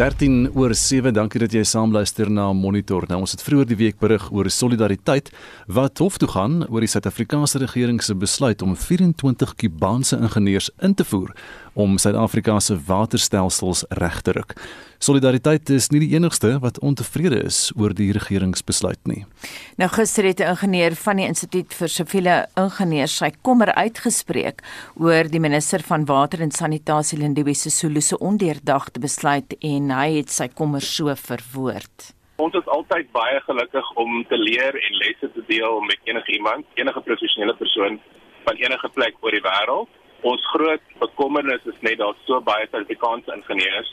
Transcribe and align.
13 0.00 0.48
oor 0.56 0.72
7. 0.72 1.12
Dankie 1.12 1.42
dat 1.42 1.52
jy 1.52 1.60
saamluister 1.68 2.30
na 2.32 2.46
Monitor. 2.56 3.04
Nou 3.10 3.18
ons 3.20 3.34
het 3.34 3.42
vroeër 3.44 3.66
die 3.68 3.76
week 3.76 3.98
berig 4.00 4.30
oor 4.32 4.48
solidariteit 4.48 5.28
wat 5.68 6.00
hof 6.00 6.16
toe 6.16 6.28
gaan 6.32 6.62
oor 6.70 6.80
die 6.80 6.88
Suid-Afrikaanse 6.88 7.60
regering 7.60 8.00
se 8.00 8.16
besluit 8.16 8.64
om 8.64 8.72
24 8.72 9.52
Kubaanse 9.60 10.16
ingenieurs 10.16 10.70
in 10.80 10.96
te 10.96 11.04
voer 11.04 11.34
om 11.74 11.98
Suid-Afrika 11.98 12.60
se 12.60 12.76
waterstelsels 12.86 13.84
reg 13.88 14.20
te 14.22 14.32
ruk. 14.32 14.54
Solidariteit 15.00 15.70
is 15.72 15.88
nie 15.88 16.02
die 16.02 16.10
enigste 16.12 16.58
wat 16.60 16.78
ontevrede 16.84 17.38
is 17.48 17.70
oor 17.80 17.94
die 17.96 18.10
regeringsbesluit 18.12 19.00
nie. 19.08 19.24
Nou 19.80 19.88
gister 19.88 20.24
het 20.24 20.40
'n 20.40 20.52
ingenieur 20.52 20.94
van 20.94 21.16
die 21.16 21.26
Instituut 21.26 21.72
vir 21.74 21.88
Siviele 21.88 22.46
Ingenieurs 22.56 23.16
sy 23.16 23.30
kommer 23.42 23.72
uitgespreek 23.74 24.62
oor 24.96 25.24
die 25.24 25.40
minister 25.40 25.80
van 25.80 26.04
Water 26.04 26.40
en 26.40 26.50
Sanitasie 26.50 27.18
Lindiwe 27.18 27.54
Sisulu 27.54 28.00
se 28.00 28.18
ondeurdagte 28.18 29.00
besluit 29.00 29.54
en 29.60 29.90
hy 29.90 30.16
het 30.16 30.30
sy 30.30 30.48
kommer 30.48 30.80
so 30.80 31.14
verwoord. 31.14 32.14
Ons 32.36 32.54
is 32.54 32.66
altyd 32.66 33.10
baie 33.12 33.40
gelukkig 33.40 33.90
om 34.00 34.24
te 34.28 34.36
leer 34.36 34.74
en 34.74 34.96
lesse 35.02 35.28
te 35.32 35.42
deel 35.46 35.80
met 35.80 35.98
enige 36.04 36.32
iemand, 36.32 36.66
enige 36.74 37.00
professionele 37.00 37.56
persoon 37.56 38.00
van 38.44 38.56
enige 38.56 38.88
plek 38.88 39.14
oor 39.20 39.30
die 39.30 39.44
wêreld. 39.44 39.88
Ons 40.22 40.44
groot 40.52 40.82
bekommernis 41.00 41.64
is 41.64 41.78
net 41.86 41.98
daar 41.98 42.16
so 42.26 42.40
baie 42.44 42.66
Suid-Afrikaanse 42.68 43.32
ingenieurs 43.32 43.92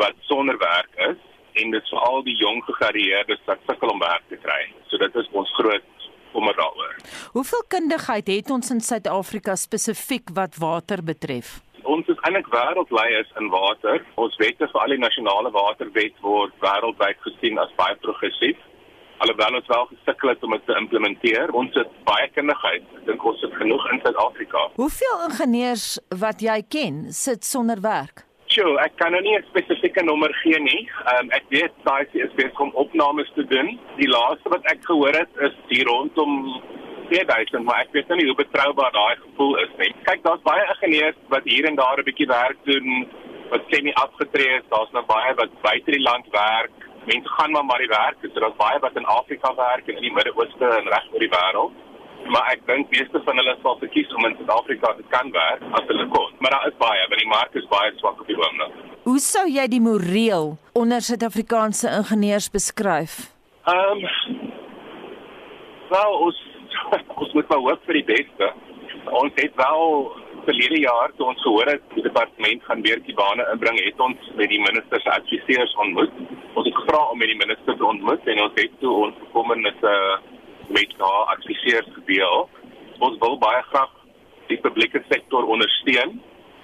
wat 0.00 0.16
sonder 0.26 0.58
werk 0.58 0.90
is 1.10 1.18
en 1.62 1.70
dit 1.74 1.90
vir 1.92 2.04
al 2.08 2.22
die 2.26 2.36
jong 2.40 2.62
gegradueerdes 2.66 3.42
wat 3.46 3.62
sukkel 3.68 3.92
om 3.92 4.02
werk 4.02 4.24
te 4.32 4.38
kry. 4.42 4.60
So 4.90 4.98
dit 4.98 5.18
is 5.22 5.28
ons 5.32 5.52
groot 5.58 5.86
kommer 6.32 6.54
daaroor. 6.58 6.94
Hoeveel 7.34 7.64
kundigheid 7.68 8.28
het 8.30 8.50
ons 8.50 8.70
in 8.70 8.80
Suid-Afrika 8.80 9.56
spesifiek 9.58 10.30
wat 10.34 10.58
water 10.62 11.02
betref? 11.02 11.58
Ons 11.82 12.10
is 12.12 12.18
eintlik 12.26 12.50
wêreldleiers 12.52 13.30
in 13.40 13.48
water. 13.50 14.02
Ons 14.20 14.36
wette 14.42 14.66
vir 14.72 14.82
al 14.82 14.94
die 14.94 15.00
nasionale 15.02 15.50
waterwet 15.54 16.18
word 16.26 16.54
wêreldwyd 16.62 17.22
gesien 17.26 17.58
as 17.62 17.72
baie 17.78 17.96
progressief. 18.04 18.58
Alhoewel 19.20 19.54
ons 19.58 19.66
wel 19.68 19.86
gesukkel 19.90 20.28
het 20.32 20.44
om 20.46 20.54
dit 20.56 20.62
te 20.64 20.76
implementeer, 20.80 21.50
ons 21.52 21.74
het 21.76 21.88
baie 22.08 22.28
kundigheid. 22.32 22.86
Ek 22.96 23.04
dink 23.10 23.24
ons 23.28 23.42
het 23.44 23.52
genoeg 23.60 23.82
in 23.92 24.00
Suid-Afrika. 24.00 24.62
Hoeveel 24.78 25.18
ingenieurs 25.26 25.86
wat 26.22 26.40
jy 26.40 26.56
ken, 26.72 27.02
sit 27.12 27.44
sonder 27.44 27.82
werk? 27.84 28.24
Sjoe, 28.50 28.78
ek 28.82 28.96
kan 28.98 29.12
nou 29.12 29.20
nie 29.22 29.36
'n 29.36 29.44
spesifieke 29.50 30.02
nommer 30.02 30.32
gee 30.42 30.58
nie. 30.58 30.88
Ehm 31.04 31.20
um, 31.20 31.30
ek 31.38 31.44
weet 31.52 31.74
daai 31.84 32.06
is 32.12 32.32
besig 32.34 32.60
om 32.60 32.72
opnames 32.84 33.30
te 33.34 33.44
doen. 33.44 33.78
Die 34.00 34.08
laaste 34.08 34.48
wat 34.48 34.64
ek 34.72 34.80
gehoor 34.88 35.14
het 35.14 35.32
is 35.48 35.54
hier 35.68 35.86
rondom 35.86 36.62
2000, 37.10 37.64
maar 37.64 37.84
ek 37.84 37.92
weet 37.92 38.08
nou 38.08 38.18
nie 38.18 38.26
hoe 38.26 38.40
betroubaar 38.40 38.92
daai 38.92 39.16
gevoel 39.20 39.56
is 39.58 39.72
nie. 39.78 39.92
Kyk, 40.08 40.22
daar's 40.24 40.42
baie 40.42 40.64
ingenieurs 40.66 41.16
wat 41.28 41.44
hier 41.44 41.68
en 41.68 41.76
daar 41.76 41.98
'n 41.98 42.08
bietjie 42.08 42.26
werk 42.26 42.58
doen 42.64 43.06
wat 43.50 43.62
semi 43.68 43.92
afgetree 43.92 44.56
is. 44.56 44.66
Daar's 44.70 44.92
nou 44.92 45.04
baie 45.04 45.34
wat 45.34 45.62
buite 45.62 45.90
die 45.90 46.06
land 46.08 46.26
werk. 46.32 46.89
Mense 47.06 47.28
gaan 47.36 47.54
maar 47.54 47.64
maar 47.64 47.78
die 47.78 47.92
werk. 47.92 48.18
So 48.22 48.40
daar's 48.40 48.58
baie 48.58 48.78
wat 48.78 48.96
in 48.96 49.04
Afrika 49.04 49.54
werk 49.54 49.88
en 49.88 49.96
in 49.96 50.08
die 50.08 50.12
Midde-Ooste 50.12 50.74
en 50.78 50.92
reg 50.94 51.06
oor 51.12 51.24
die 51.26 51.32
wêreld 51.36 51.86
maar 52.28 52.50
ek 52.52 52.62
dink 52.68 52.90
meeste 52.92 53.20
van 53.24 53.38
hulle 53.40 53.54
sal 53.62 53.78
verkies 53.80 54.12
om 54.18 54.26
in 54.28 54.36
Suid-Afrika 54.38 54.92
te 54.98 55.04
kan 55.14 55.30
werk 55.34 55.62
as 55.78 55.86
hulle 55.88 56.06
kon. 56.12 56.32
Maar 56.38 56.56
daar 56.56 56.68
is 56.68 56.78
baie, 56.82 57.02
want 57.08 57.22
die 57.22 57.30
mark 57.30 57.56
is 57.58 57.68
baie 57.72 57.92
swak 57.98 58.20
op 58.20 58.30
die 58.30 58.38
oomblik. 58.38 58.76
Hoe 59.08 59.18
sou 59.24 59.46
jy 59.48 59.66
die 59.72 59.82
moreel 59.82 60.52
onder 60.76 61.02
Suid-Afrikaanse 61.04 61.90
ingenieurs 62.00 62.50
beskryf? 62.52 63.20
Ehm 63.70 64.04
um, 64.04 64.48
Wel, 65.90 66.12
ons 66.26 66.36
ons 67.22 67.32
moet 67.34 67.48
maar 67.50 67.62
hoop 67.64 67.86
vir 67.88 67.96
die 67.98 68.06
beste. 68.12 68.50
Ons 69.20 69.34
het 69.40 69.56
wel 69.58 69.88
verlede 70.44 70.80
jaar 70.80 71.12
toe 71.16 71.26
ons 71.26 71.42
gehoor 71.42 71.68
het 71.72 71.82
die 71.94 72.02
departement 72.02 72.64
gaan 72.64 72.82
weer 72.86 73.00
die 73.06 73.14
bane 73.14 73.46
inbring, 73.52 73.78
het 73.84 74.00
ons 74.00 74.30
met 74.38 74.48
die 74.52 74.60
minister 74.60 75.00
se 75.00 75.10
adviseurs 75.10 75.74
ontmoet. 75.84 76.12
Ons 76.54 76.66
het 76.68 76.76
gevra 76.76 77.00
om 77.10 77.18
met 77.18 77.30
die 77.32 77.40
minister 77.40 77.76
te 77.76 77.86
ontmoet 77.86 78.26
en 78.32 78.42
ons 78.46 78.58
het 78.60 78.74
toe 78.80 78.94
ons 79.06 79.20
bekommernis 79.24 79.84
uh, 79.92 80.16
met 80.78 80.94
haar 80.98 81.34
adviseurs 81.36 81.92
gedeel. 81.98 82.48
Ons 82.98 83.18
wil 83.24 83.38
baie 83.42 83.62
graag 83.70 83.94
die 84.50 84.60
publieke 84.64 85.02
sektor 85.08 85.46
ondersteun 85.46 86.18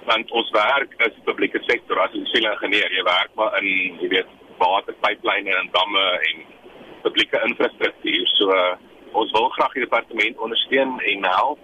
want 0.07 0.31
ons 0.39 0.51
werk 0.55 0.93
is 1.03 1.23
publieke 1.27 1.59
sektor 1.67 1.99
as 1.99 2.13
'n 2.15 2.27
siviele 2.31 2.53
ingenieur. 2.55 2.91
Jy 2.95 3.03
werk 3.03 3.31
maar 3.35 3.59
in, 3.59 3.99
jy 4.01 4.09
weet, 4.09 4.29
waterpyplyne 4.59 5.51
en 5.51 5.69
damme 5.73 6.05
en 6.29 6.45
publieke 7.03 7.41
infrastruktuur. 7.49 8.27
So 8.39 8.55
uh, 8.55 8.77
ons 9.13 9.31
wil 9.33 9.49
graag 9.49 9.73
die 9.73 9.83
departement 9.83 10.39
ondersteun 10.39 11.01
en 11.01 11.25
help. 11.25 11.59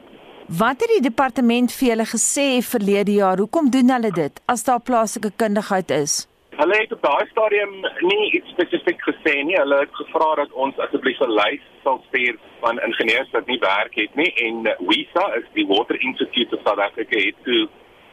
Wat 0.58 0.82
het 0.84 0.90
die 0.92 1.00
departement 1.00 1.72
vir 1.72 1.86
julle 1.88 2.04
gesê 2.04 2.42
verlede 2.60 3.12
jaar? 3.16 3.40
Hoekom 3.40 3.70
doen 3.72 3.88
hulle 3.94 4.10
dit 4.12 4.40
as 4.52 4.64
daar 4.66 4.82
plaaslike 4.84 5.30
kundigheid 5.40 5.90
is? 5.96 6.16
Hulle 6.58 6.76
het 6.76 6.90
op 6.92 7.00
daai 7.06 7.28
stadium 7.30 7.70
nie 7.80 8.26
iets 8.36 8.50
spesifiek 8.52 9.00
gesê 9.06 9.32
nie. 9.48 9.56
Hulle 9.56 9.78
het 9.80 9.94
gevra 9.96 10.26
dat 10.42 10.52
ons 10.64 10.82
asseblief 10.84 11.22
'n 11.24 11.32
lys 11.38 11.62
sal 11.84 12.02
stuur 12.08 12.36
van 12.60 12.80
ingenieurs 12.88 13.30
wat 13.32 13.46
nie 13.46 13.58
werk 13.62 13.94
het 13.94 14.14
nie 14.14 14.32
en 14.46 14.68
WISA 14.88 15.24
is 15.40 15.46
die 15.54 15.66
Water 15.66 15.96
Institute 16.00 16.56
of 16.56 16.60
South 16.66 16.82
Africa 16.88 17.16
het 17.18 17.38
toe 17.44 17.62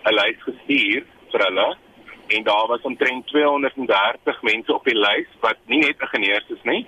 'n 0.06 0.16
lys 0.20 0.40
gestuur 0.48 1.04
vir 1.32 1.44
hulle 1.48 1.68
en 2.28 2.44
daar 2.44 2.68
was 2.68 2.82
omtrent 2.82 3.28
230 3.28 4.42
mense 4.42 4.74
op 4.74 4.86
die 4.86 5.00
lys 5.00 5.28
wat 5.42 5.58
nie 5.66 5.80
net 5.80 6.00
ingenieurs 6.00 6.50
is 6.50 6.64
nie. 6.64 6.88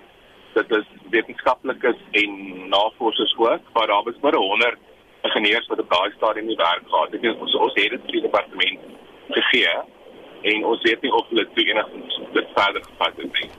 Dit 0.53 0.71
is 0.71 0.87
wetenskaplikes 1.09 1.99
en 2.11 2.31
navorsers 2.69 3.35
ook, 3.37 3.61
maar 3.73 3.87
daar 3.87 4.03
was 4.03 4.19
maar 4.21 4.35
100 4.35 4.77
ingenieurs 5.21 5.67
wat 5.67 5.79
op 5.79 5.89
daai 5.89 6.11
stadium 6.17 6.45
nie 6.45 6.59
werk 6.59 6.85
gehad 6.85 7.11
het 7.11 7.21
nie. 7.21 7.33
Ons 7.39 7.55
ons 7.55 7.73
het 7.79 7.89
dit 7.95 8.05
vir 8.05 8.17
die 8.17 8.27
departement 8.27 8.79
gegee 9.39 9.73
en 10.53 10.63
ons 10.65 10.87
weet 10.87 11.01
nie 11.01 11.11
of 11.13 11.27
hulle 11.29 11.47
toe 11.55 11.67
enigstens 11.73 12.21
dit 12.33 12.55
verder 12.55 12.87
gevat 12.89 13.21
het 13.23 13.41
nie. 13.41 13.51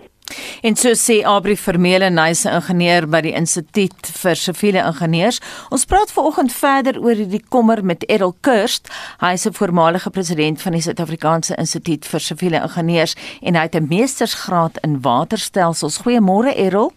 En 0.63 0.77
so 0.79 0.95
sê 0.95 1.25
Abri 1.27 1.57
Vermeulen, 1.57 2.19
hy's 2.19 2.45
'n 2.47 2.55
ingenieur 2.55 3.07
by 3.11 3.21
die 3.21 3.35
Instituut 3.35 4.07
vir 4.23 4.37
Siviele 4.37 4.79
Ingenieurs. 4.87 5.41
Ons 5.71 5.85
praat 5.85 6.13
vanoggend 6.13 6.53
verder 6.53 7.01
oor 7.03 7.15
hierdie 7.15 7.43
kommer 7.49 7.85
met 7.85 8.05
Errol 8.05 8.35
Kirst. 8.41 8.89
Hy's 9.19 9.47
'n 9.47 9.53
voormalige 9.53 10.11
president 10.11 10.63
van 10.63 10.73
die 10.73 10.81
Suid-Afrikaanse 10.81 11.57
Instituut 11.59 12.07
vir 12.07 12.21
Siviele 12.21 12.63
Ingenieurs 12.63 13.17
en 13.43 13.55
hy 13.55 13.63
het 13.63 13.75
'n 13.75 13.89
meestersgraad 13.89 14.79
in 14.85 15.01
waterstelsels. 15.01 16.01
Goeiemôre 16.03 16.55
Errol. 16.57 16.93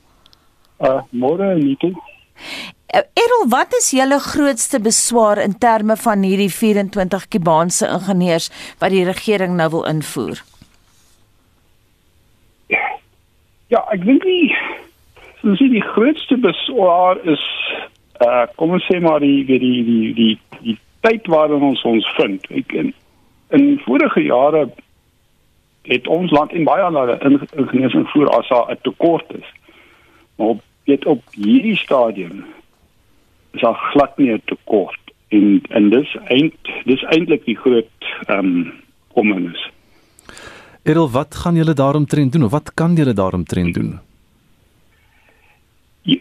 Uh, 0.79 1.01
môre 1.11 1.55
Nikki. 1.55 1.95
Uh, 2.95 3.01
Errol, 3.13 3.47
wat 3.49 3.73
is 3.73 3.91
julle 3.91 4.19
grootste 4.19 4.79
beswaar 4.79 5.41
in 5.43 5.57
terme 5.57 5.97
van 5.97 6.23
hierdie 6.23 6.51
24 6.51 7.27
Kubaanse 7.27 7.87
ingenieurs 7.87 8.51
wat 8.79 8.93
die 8.93 9.05
regering 9.05 9.55
nou 9.55 9.69
wil 9.69 9.87
invoer? 9.89 10.43
Ja, 13.73 13.81
ek 13.91 14.05
dink 14.05 14.23
die 14.23 14.53
so 15.41 15.55
sien 15.57 15.73
die 15.73 15.83
grootste 15.83 16.37
beswaar 16.41 17.19
is 17.25 17.41
uh 18.23 18.45
kom 18.55 18.75
ons 18.77 18.85
sê 18.87 18.99
maar 19.01 19.19
die 19.19 19.43
die 19.45 19.59
die 19.59 19.81
die 19.87 20.13
die, 20.17 20.35
die 20.61 20.77
tyd 21.05 21.27
waarin 21.33 21.65
ons 21.73 21.83
ons 21.83 22.07
vind. 22.19 22.45
Ek 22.53 22.71
in 22.73 22.93
in 23.53 23.65
vorige 23.83 24.23
jare 24.25 24.67
het 25.89 26.07
ons 26.07 26.31
land 26.33 26.53
en 26.53 26.65
baie 26.65 26.81
ander 26.81 27.11
ingenieurs 27.25 27.97
invoer 27.97 28.31
as 28.37 28.47
daar 28.49 28.71
'n 28.71 28.81
tekort 28.87 29.33
is. 29.33 29.49
Maar 30.37 30.55
op 30.55 30.63
weet 30.85 31.05
op 31.05 31.21
hierdie 31.31 31.77
stadium 31.77 32.45
is 33.51 33.61
daar 33.61 33.79
glad 33.91 34.17
nie 34.17 34.31
'n 34.33 34.41
tekort 34.45 35.05
en 35.27 35.61
en 35.69 35.89
dis 35.89 36.17
eind 36.23 36.53
dis 36.85 37.03
eintlik 37.03 37.45
die 37.45 37.57
groot 37.57 37.91
ehm 38.27 38.39
um, 38.39 38.73
kommernis. 39.13 39.69
Errol, 40.83 41.09
wat 41.09 41.35
gaan 41.35 41.55
julle 41.55 41.73
daaromtrent 41.73 42.31
doen 42.31 42.43
of 42.43 42.51
wat 42.51 42.73
kan 42.73 42.95
julle 42.95 43.13
daaromtrent 43.13 43.73
doen? 43.73 43.99
Ja, 46.01 46.17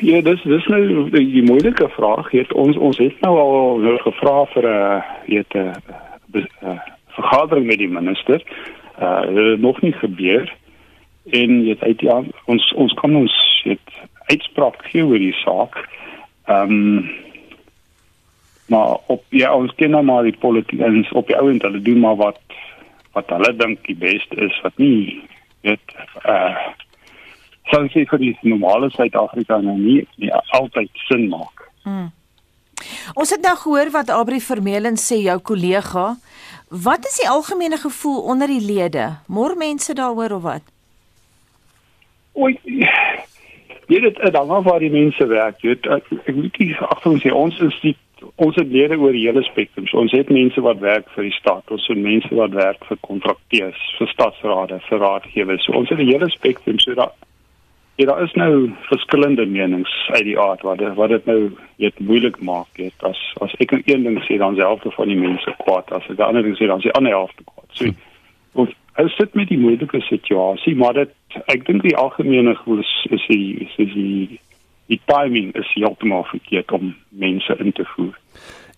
ja 0.00 0.20
dis 0.20 0.42
dis 0.42 0.66
nou 0.66 1.10
die 1.10 1.42
moeilike 1.42 1.88
vraag. 1.88 2.30
Het 2.30 2.52
ons 2.52 2.76
ons 2.76 2.98
het 2.98 3.20
nou 3.20 3.38
al 3.38 3.78
nou 3.78 3.98
gevra 3.98 4.44
vir 4.54 4.68
'n 4.68 5.02
weet 5.26 5.54
'n 5.54 6.80
vergadering 7.08 7.66
met 7.66 7.78
die 7.78 7.88
minister. 7.88 8.42
Uh 9.00 9.56
nog 9.58 9.80
nie 9.80 9.92
gebeur 9.92 10.52
en 11.24 11.58
jy 11.66 11.76
weet 11.80 12.00
ja, 12.00 12.22
ons 12.50 12.72
ons 12.74 12.94
kan 13.00 13.16
ons 13.16 13.34
weet 13.64 13.98
uitspraak 14.32 14.80
gee 14.90 15.04
oor 15.06 15.18
die 15.18 15.36
saak. 15.44 15.78
Ehm 16.50 16.78
um, 16.78 17.10
maar 18.72 18.96
op 19.12 19.24
ja 19.28 19.50
ons 19.54 19.74
ken 19.76 19.90
nou 19.90 20.02
maar 20.06 20.22
die 20.24 20.38
politiek 20.38 20.80
en 20.80 21.02
op 21.12 21.26
die 21.26 21.36
ouend 21.36 21.62
hulle 21.62 21.82
doen 21.82 21.98
maar 22.00 22.16
wat 22.16 22.40
wat 23.12 23.28
hulle 23.34 23.50
dink 23.56 23.82
die 23.86 23.96
beste 23.98 24.38
is 24.46 24.60
wat 24.62 24.78
nie 24.80 25.20
weet 25.66 25.92
eh 26.22 26.32
uh, 26.32 26.70
sou 27.72 27.84
sê 27.92 28.04
vir 28.08 28.20
die 28.20 28.32
normale 28.42 28.90
Suid-Afrika 28.92 29.60
nou 29.62 29.76
nie, 29.78 30.02
nie 30.20 30.32
altyd 30.58 30.90
sin 31.08 31.28
maak. 31.30 31.64
Hmm. 31.86 32.10
Ons 33.14 33.30
het 33.34 33.42
nou 33.44 33.54
gehoor 33.56 33.92
wat 33.94 34.10
Abri 34.10 34.40
Vermeulen 34.42 34.98
sê 35.00 35.22
jou 35.22 35.38
kollega. 35.52 36.16
Wat 36.68 37.06
is 37.06 37.20
die 37.20 37.28
algemene 37.30 37.78
gevoel 37.78 38.22
onder 38.34 38.50
die 38.50 38.62
lede? 38.64 39.08
Môre 39.28 39.56
mense 39.60 39.94
daaroor 39.94 40.38
of 40.38 40.46
wat? 40.48 40.71
Oei 42.36 42.56
jy 43.92 44.00
dit 44.00 44.32
dan 44.32 44.46
maar 44.46 44.62
waar 44.62 44.80
die 44.80 44.90
mense 44.90 45.26
werk 45.26 45.60
jy 45.60 45.74
weet 45.74 45.86
ek 45.86 46.06
weet 46.26 46.58
nie 46.58 46.74
agter 46.78 47.10
ons 47.10 47.22
sê 47.22 47.32
ons 47.32 47.60
is 47.60 47.80
die 47.82 47.96
ons 48.36 48.56
het 48.56 48.68
lede 48.70 48.96
oor 48.96 49.12
die 49.12 49.24
hele 49.26 49.42
spektrum. 49.42 49.86
So 49.86 49.98
ons 49.98 50.12
het 50.14 50.30
mense 50.30 50.60
wat 50.62 50.78
werk 50.78 51.08
vir 51.16 51.26
die 51.28 51.34
staat, 51.34 51.70
ons 51.74 51.86
het 51.90 51.98
mense 51.98 52.30
wat 52.38 52.54
werk 52.54 52.84
vir 52.88 52.98
kontrakteurs, 53.06 53.82
vir 53.98 54.10
stadsrade, 54.12 54.78
vir 54.88 55.02
raadgewers. 55.02 55.64
So 55.66 55.76
ons 55.78 55.90
het 55.90 55.98
'n 55.98 56.06
hele 56.06 56.30
spektrum. 56.30 56.78
So 56.78 56.94
daar 56.94 57.12
ja, 57.96 58.06
daar 58.06 58.22
is 58.22 58.32
nou 58.32 58.72
verskillende 58.88 59.46
menings 59.46 59.92
uit 60.12 60.24
die 60.24 60.38
aard 60.38 60.62
wat 60.62 60.80
wat 60.94 61.08
dit 61.08 61.26
nou 61.26 61.50
net 61.76 61.98
moeilik 61.98 62.40
maak 62.40 62.72
het. 62.76 62.94
As 63.00 63.18
as 63.40 63.54
ek 63.58 63.72
een 63.72 64.02
ding 64.02 64.22
sê 64.24 64.38
dan 64.38 64.56
selfde 64.56 64.90
van 64.90 65.08
die 65.08 65.18
mense 65.18 65.54
kwaad, 65.58 65.92
as 65.92 66.08
ek 66.10 66.18
'n 66.18 66.22
ander 66.22 66.42
ding 66.42 66.56
sê 66.56 66.66
dan 66.66 66.80
sê 66.80 66.90
ander 66.90 67.12
helfte 67.12 67.42
kwaad. 67.44 67.68
So 67.72 67.84
hm. 67.84 67.94
ons 68.52 68.70
ons 69.00 69.16
sit 69.16 69.34
met 69.34 69.48
die 69.48 69.58
moeilike 69.58 70.00
situasie, 70.08 70.74
maar 70.76 70.96
dit 70.98 71.12
ek 71.52 71.66
dink 71.66 71.84
die 71.86 71.96
algemene 71.96 72.56
gevoel 72.58 72.82
is 72.84 72.94
is 73.10 73.28
die 73.30 73.68
is 73.68 73.94
die, 73.94 74.40
die 74.92 75.00
timing 75.08 75.52
is 75.56 75.70
heeltemal 75.74 76.26
verkeerd 76.30 76.72
om 76.72 76.94
mense 77.08 77.56
in 77.58 77.72
te 77.72 77.86
voer. 77.94 78.18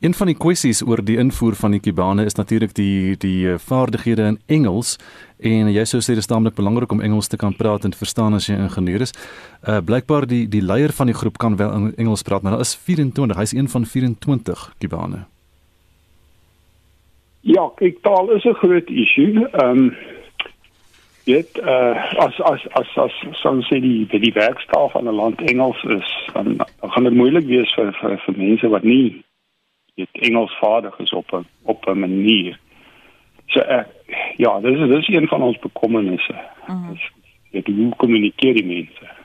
Een 0.04 0.14
van 0.14 0.28
die 0.28 0.36
kwessies 0.36 0.82
oor 0.84 1.00
die 1.00 1.16
invoer 1.16 1.54
van 1.56 1.72
die 1.72 1.80
Kubane 1.80 2.26
is 2.28 2.36
natuurlik 2.36 2.74
die 2.76 3.16
die 3.16 3.48
eh, 3.48 3.58
vaardighede 3.58 4.26
in 4.34 4.38
Engels 4.46 4.98
en 5.38 5.70
jy 5.72 5.84
sou 5.88 6.02
sê 6.04 6.12
dit 6.12 6.22
is 6.22 6.28
taamlik 6.28 6.54
belangrik 6.58 6.92
om 6.92 7.00
Engels 7.00 7.30
te 7.32 7.40
kan 7.40 7.56
praat 7.56 7.84
en 7.84 7.94
te 7.94 7.98
verstaan 7.98 8.36
as 8.36 8.50
jy 8.50 8.58
ingenieur 8.58 9.06
is. 9.06 9.14
Uh 9.66 9.80
blykbaar 9.80 10.28
die 10.28 10.44
die 10.48 10.62
leier 10.62 10.92
van 10.92 11.08
die 11.08 11.16
groep 11.16 11.38
kan 11.38 11.56
wel 11.56 11.92
Engels 11.96 12.22
praat, 12.22 12.42
maar 12.42 12.58
daar 12.58 12.66
is 12.66 12.76
24, 12.76 13.36
hy's 13.36 13.54
een 13.56 13.68
van 13.68 13.86
24 13.86 14.74
Kubane. 14.78 15.24
Ja, 17.44 17.68
kyk 17.76 18.00
taal 18.02 18.30
is 18.32 18.44
'n 18.44 18.54
groot 18.54 18.90
issue. 18.90 19.48
Ehm 19.52 19.70
um, 19.70 19.96
dit 21.24 21.58
uh 21.58 22.14
as 22.24 22.40
as 22.40 22.62
as 22.72 22.96
as 22.96 23.14
son 23.32 23.62
sê 23.62 23.80
die 23.80 24.06
die 24.06 24.32
werkstaal 24.32 24.88
van 24.88 25.08
'n 25.08 25.14
land 25.14 25.40
Engels 25.40 25.82
is 25.84 26.28
dan, 26.32 26.56
dan 26.56 26.90
gaan 26.90 27.04
dit 27.04 27.14
moeilik 27.14 27.46
wees 27.46 27.74
vir 27.74 27.92
vir, 28.00 28.18
vir 28.24 28.34
mense 28.36 28.68
wat 28.68 28.82
nie 28.82 29.24
dit 29.94 30.08
Engels 30.12 30.56
vaardig 30.60 30.98
is 30.98 31.12
op 31.12 31.32
'n 31.32 31.46
op 31.62 31.86
'n 31.86 31.98
manier. 31.98 32.58
So 33.46 33.60
uh, 33.60 33.84
ja, 34.36 34.60
dis 34.60 34.78
dis 34.88 35.08
een 35.08 35.28
van 35.28 35.42
ons 35.42 35.58
bekommernisse. 35.58 36.32
Uh 36.32 36.88
-huh. 36.88 36.98
Dit 37.50 37.66
hoe 37.66 37.96
kommunikeer 37.96 38.54
die 38.54 38.66
mense? 38.66 39.23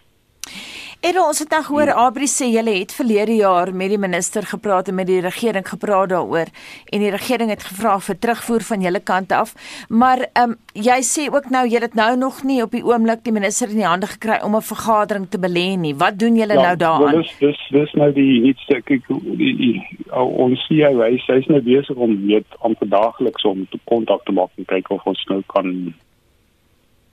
Ero, 0.99 1.21
ons 1.31 1.39
het 1.39 1.53
nou 1.53 1.61
gehoor 1.63 1.87
hmm. 1.93 2.05
Abri 2.09 2.27
sê 2.27 2.49
julle 2.51 2.73
het 2.75 2.91
verlede 2.91 3.37
jaar 3.37 3.69
met 3.71 3.87
die 3.93 3.99
minister 4.03 4.43
gepraat 4.43 4.89
en 4.91 4.97
met 4.97 5.07
die 5.07 5.21
regering 5.23 5.63
gepraat 5.63 6.09
daaroor 6.11 6.49
en 6.91 7.05
die 7.05 7.11
regering 7.13 7.53
het 7.53 7.63
gevra 7.63 7.93
vir 8.03 8.17
terugvoer 8.19 8.65
van 8.67 8.83
julle 8.83 8.99
kant 8.99 9.31
af. 9.31 9.53
Maar 9.87 10.25
ehm 10.33 10.57
um, 10.57 10.57
jy 10.75 10.97
sê 11.07 11.29
ook 11.31 11.47
nou 11.55 11.63
jy 11.71 11.79
het 11.85 11.95
nou 11.95 12.09
nog 12.19 12.43
nie 12.43 12.59
op 12.65 12.75
die 12.75 12.83
oomblik 12.83 13.23
die 13.23 13.31
minister 13.31 13.71
in 13.71 13.79
die 13.79 13.87
hande 13.87 14.11
gekry 14.11 14.41
om 14.43 14.59
'n 14.59 14.69
vergadering 14.73 15.29
te 15.29 15.39
belê 15.39 15.79
nie. 15.79 15.95
Wat 15.95 16.19
doen 16.19 16.35
julle 16.35 16.59
ja, 16.59 16.67
nou 16.67 16.75
daaraan? 16.75 17.21
Dis 17.21 17.31
dis 17.39 17.63
dis 17.71 17.93
nou 17.93 18.11
die 18.11 18.51
iets 18.51 18.67
ek 18.67 18.91
die 18.91 19.79
ons 20.19 20.67
sien 20.67 20.83
hy 20.83 21.15
hy's 21.15 21.47
nou 21.47 21.63
besig 21.63 21.95
om 21.95 22.27
net 22.27 22.45
om 22.59 22.75
daagliks 22.79 23.45
om 23.45 23.67
kontak 23.85 24.25
te 24.25 24.31
maak 24.31 24.51
en 24.57 24.65
kyk 24.65 24.91
of 24.91 25.07
ons 25.07 25.25
nou 25.29 25.41
kan 25.47 25.93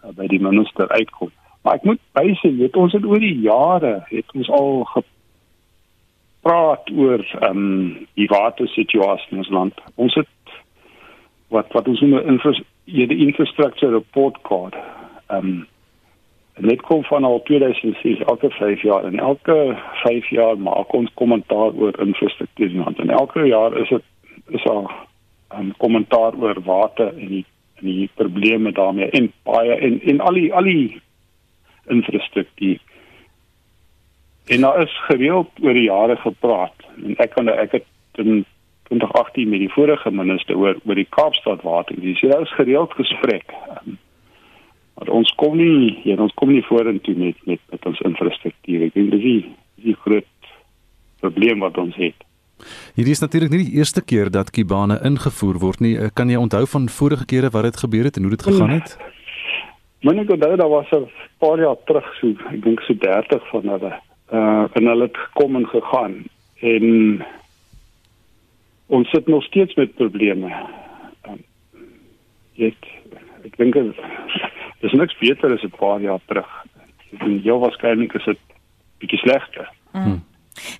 uh, 0.02 0.10
by 0.10 0.26
die 0.26 0.42
minister 0.42 0.88
uitkom. 0.88 1.30
Maar 1.66 1.80
ek 1.80 1.82
moet 1.82 2.00
bysê, 2.14 2.52
weet 2.54 2.76
ons 2.78 2.92
het 2.94 3.02
oor 3.04 3.18
die 3.18 3.40
jare 3.42 4.04
het 4.06 4.28
ons 4.38 4.48
al 4.54 4.84
gepraat 4.94 6.90
oor 6.94 7.24
ehm 7.40 7.56
um, 7.58 7.94
die 8.14 8.28
watersituasie 8.30 9.32
in 9.34 9.40
ons 9.42 9.50
land. 9.50 9.80
Ons 9.98 10.14
het 10.14 10.52
wat 11.50 11.72
wat 11.74 11.88
ons 11.90 12.00
noem 12.04 12.14
'n 12.20 12.28
infra 12.36 12.52
infrastructure 13.26 13.90
report 13.90 14.38
card. 14.46 14.76
Ehm 15.26 15.66
um, 16.56 16.68
dit 16.70 16.82
kom 16.82 17.02
van 17.04 17.24
al 17.24 17.42
2006 17.42 18.18
elke 18.18 18.50
5 18.50 18.82
jaar 18.82 19.04
en 19.04 19.18
elke 19.18 19.76
5 20.04 20.30
jaar 20.30 20.58
maak 20.58 20.92
ons 20.92 21.10
kommentaar 21.14 21.74
oor 21.74 21.98
infrastruktuur 22.00 22.70
in 22.70 22.84
land. 22.84 22.98
En 22.98 23.10
elke 23.10 23.42
jaar 23.46 23.76
is 23.76 23.88
dit 23.88 24.02
is 24.48 24.64
al 24.66 24.86
'n 24.86 25.58
um, 25.58 25.74
kommentaar 25.76 26.32
oor 26.38 26.62
water 26.62 27.08
en 27.18 27.28
die 27.28 27.44
en 27.74 27.86
die 27.86 28.10
probleme 28.14 28.72
daarmee 28.72 29.10
en 29.10 29.32
baie 29.42 29.74
en 29.74 30.00
en 30.02 30.20
al 30.20 30.32
die 30.32 30.54
al 30.54 30.62
die 30.62 31.00
infrastruktuur. 31.88 32.78
En 34.46 34.60
daar 34.60 34.82
is 34.82 35.04
gereeld 35.08 35.48
oor 35.60 35.74
die 35.74 35.88
jare 35.88 36.16
gepraat 36.16 36.86
en 37.04 37.16
ek 37.22 37.34
kan 37.34 37.48
ek 37.50 37.72
het 37.72 37.86
in 38.22 38.44
2018 38.88 39.48
met 39.48 39.58
die 39.58 39.72
vorige 39.72 40.10
minister 40.10 40.56
oor 40.56 40.78
oor 40.84 40.94
die 40.94 41.08
Kaapstad 41.10 41.62
water. 41.62 41.98
Dis 42.00 42.20
hier 42.20 42.40
is 42.40 42.54
gereeld 42.54 42.92
gesprek. 42.94 43.50
Um, 43.74 43.98
maar 44.94 45.10
ons 45.12 45.32
kom 45.36 45.56
nie 45.58 45.98
hier 46.04 46.20
ons 46.22 46.34
kom 46.34 46.52
nie 46.54 46.64
vorentoe 46.68 47.14
met 47.18 47.42
met 47.44 47.60
met 47.70 47.90
ons 47.90 48.00
infrastruktuur. 48.00 48.86
Ek 48.86 48.94
dink 48.94 49.10
dis 49.10 49.26
die 49.26 49.42
die 49.88 49.96
groot 50.04 50.52
probleem 51.20 51.60
wat 51.64 51.78
ons 51.78 51.98
het. 51.98 52.22
Hierdie 52.96 53.12
is 53.12 53.20
natuurlik 53.20 53.50
nie 53.52 53.64
die 53.66 53.76
eerste 53.76 54.00
keer 54.00 54.30
dat 54.30 54.50
Kibane 54.50 55.00
ingevoer 55.04 55.58
word 55.60 55.82
nie. 55.84 55.96
Kan 56.14 56.30
jy 56.30 56.38
onthou 56.40 56.64
van 56.70 56.88
vorige 56.88 57.26
kere 57.26 57.50
wat 57.52 57.68
dit 57.68 57.82
gebeur 57.82 58.08
het 58.08 58.16
en 58.16 58.28
hoe 58.28 58.36
dit 58.36 58.46
gegaan 58.48 58.78
het? 58.78 58.94
Hmm. 58.94 59.15
Maar 60.06 60.20
ek 60.22 60.30
onthou 60.30 60.56
daar 60.56 60.68
was 60.68 60.90
'n 60.94 61.10
paar 61.38 61.58
jaar 61.58 61.76
terug 61.84 62.06
so, 62.14 62.28
ek 62.54 62.62
dink 62.62 62.80
so 62.80 62.94
30 62.94 63.48
van 63.48 63.68
hulle. 63.68 63.92
Uh 64.30 64.64
en 64.72 64.86
hulle 64.86 65.02
het 65.02 65.16
gekom 65.16 65.56
en 65.56 65.66
gegaan 65.66 66.14
en 66.60 67.24
ons 68.86 69.10
sit 69.10 69.26
nog 69.26 69.44
steeds 69.44 69.74
met 69.74 69.94
probleme. 69.94 70.52
Um, 71.28 71.42
ek 72.56 72.78
ek 73.44 73.56
dink 73.56 73.74
dit 73.74 73.94
is 74.86 74.92
niks 74.92 75.18
beter 75.18 75.52
as 75.52 75.62
'n 75.62 75.78
paar 75.78 76.00
jaar 76.00 76.20
terug. 76.26 76.50
Ek 77.12 77.24
dink 77.24 77.42
jou 77.42 77.58
waarskynlik 77.58 78.14
is 78.14 78.24
dit 78.24 78.38
bietjie 78.98 79.18
slegter. 79.18 79.68
Mm. 79.92 80.22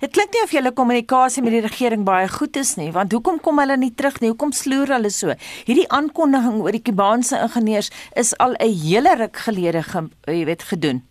Dit 0.01 0.13
klink 0.15 0.33
nie 0.33 0.43
of 0.43 0.53
julle 0.55 0.71
kommunikasie 0.71 1.43
met 1.45 1.53
die 1.55 1.63
regering 1.65 2.05
baie 2.07 2.27
goed 2.31 2.57
is 2.57 2.75
nie, 2.77 2.91
want 2.91 3.13
hoekom 3.13 3.39
kom 3.43 3.59
hulle 3.61 3.77
nie 3.77 3.93
terug 3.95 4.19
nie? 4.21 4.31
Hoekom 4.33 4.53
sloer 4.55 4.95
hulle 4.97 5.11
so? 5.13 5.33
Hierdie 5.67 5.87
aankondiging 5.93 6.61
oor 6.61 6.75
die 6.75 6.83
Kubaanse 6.83 7.41
ingenieurs 7.43 7.91
is 8.15 8.33
al 8.37 8.55
'n 8.59 8.73
hele 8.73 9.15
ruk 9.15 9.37
gelede, 9.37 9.83
jy 10.27 10.45
weet, 10.45 10.63
gedoen. 10.63 11.03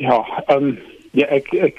Ja, 0.00 0.18
ehm 0.46 0.64
um, 0.64 0.78
ja, 1.12 1.26
ek 1.26 1.52
ek 1.54 1.78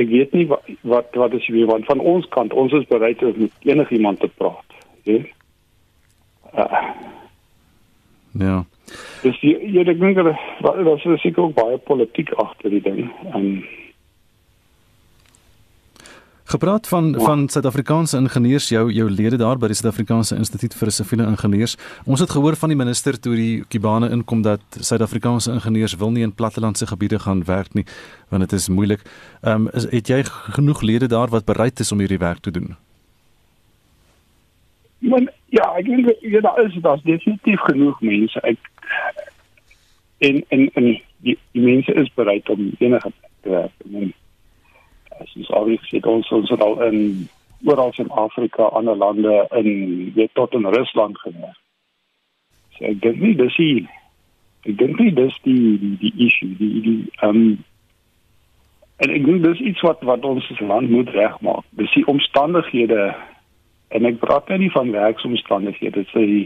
ek 0.00 0.08
weet 0.08 0.32
nie 0.32 0.46
wat 0.48 0.64
wat 0.80 1.14
wat 1.14 1.32
is 1.32 1.48
wie 1.48 1.66
want 1.68 1.84
van 1.84 2.00
ons 2.00 2.28
kant, 2.28 2.52
ons 2.52 2.72
is 2.72 2.86
bereid 2.88 3.22
om 3.22 3.34
met 3.36 3.52
enigiemand 3.60 4.20
te 4.20 4.28
praat, 4.28 4.76
hè. 5.04 5.18
Uh, 6.56 6.88
ja. 8.32 8.64
Dis 9.22 9.38
jy 9.40 9.54
jy 9.76 9.84
dink 9.84 10.16
dat 10.16 10.34
daar 10.62 10.96
is 10.96 11.22
seker 11.22 11.42
ook 11.42 11.54
baie 11.54 11.78
politiek 11.78 12.32
agter 12.32 12.70
die 12.70 12.82
ding. 12.82 13.10
En 13.32 13.62
Gepraat 16.52 16.88
van 16.88 17.12
ja. 17.12 17.18
van 17.18 17.48
Suid-Afrikaanse 17.48 18.16
ingenieurs 18.16 18.68
jou 18.68 18.92
jou 18.92 19.10
lede 19.10 19.36
daar 19.36 19.58
by 19.58 19.70
die 19.70 19.76
Suid-Afrikaanse 19.78 20.36
Instituut 20.36 20.74
vir 20.74 20.90
Siviele 20.92 21.24
Ingenieurs. 21.30 21.76
Ons 22.04 22.20
het 22.20 22.30
gehoor 22.30 22.56
van 22.60 22.68
die 22.68 22.76
minister 22.76 23.16
toe 23.20 23.36
die 23.38 23.64
Kubane 23.72 24.10
inkom 24.12 24.42
dat 24.42 24.60
Suid-Afrikaanse 24.76 25.52
ingenieurs 25.52 25.96
wil 25.96 26.10
nie 26.10 26.26
in 26.26 26.34
plattelandse 26.34 26.86
gebiede 26.86 27.18
gaan 27.18 27.44
werk 27.48 27.72
nie 27.74 27.86
want 28.28 28.44
dit 28.44 28.52
is 28.58 28.68
moeilik. 28.68 29.00
Ehm 29.40 29.68
um, 29.68 29.68
het 29.72 30.08
jy 30.08 30.22
genoeg 30.58 30.82
lede 30.82 31.06
daar 31.06 31.32
wat 31.32 31.44
bereid 31.44 31.80
is 31.80 31.92
om 31.92 31.98
hierdie 31.98 32.20
werk 32.20 32.40
te 32.40 32.50
doen? 32.50 32.76
Maar 34.98 35.32
ja, 35.48 35.72
ek 35.78 35.88
dink 35.88 36.12
jy 36.20 36.40
daar 36.40 36.60
is 36.66 36.76
daar 36.82 37.00
definitief 37.04 37.60
genoeg 37.70 38.00
mense. 38.00 38.40
Ek 38.40 38.58
en 40.18 40.44
en 40.48 40.70
en 40.74 40.84
die, 41.16 41.38
die 41.52 41.62
mense 41.62 41.94
is 41.94 42.10
bereid 42.14 42.48
om 42.48 42.72
enige 42.78 43.12
te 43.40 43.48
werk. 43.48 43.72
En 43.92 44.12
as 45.20 45.32
jy 45.34 45.46
al 45.48 45.72
gesê 45.76 46.02
ons 46.06 46.30
ons 46.30 46.50
het 46.50 46.62
al 46.62 46.78
in 46.88 47.00
oral 47.64 47.92
in 47.96 48.10
Afrika, 48.10 48.62
ander 48.62 48.96
lande 48.96 49.46
in 49.50 50.12
weet 50.14 50.34
tot 50.34 50.54
in 50.54 50.66
Rusland 50.66 51.18
gewerk. 51.18 51.58
So 52.76 52.86
ek 52.90 53.02
dink 53.02 53.20
nie 53.22 53.34
dis 53.38 53.58
die 53.58 53.88
ek 54.66 54.78
dink 54.78 54.98
nie 55.02 55.12
dis 55.14 55.36
die 55.42 55.76
die, 55.82 55.92
die 56.06 56.14
issue 56.28 56.54
die 56.58 56.72
die 56.86 56.96
ehm 57.20 57.44
um, 57.44 57.44
en 59.02 59.10
ek 59.10 59.24
dink 59.26 59.42
dis 59.42 59.62
iets 59.72 59.82
wat 59.82 60.02
wat 60.06 60.24
ons 60.24 60.46
as 60.54 60.60
land 60.62 60.90
moet 60.90 61.10
regmaak. 61.10 61.66
Dis 61.78 61.90
die 61.98 62.06
omstandighede 62.06 63.10
en 63.92 64.06
ek 64.08 64.20
praat 64.22 64.48
nou 64.48 64.58
nie 64.62 64.70
van 64.72 64.92
werksomstandighede, 64.94 66.04
dit 66.04 66.06
is 66.06 66.12
die 66.14 66.44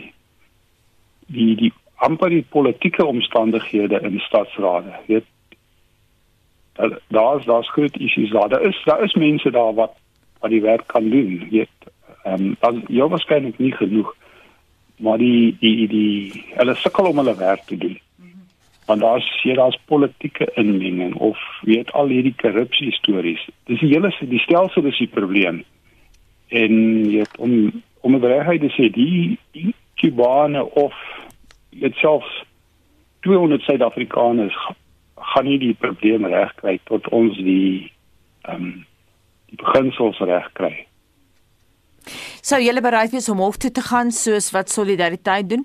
die 1.26 1.52
die 1.60 1.72
amper 1.96 2.28
die 2.30 2.46
politieke 2.48 3.04
omstandighede 3.04 4.00
in 4.00 4.18
stadsrade. 4.18 4.92
Weet 5.06 5.24
daar's 7.08 7.44
daar's 7.44 7.70
groot 7.70 7.96
issues 7.96 8.30
daar. 8.30 8.48
Daar 8.48 8.62
is 8.62 8.82
daar 8.84 9.02
is 9.02 9.14
mense 9.14 9.50
daar 9.50 9.74
wat 9.74 9.94
wat 10.40 10.50
die 10.50 10.60
werk 10.60 10.86
kan 10.86 11.10
doen. 11.10 11.48
Weet 11.50 11.68
ehm 12.22 12.34
um, 12.42 12.56
dan 12.60 12.84
jy 12.88 13.08
waarskynlik 13.08 13.58
nie 13.58 13.72
genoeg 13.72 14.14
maar 14.96 15.18
die 15.18 15.56
die 15.60 15.88
die 15.88 16.44
hulle 16.56 16.74
sukkel 16.74 17.10
om 17.10 17.16
hulle 17.16 17.36
werk 17.36 17.64
te 17.64 17.76
doen. 17.76 17.98
Want 18.86 19.00
daar's 19.00 19.42
hier 19.42 19.54
daar's 19.54 19.78
politieke 19.84 20.50
inmenging 20.54 21.14
of 21.14 21.38
weet 21.62 21.92
al 21.92 22.08
hierdie 22.08 22.34
korrupsie 22.36 22.92
stories. 22.92 23.48
Dis 23.64 23.80
die 23.80 23.92
hele 23.92 24.12
die 24.20 24.38
stelsel 24.38 24.84
is 24.84 24.98
die 24.98 25.10
probleem. 25.10 25.64
En 26.48 26.72
jy 27.10 27.24
om 27.38 27.82
om 28.00 28.14
'n 28.14 28.24
regheid 28.24 28.60
te 28.60 28.70
sê 28.70 28.90
die 28.92 29.38
die 29.50 29.74
Kubane 29.94 30.64
of 30.64 30.94
dit 31.80 31.94
selfs 32.02 32.44
200 33.26 33.62
Suid-Afrikaners 33.62 34.56
gaan 35.16 35.44
nie 35.44 35.58
die 35.58 35.74
probleem 35.74 36.26
regkry 36.30 36.78
tot 36.84 37.08
ons 37.08 37.36
die 37.36 37.92
ehm 38.46 38.62
um, 38.62 38.84
die 39.46 39.58
beginsels 39.62 40.18
regkry. 40.18 40.86
Sou 42.42 42.58
julle 42.58 42.82
bereid 42.82 43.12
wees 43.14 43.28
om 43.30 43.38
hof 43.42 43.60
toe 43.62 43.70
te 43.70 43.82
gaan 43.82 44.10
soos 44.10 44.50
wat 44.54 44.70
solidariteit 44.70 45.48
doen? 45.50 45.62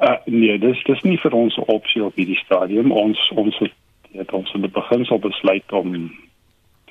Uh, 0.00 0.18
nee, 0.26 0.58
dis 0.60 0.82
dis 0.84 1.02
nie 1.08 1.16
vir 1.22 1.32
ons 1.36 1.56
opsie 1.72 2.04
op 2.04 2.16
hierdie 2.20 2.38
stadium. 2.42 2.92
Ons 2.92 3.20
ons 3.32 3.56
het, 3.64 3.72
het 4.12 4.32
ons 4.36 4.52
in 4.56 4.66
die 4.66 4.72
beginsel 4.72 5.20
besluit 5.24 5.72
om 5.72 5.94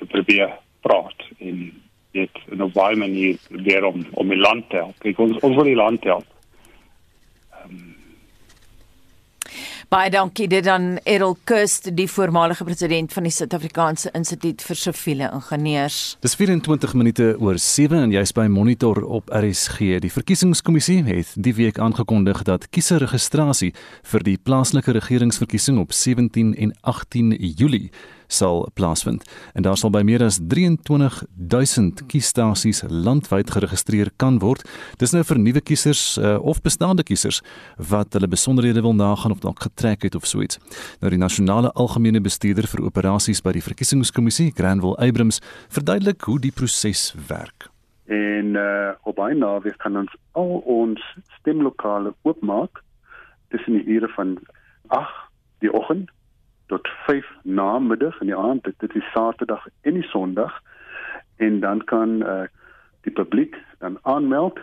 te 0.00 0.08
probeer 0.10 0.50
praat 0.82 1.28
en 1.38 1.68
dit 2.16 2.40
in 2.50 2.62
'n 2.62 2.72
baie 2.74 2.96
manier 2.96 3.38
probeer 3.48 3.84
om 3.84 4.06
om 4.12 4.28
die 4.28 4.42
land 4.48 4.70
te 4.70 4.76
help. 4.82 4.98
Kyk, 4.98 5.18
ons 5.18 5.38
ons 5.46 5.54
wil 5.54 5.70
die 5.70 5.78
land 5.82 6.04
help. 6.04 6.26
Um, 7.66 7.96
Baie 9.86 10.10
dankie 10.10 10.48
dit 10.50 10.66
aan 10.66 10.96
Errol 11.06 11.36
Kust, 11.46 11.92
die 11.94 12.08
voormalige 12.10 12.64
president 12.66 13.12
van 13.14 13.22
die 13.22 13.30
Suid-Afrikaanse 13.30 14.10
Instituut 14.18 14.64
vir 14.66 14.78
Siviele 14.80 15.28
Ingenieurs. 15.30 16.16
Dis 16.26 16.34
24 16.34 16.96
minute 16.98 17.28
oor 17.38 17.54
7 17.62 18.02
en 18.02 18.10
jy's 18.10 18.34
by 18.34 18.48
Monitor 18.50 19.04
op 19.04 19.30
RSG. 19.30 20.00
Die 20.02 20.10
verkiesingskommissie 20.10 21.04
het 21.06 21.30
die 21.38 21.54
week 21.54 21.78
aangekondig 21.78 22.42
dat 22.48 22.66
kieserregistrasie 22.74 23.70
vir 24.10 24.26
die 24.26 24.36
plaaslike 24.42 24.96
regeringsverkiesing 24.98 25.78
op 25.78 25.94
17 25.94 26.56
en 26.66 26.74
18 26.82 27.36
Julie 27.38 27.92
sal 28.26 28.68
plaasvind 28.74 29.24
en 29.54 29.62
daar 29.66 29.76
sal 29.76 29.90
by 29.94 30.02
meer 30.06 30.24
as 30.24 30.38
23000 30.42 32.06
kiesstasies 32.10 32.82
landwyd 32.88 33.50
geregistreer 33.50 34.10
kan 34.16 34.38
word. 34.42 34.64
Dis 35.00 35.12
nou 35.14 35.22
vir 35.26 35.38
nuwe 35.40 35.60
kiesers 35.60 36.16
uh, 36.18 36.36
of 36.40 36.62
bestaande 36.62 37.04
kiesers 37.06 37.42
wat 37.76 38.16
hulle 38.16 38.28
besonderhede 38.28 38.82
wil 38.82 38.94
nagaan 38.94 39.34
of 39.34 39.42
dalk 39.44 39.62
getrek 39.68 40.02
het 40.02 40.14
of 40.14 40.26
so 40.26 40.42
iets. 40.42 40.58
Nou 41.00 41.10
die 41.12 41.20
nasionale 41.20 41.72
algemene 41.74 42.20
bestuurder 42.20 42.68
vir 42.70 42.84
operasies 42.86 43.42
by 43.42 43.56
die 43.56 43.64
verkiesingskommissie, 43.64 44.52
Granville 44.56 44.98
Abrams, 45.02 45.40
verduidelik 45.68 46.26
hoe 46.28 46.38
die 46.40 46.52
proses 46.52 47.12
werk. 47.28 47.70
En 48.06 48.54
uh, 48.54 48.90
op 49.02 49.18
een 49.18 49.38
naweek 49.38 49.78
kan 49.82 49.96
ons 49.96 50.12
al 50.32 50.60
ons 50.64 51.02
stemlokale 51.40 52.14
oopmaak 52.22 52.82
tussen 53.48 53.72
die 53.72 53.96
ure 53.96 54.08
van 54.14 54.36
8 54.94 55.24
die 55.58 55.72
oggend 55.72 56.10
tot 56.66 56.88
5 57.06 57.26
namiddag 57.42 58.20
in 58.20 58.32
die 58.32 58.36
aand 58.36 58.64
dit, 58.64 58.74
dit 58.78 58.94
is 58.94 59.10
Saterdag 59.12 59.66
en 59.82 59.94
die 59.94 60.08
Sondag 60.10 60.54
en 61.36 61.60
dan 61.60 61.84
kan 61.84 62.22
uh, 62.22 62.46
die 63.06 63.12
publiek 63.12 63.56
dan 63.78 63.98
aanmeld 64.02 64.58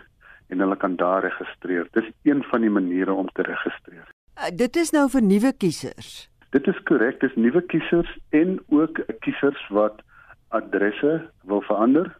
en 0.48 0.60
hulle 0.60 0.76
kan 0.76 0.96
daar 0.96 1.22
registreer. 1.22 1.88
Dis 1.92 2.10
een 2.22 2.42
van 2.42 2.60
die 2.60 2.70
maniere 2.70 3.12
om 3.12 3.28
te 3.32 3.42
registreer. 3.42 4.08
Uh, 4.36 4.50
dit 4.52 4.76
is 4.76 4.90
nou 4.90 5.06
vir 5.10 5.22
nuwe 5.22 5.52
kiesers. 5.52 6.28
Dit 6.54 6.66
is 6.70 6.82
korrek, 6.90 7.20
dis 7.20 7.34
nuwe 7.34 7.62
kiesers 7.70 8.10
en 8.30 8.58
ook 8.68 9.00
kiesers 9.24 9.62
wat 9.70 10.02
adresse 10.48 11.30
wil 11.42 11.62
verander 11.66 12.12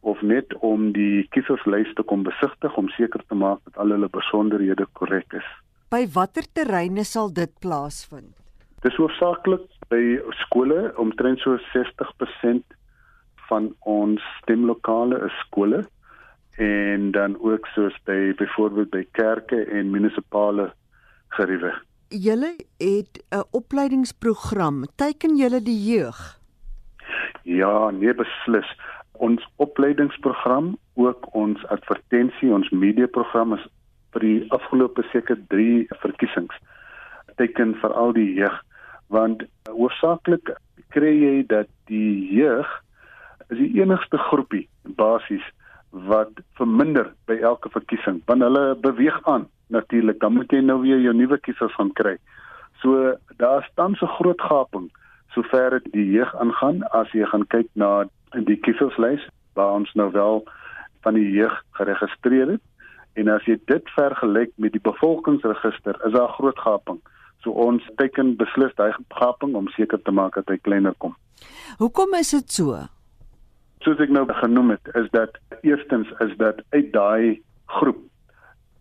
of 0.00 0.22
net 0.22 0.54
om 0.66 0.90
die 0.94 1.26
kieserslys 1.34 1.92
te 1.98 2.02
kom 2.02 2.22
besigtig 2.26 2.74
om 2.78 2.88
seker 2.94 3.22
te 3.26 3.38
maak 3.38 3.62
dat 3.66 3.78
al 3.82 3.94
hulle 3.94 4.10
besonderhede 4.10 4.86
korrek 4.98 5.38
is. 5.38 5.46
By 5.90 6.06
watter 6.14 6.46
terreine 6.52 7.04
sal 7.04 7.32
dit 7.34 7.52
plaasvind? 7.62 8.34
Dis 8.84 8.96
hoofsaaklik 9.00 9.64
by 9.88 10.18
skole, 10.42 10.90
omtrent 11.00 11.40
so 11.40 11.56
60% 11.72 12.76
van 13.48 13.70
ons 13.88 14.24
stemlokale 14.42 15.20
is 15.24 15.36
skole 15.46 15.84
en 16.60 17.10
dan 17.12 17.36
ook 17.40 17.66
soos 17.74 17.96
by 18.08 18.32
byvoorbeeld 18.36 18.90
by 18.90 19.04
kerke 19.16 19.62
en 19.64 19.92
munisipale 19.92 20.70
geriewe. 21.36 21.72
Julle 22.08 22.52
het 22.78 23.24
'n 23.30 23.44
opleidingsprogram. 23.50 24.84
Teiken 24.96 25.36
julle 25.36 25.62
die 25.62 25.80
jeug? 25.92 26.40
Ja, 27.42 27.90
nee 27.90 28.14
beslis. 28.14 28.68
Ons 29.12 29.48
opleidingsprogram, 29.56 30.76
ook 30.94 31.34
ons 31.34 31.66
advertensie, 31.66 32.52
ons 32.52 32.70
mediaprogram 32.70 33.52
is 33.52 33.66
vir 34.12 34.20
die 34.20 34.44
afgelope 34.48 35.02
seker 35.12 35.38
3 35.48 35.86
verkiesings 35.88 36.54
teken 37.40 37.74
vir 37.82 37.92
al 37.92 38.12
die 38.16 38.32
jeug 38.38 38.56
want 39.12 39.44
hoofsaaklik 39.70 40.54
kry 40.94 41.12
jy 41.12 41.34
dat 41.50 41.70
die 41.90 42.26
jeug 42.34 42.66
is 43.50 43.58
die 43.58 43.72
enigste 43.82 44.18
groepie 44.28 44.66
basies 44.98 45.44
wat 46.10 46.40
verminder 46.58 47.12
by 47.30 47.38
elke 47.50 47.70
verkiesing 47.74 48.22
want 48.30 48.42
hulle 48.42 48.64
beweeg 48.82 49.20
aan 49.24 49.46
natuurlik 49.66 50.20
dan 50.20 50.32
moet 50.32 50.52
jy 50.52 50.60
nou 50.60 50.80
weer 50.82 51.00
jou 51.00 51.14
nuwe 51.14 51.38
kiesers 51.38 51.74
gaan 51.74 51.92
kry. 51.98 52.16
So 52.82 53.16
daar 53.40 53.66
staan 53.70 53.94
so 53.94 54.06
groot 54.18 54.40
gaping 54.40 54.90
sover 55.34 55.70
dit 55.78 55.92
die 55.92 56.06
jeug 56.10 56.34
aangaan 56.40 56.82
as 56.96 57.10
jy 57.12 57.26
gaan 57.26 57.46
kyk 57.52 57.68
na 57.74 58.06
die 58.32 58.58
kieserslys 58.60 59.24
waar 59.58 59.74
ons 59.80 59.92
nou 59.94 60.10
wel 60.12 60.44
van 61.02 61.18
die 61.18 61.30
jeug 61.30 61.54
geregistreer 61.78 62.56
het. 62.56 62.64
En 63.16 63.28
as 63.32 63.44
jy 63.48 63.58
dit 63.66 63.90
vergelyk 63.96 64.52
met 64.56 64.72
die 64.72 64.82
bevolkingsregister 64.82 65.98
is 66.06 66.14
daar 66.14 66.32
groot 66.38 66.58
gaping 66.58 67.00
So 67.46 67.54
ons 67.62 67.84
teken 67.94 68.32
beslis 68.40 68.72
daai 68.74 68.90
gaping 69.14 69.54
om 69.54 69.68
seker 69.76 70.00
te 70.02 70.10
maak 70.10 70.34
dat 70.34 70.48
hy 70.50 70.56
kleiner 70.66 70.96
kom. 70.98 71.12
Hoekom 71.78 72.16
is 72.18 72.32
dit 72.34 72.56
so? 72.58 72.80
Soos 73.86 74.02
ek 74.02 74.10
nou 74.10 74.24
genoem 74.40 74.72
het, 74.74 74.90
is 74.98 75.06
dat 75.14 75.38
eerstens 75.62 76.10
is 76.24 76.34
dat 76.40 76.58
uit 76.74 76.90
daai 76.90 77.38
groep 77.78 78.02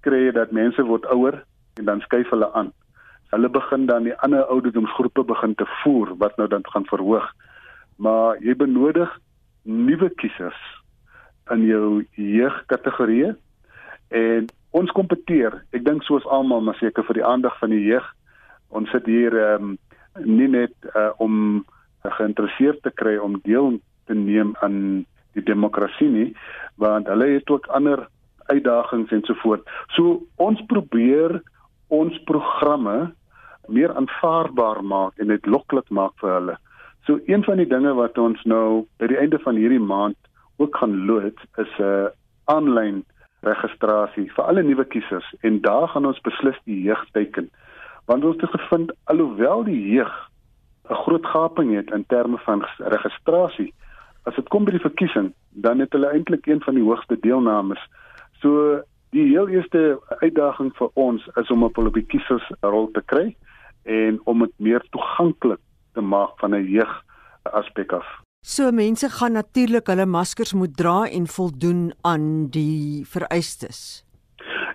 kry 0.05 0.23
jy 0.23 0.33
dat 0.33 0.53
mense 0.53 0.81
word 0.89 1.05
ouer 1.13 1.37
en 1.77 1.85
dan 1.85 2.01
skuif 2.01 2.33
hulle 2.33 2.49
aan. 2.57 2.73
Hulle 3.33 3.53
begin 3.53 3.85
dan 3.85 4.09
die 4.09 4.17
ander 4.25 4.49
ouderdomsgroepe 4.49 5.27
begin 5.29 5.53
te 5.61 5.69
voer 5.83 6.15
wat 6.17 6.37
nou 6.41 6.49
dan 6.49 6.65
gaan 6.73 6.89
verhoog. 6.89 7.29
Maar 8.01 8.41
jy 8.41 8.57
benodig 8.57 9.13
nuwe 9.61 10.09
kiesers 10.17 10.57
in 11.53 11.69
jou 11.69 12.01
jeugkategorieë 12.17 13.35
en 14.17 14.49
ons 14.73 14.97
kompeteer. 14.97 15.61
Ek 15.69 15.85
dink 15.85 16.05
soos 16.09 16.25
almal 16.25 16.65
maar 16.65 16.81
seker 16.81 17.05
vir 17.05 17.21
die 17.21 17.27
aandag 17.29 17.57
van 17.61 17.73
die 17.73 17.85
jeug 17.85 18.05
ons 18.69 18.89
sit 18.91 19.05
hier 19.05 19.33
um, 19.55 19.77
nie 20.23 20.47
net 20.47 20.73
uh, 20.95 21.11
om 21.17 21.65
geïnteresseerd 22.03 22.81
te 22.83 22.91
kry 22.91 23.17
om 23.17 23.39
deel 23.43 23.79
te 24.05 24.13
neem 24.13 24.53
aan 24.61 25.05
die 25.35 25.43
demokrasie 25.43 26.09
nie 26.09 26.29
want 26.81 27.07
hulle 27.11 27.27
het 27.33 27.49
ook 27.49 27.67
ander 27.67 28.07
uitdagings 28.45 29.11
en 29.11 29.23
so 29.25 29.33
voort. 29.41 29.63
So 29.95 30.21
ons 30.35 30.61
probeer 30.69 31.39
ons 31.93 32.17
programme 32.29 33.13
meer 33.67 33.93
aanvaarbaar 33.97 34.83
maak 34.85 35.17
en 35.17 35.33
dit 35.33 35.49
loklik 35.49 35.89
maak 35.89 36.13
vir 36.21 36.33
hulle. 36.35 36.57
So 37.05 37.19
een 37.25 37.43
van 37.45 37.61
die 37.61 37.69
dinge 37.69 37.93
wat 37.97 38.17
ons 38.21 38.41
nou 38.45 38.85
by 39.01 39.09
die 39.09 39.19
einde 39.21 39.39
van 39.41 39.57
hierdie 39.57 39.81
maand 39.81 40.17
ook 40.61 40.77
gaan 40.77 41.05
loods 41.05 41.41
is 41.57 41.71
'n 41.79 41.83
uh, 41.83 42.07
aanlyn 42.45 43.03
registrasie 43.45 44.29
vir 44.35 44.45
alle 44.45 44.63
nuwe 44.63 44.85
kiesers 44.85 45.27
en 45.41 45.61
daar 45.61 45.87
gaan 45.87 46.05
ons 46.05 46.21
beslis 46.21 46.57
die 46.65 46.81
jeug 46.81 47.05
teken 47.13 47.49
want 48.05 48.25
ons 48.25 48.41
het 48.41 48.49
gevind 48.49 48.91
alhoewel 49.03 49.63
die 49.63 49.81
jeug 49.95 50.13
'n 50.89 51.01
groot 51.03 51.25
gaping 51.25 51.75
het 51.75 51.91
in 51.91 52.05
terme 52.07 52.37
van 52.37 52.65
registrasie 52.77 53.73
as 54.23 54.35
dit 54.35 54.49
kom 54.49 54.65
by 54.65 54.71
die 54.71 54.87
verkiesing 54.87 55.33
dan 55.49 55.79
het 55.79 55.93
hulle 55.93 56.11
eintlik 56.11 56.45
een 56.45 56.61
van 56.61 56.73
die 56.73 56.83
hoogste 56.83 57.17
deelnames 57.19 57.81
so 58.41 58.81
die 59.09 59.27
heel 59.31 59.47
eerste 59.47 59.99
uitdaging 60.19 60.71
vir 60.77 60.89
ons 60.93 61.27
is 61.35 61.49
om 61.49 61.63
op 61.63 61.75
hulle 61.75 62.01
kiesers 62.01 62.51
rol 62.61 62.91
te 62.91 63.01
kry 63.05 63.35
en 63.83 64.19
om 64.25 64.39
dit 64.39 64.53
meer 64.57 64.83
toeganklik 64.89 65.61
te 65.93 66.01
maak 66.01 66.39
van 66.39 66.55
'n 66.55 66.67
jeug 66.67 67.01
aspek 67.43 67.93
af 67.93 68.25
So 68.45 68.69
mense 68.71 69.09
gaan 69.09 69.33
natuurlik 69.33 69.87
hulle 69.89 70.05
maskers 70.05 70.53
moet 70.53 70.75
dra 70.77 71.09
en 71.09 71.25
voldoen 71.27 71.93
aan 72.01 72.25
die 72.53 73.01
vereistes. 73.09 74.05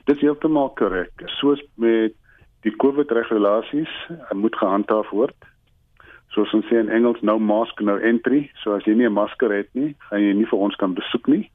Dit 0.04 0.16
is 0.16 0.22
heeltemal 0.26 0.72
korrek. 0.74 1.22
Soos 1.38 1.62
met 1.78 2.16
die 2.62 2.76
COVID 2.76 3.10
regulasies 3.10 3.92
uh, 4.10 4.34
moet 4.34 4.56
gehandhaaf 4.56 5.10
word. 5.10 5.36
Soos 6.34 6.52
ons 6.54 6.66
sê 6.70 6.78
in 6.78 6.88
Engels 6.88 7.20
no 7.22 7.38
mask 7.38 7.80
no 7.80 7.96
entry, 7.96 8.50
so 8.62 8.76
as 8.76 8.86
jy 8.86 8.94
nie 8.94 9.08
'n 9.08 9.18
masker 9.18 9.52
het 9.52 9.68
nie, 9.74 9.94
gaan 10.08 10.22
jy 10.22 10.34
nie 10.34 10.46
vir 10.46 10.58
ons 10.58 10.76
kan 10.76 10.94
besoek 10.94 11.26
nie. 11.26 11.50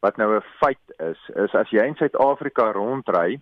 wat 0.00 0.16
nou 0.16 0.36
'n 0.36 0.44
feit 0.60 0.86
is, 0.98 1.20
is 1.34 1.54
as 1.54 1.70
jy 1.70 1.84
in 1.86 1.94
Suid-Afrika 1.94 2.72
rondry, 2.72 3.40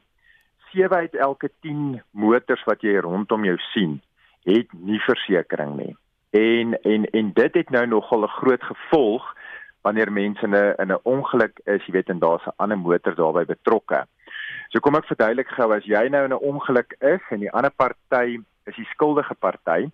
7 0.73 0.97
uit 0.97 1.14
elke 1.14 1.50
10 1.61 2.02
motors 2.11 2.64
wat 2.64 2.80
jy 2.83 2.99
rondom 3.00 3.45
jou 3.45 3.57
sien, 3.73 4.00
het 4.45 4.73
nie 4.73 5.00
versekerings 5.00 5.76
nie. 5.76 5.97
En 6.30 6.83
en 6.83 7.04
en 7.04 7.33
dit 7.33 7.54
het 7.54 7.71
nou 7.71 7.87
nogal 7.87 8.23
'n 8.23 8.37
groot 8.40 8.62
gevolg 8.62 9.35
wanneer 9.83 10.12
mense 10.12 10.42
in 10.42 10.54
'n 10.54 10.75
in 10.78 10.92
'n 10.92 11.00
ongeluk 11.02 11.61
is, 11.64 11.85
jy 11.87 11.92
weet 11.92 12.09
en 12.09 12.18
daar's 12.18 12.47
'n 12.47 12.57
ander 12.57 12.78
motor 12.78 13.14
daarbey 13.14 13.45
betrokke. 13.45 14.07
So 14.68 14.80
kom 14.80 14.95
ek 14.95 15.07
verduidelik 15.07 15.49
gou 15.49 15.73
as 15.75 15.85
jy 15.85 16.09
nou 16.09 16.25
in 16.25 16.33
'n 16.33 16.45
ongeluk 16.52 16.95
is 17.00 17.21
en 17.30 17.40
die 17.40 17.52
ander 17.52 17.73
party 17.76 18.38
is 18.66 18.76
die 18.76 18.88
skuldige 18.92 19.35
party, 19.35 19.90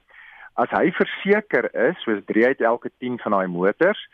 as 0.54 0.70
hy 0.70 0.90
verseker 0.90 1.68
is, 1.88 1.96
soos 2.02 2.24
3 2.24 2.46
uit 2.46 2.60
elke 2.60 2.90
10 2.98 3.18
van 3.18 3.32
daai 3.32 3.46
motors, 3.46 4.08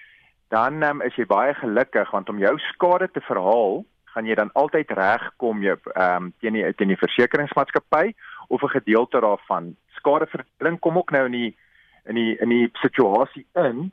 dan 0.51 0.83
um, 0.83 1.03
is 1.07 1.15
jy 1.15 1.27
baie 1.31 1.55
gelukkig 1.55 2.11
want 2.11 2.29
om 2.29 2.39
jou 2.43 2.53
skade 2.73 3.09
te 3.15 3.23
verhaal, 3.23 3.85
gaan 4.11 4.27
jy 4.27 4.35
dan 4.35 4.51
altyd 4.59 4.91
regkom 4.99 5.63
jy 5.63 5.77
ehm 5.95 6.27
um, 6.27 6.33
teen 6.43 6.59
die 6.59 6.67
teen 6.75 6.91
die 6.91 6.99
versekeringsmaatskappy 6.99 8.13
of 8.49 8.63
'n 8.63 8.75
gedeelte 8.75 9.21
daarvan. 9.21 9.77
Skadeverdeling 9.99 10.79
kom 10.81 10.99
ook 10.99 11.11
nou 11.11 11.25
in 11.31 11.37
die 11.39 11.57
in 12.05 12.15
die 12.15 12.37
in 12.41 12.49
die 12.49 12.69
situasie 12.83 13.47
in. 13.55 13.93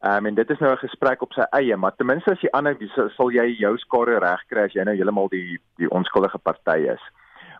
Ehm 0.00 0.16
um, 0.16 0.26
en 0.26 0.34
dit 0.34 0.50
is 0.50 0.58
nou 0.58 0.72
'n 0.72 0.86
gesprek 0.86 1.22
op 1.22 1.32
sy 1.32 1.44
eie, 1.50 1.76
maar 1.76 1.96
ten 1.96 2.06
minste 2.06 2.32
as 2.32 2.40
jy 2.40 2.48
ander 2.52 2.76
sal 3.16 3.30
jy 3.30 3.46
jou 3.58 3.76
skade 3.76 4.18
regkry 4.18 4.64
as 4.64 4.72
jy 4.72 4.84
nou 4.84 4.96
heeltemal 4.96 5.28
die 5.28 5.60
die 5.76 5.90
onskuldige 5.90 6.38
party 6.38 6.88
is. 6.94 7.04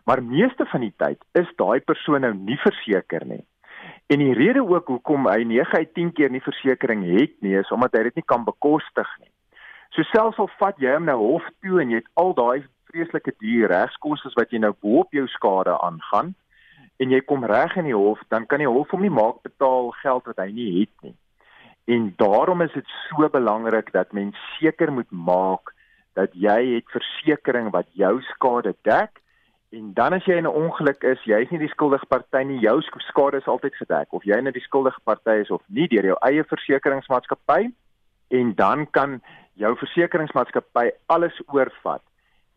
Maar 0.05 0.23
meeste 0.23 0.65
van 0.65 0.81
die 0.81 0.93
tyd 0.97 1.21
is 1.33 1.49
daai 1.55 1.79
persoon 1.79 2.21
nou 2.21 2.33
nie 2.33 2.57
verseker 2.57 3.25
nie. 3.25 3.45
En 4.09 4.17
die 4.17 4.33
rede 4.33 4.63
ook 4.65 4.87
hoekom 4.87 5.27
hy 5.29 5.43
9 5.45 5.77
uit 5.77 5.93
10 5.93 6.13
keer 6.17 6.31
nie 6.33 6.41
versekerings 6.41 7.11
het 7.13 7.35
nie, 7.45 7.53
is 7.59 7.69
omdat 7.71 7.93
hy 7.93 8.07
dit 8.07 8.15
nie 8.17 8.25
kan 8.25 8.41
bekostig 8.47 9.09
nie. 9.21 9.29
So 9.93 10.01
selfs 10.09 10.39
al 10.41 10.49
vat 10.57 10.81
jy 10.81 10.95
hom 10.95 11.05
nou 11.05 11.17
hof 11.19 11.45
toe 11.61 11.77
en 11.83 11.93
jy 11.93 12.01
het 12.01 12.09
al 12.17 12.33
daai 12.33 12.65
vreeslike 12.89 13.35
duur 13.37 13.69
regskoste 13.69 14.31
wat 14.33 14.49
jy 14.49 14.63
nou 14.63 14.73
bo-op 14.81 15.13
jou 15.13 15.27
skade 15.29 15.75
aangaan 15.77 16.33
en 16.99 17.13
jy 17.13 17.21
kom 17.29 17.45
reg 17.47 17.77
in 17.79 17.87
die 17.87 17.95
hof, 17.95 18.19
dan 18.33 18.47
kan 18.49 18.59
die 18.59 18.67
hof 18.67 18.89
hom 18.91 19.05
nie 19.05 19.13
maak 19.13 19.43
betaal 19.45 19.93
geld 20.01 20.25
wat 20.27 20.41
hy 20.41 20.49
nie 20.57 20.71
het 20.81 21.05
nie. 21.05 21.15
En 21.93 22.09
daarom 22.17 22.65
is 22.65 22.73
dit 22.73 22.89
so 23.05 23.29
belangrik 23.29 23.93
dat 23.93 24.11
mens 24.17 24.37
seker 24.57 24.91
moet 24.91 25.09
maak 25.13 25.71
dat 26.17 26.33
jy 26.33 26.57
het 26.73 26.89
versekerings 26.97 27.73
wat 27.77 27.87
jou 27.93 28.17
skade 28.33 28.73
dek 28.89 29.21
En 29.71 29.93
dan 29.93 30.13
as 30.13 30.25
jy 30.25 30.39
in 30.41 30.47
'n 30.49 30.57
ongeluk 30.63 31.03
is, 31.03 31.21
jy 31.23 31.41
is 31.41 31.49
nie 31.49 31.59
die 31.59 31.69
skuldige 31.69 32.05
party 32.05 32.43
nie, 32.43 32.59
jou 32.59 32.81
skade 32.81 33.37
is 33.37 33.47
altyd 33.47 33.75
gedek 33.75 34.13
of 34.13 34.23
jy 34.23 34.41
net 34.41 34.53
die 34.53 34.65
skuldige 34.65 34.99
party 35.03 35.41
is 35.41 35.51
of 35.51 35.61
nie 35.67 35.87
deur 35.87 36.05
jou 36.05 36.17
eie 36.21 36.43
versekeringsmaatskappy 36.43 37.71
en 38.29 38.55
dan 38.55 38.87
kan 38.91 39.21
jou 39.53 39.75
versekeringsmaatskappy 39.75 40.89
alles 41.05 41.41
oorvat 41.47 42.01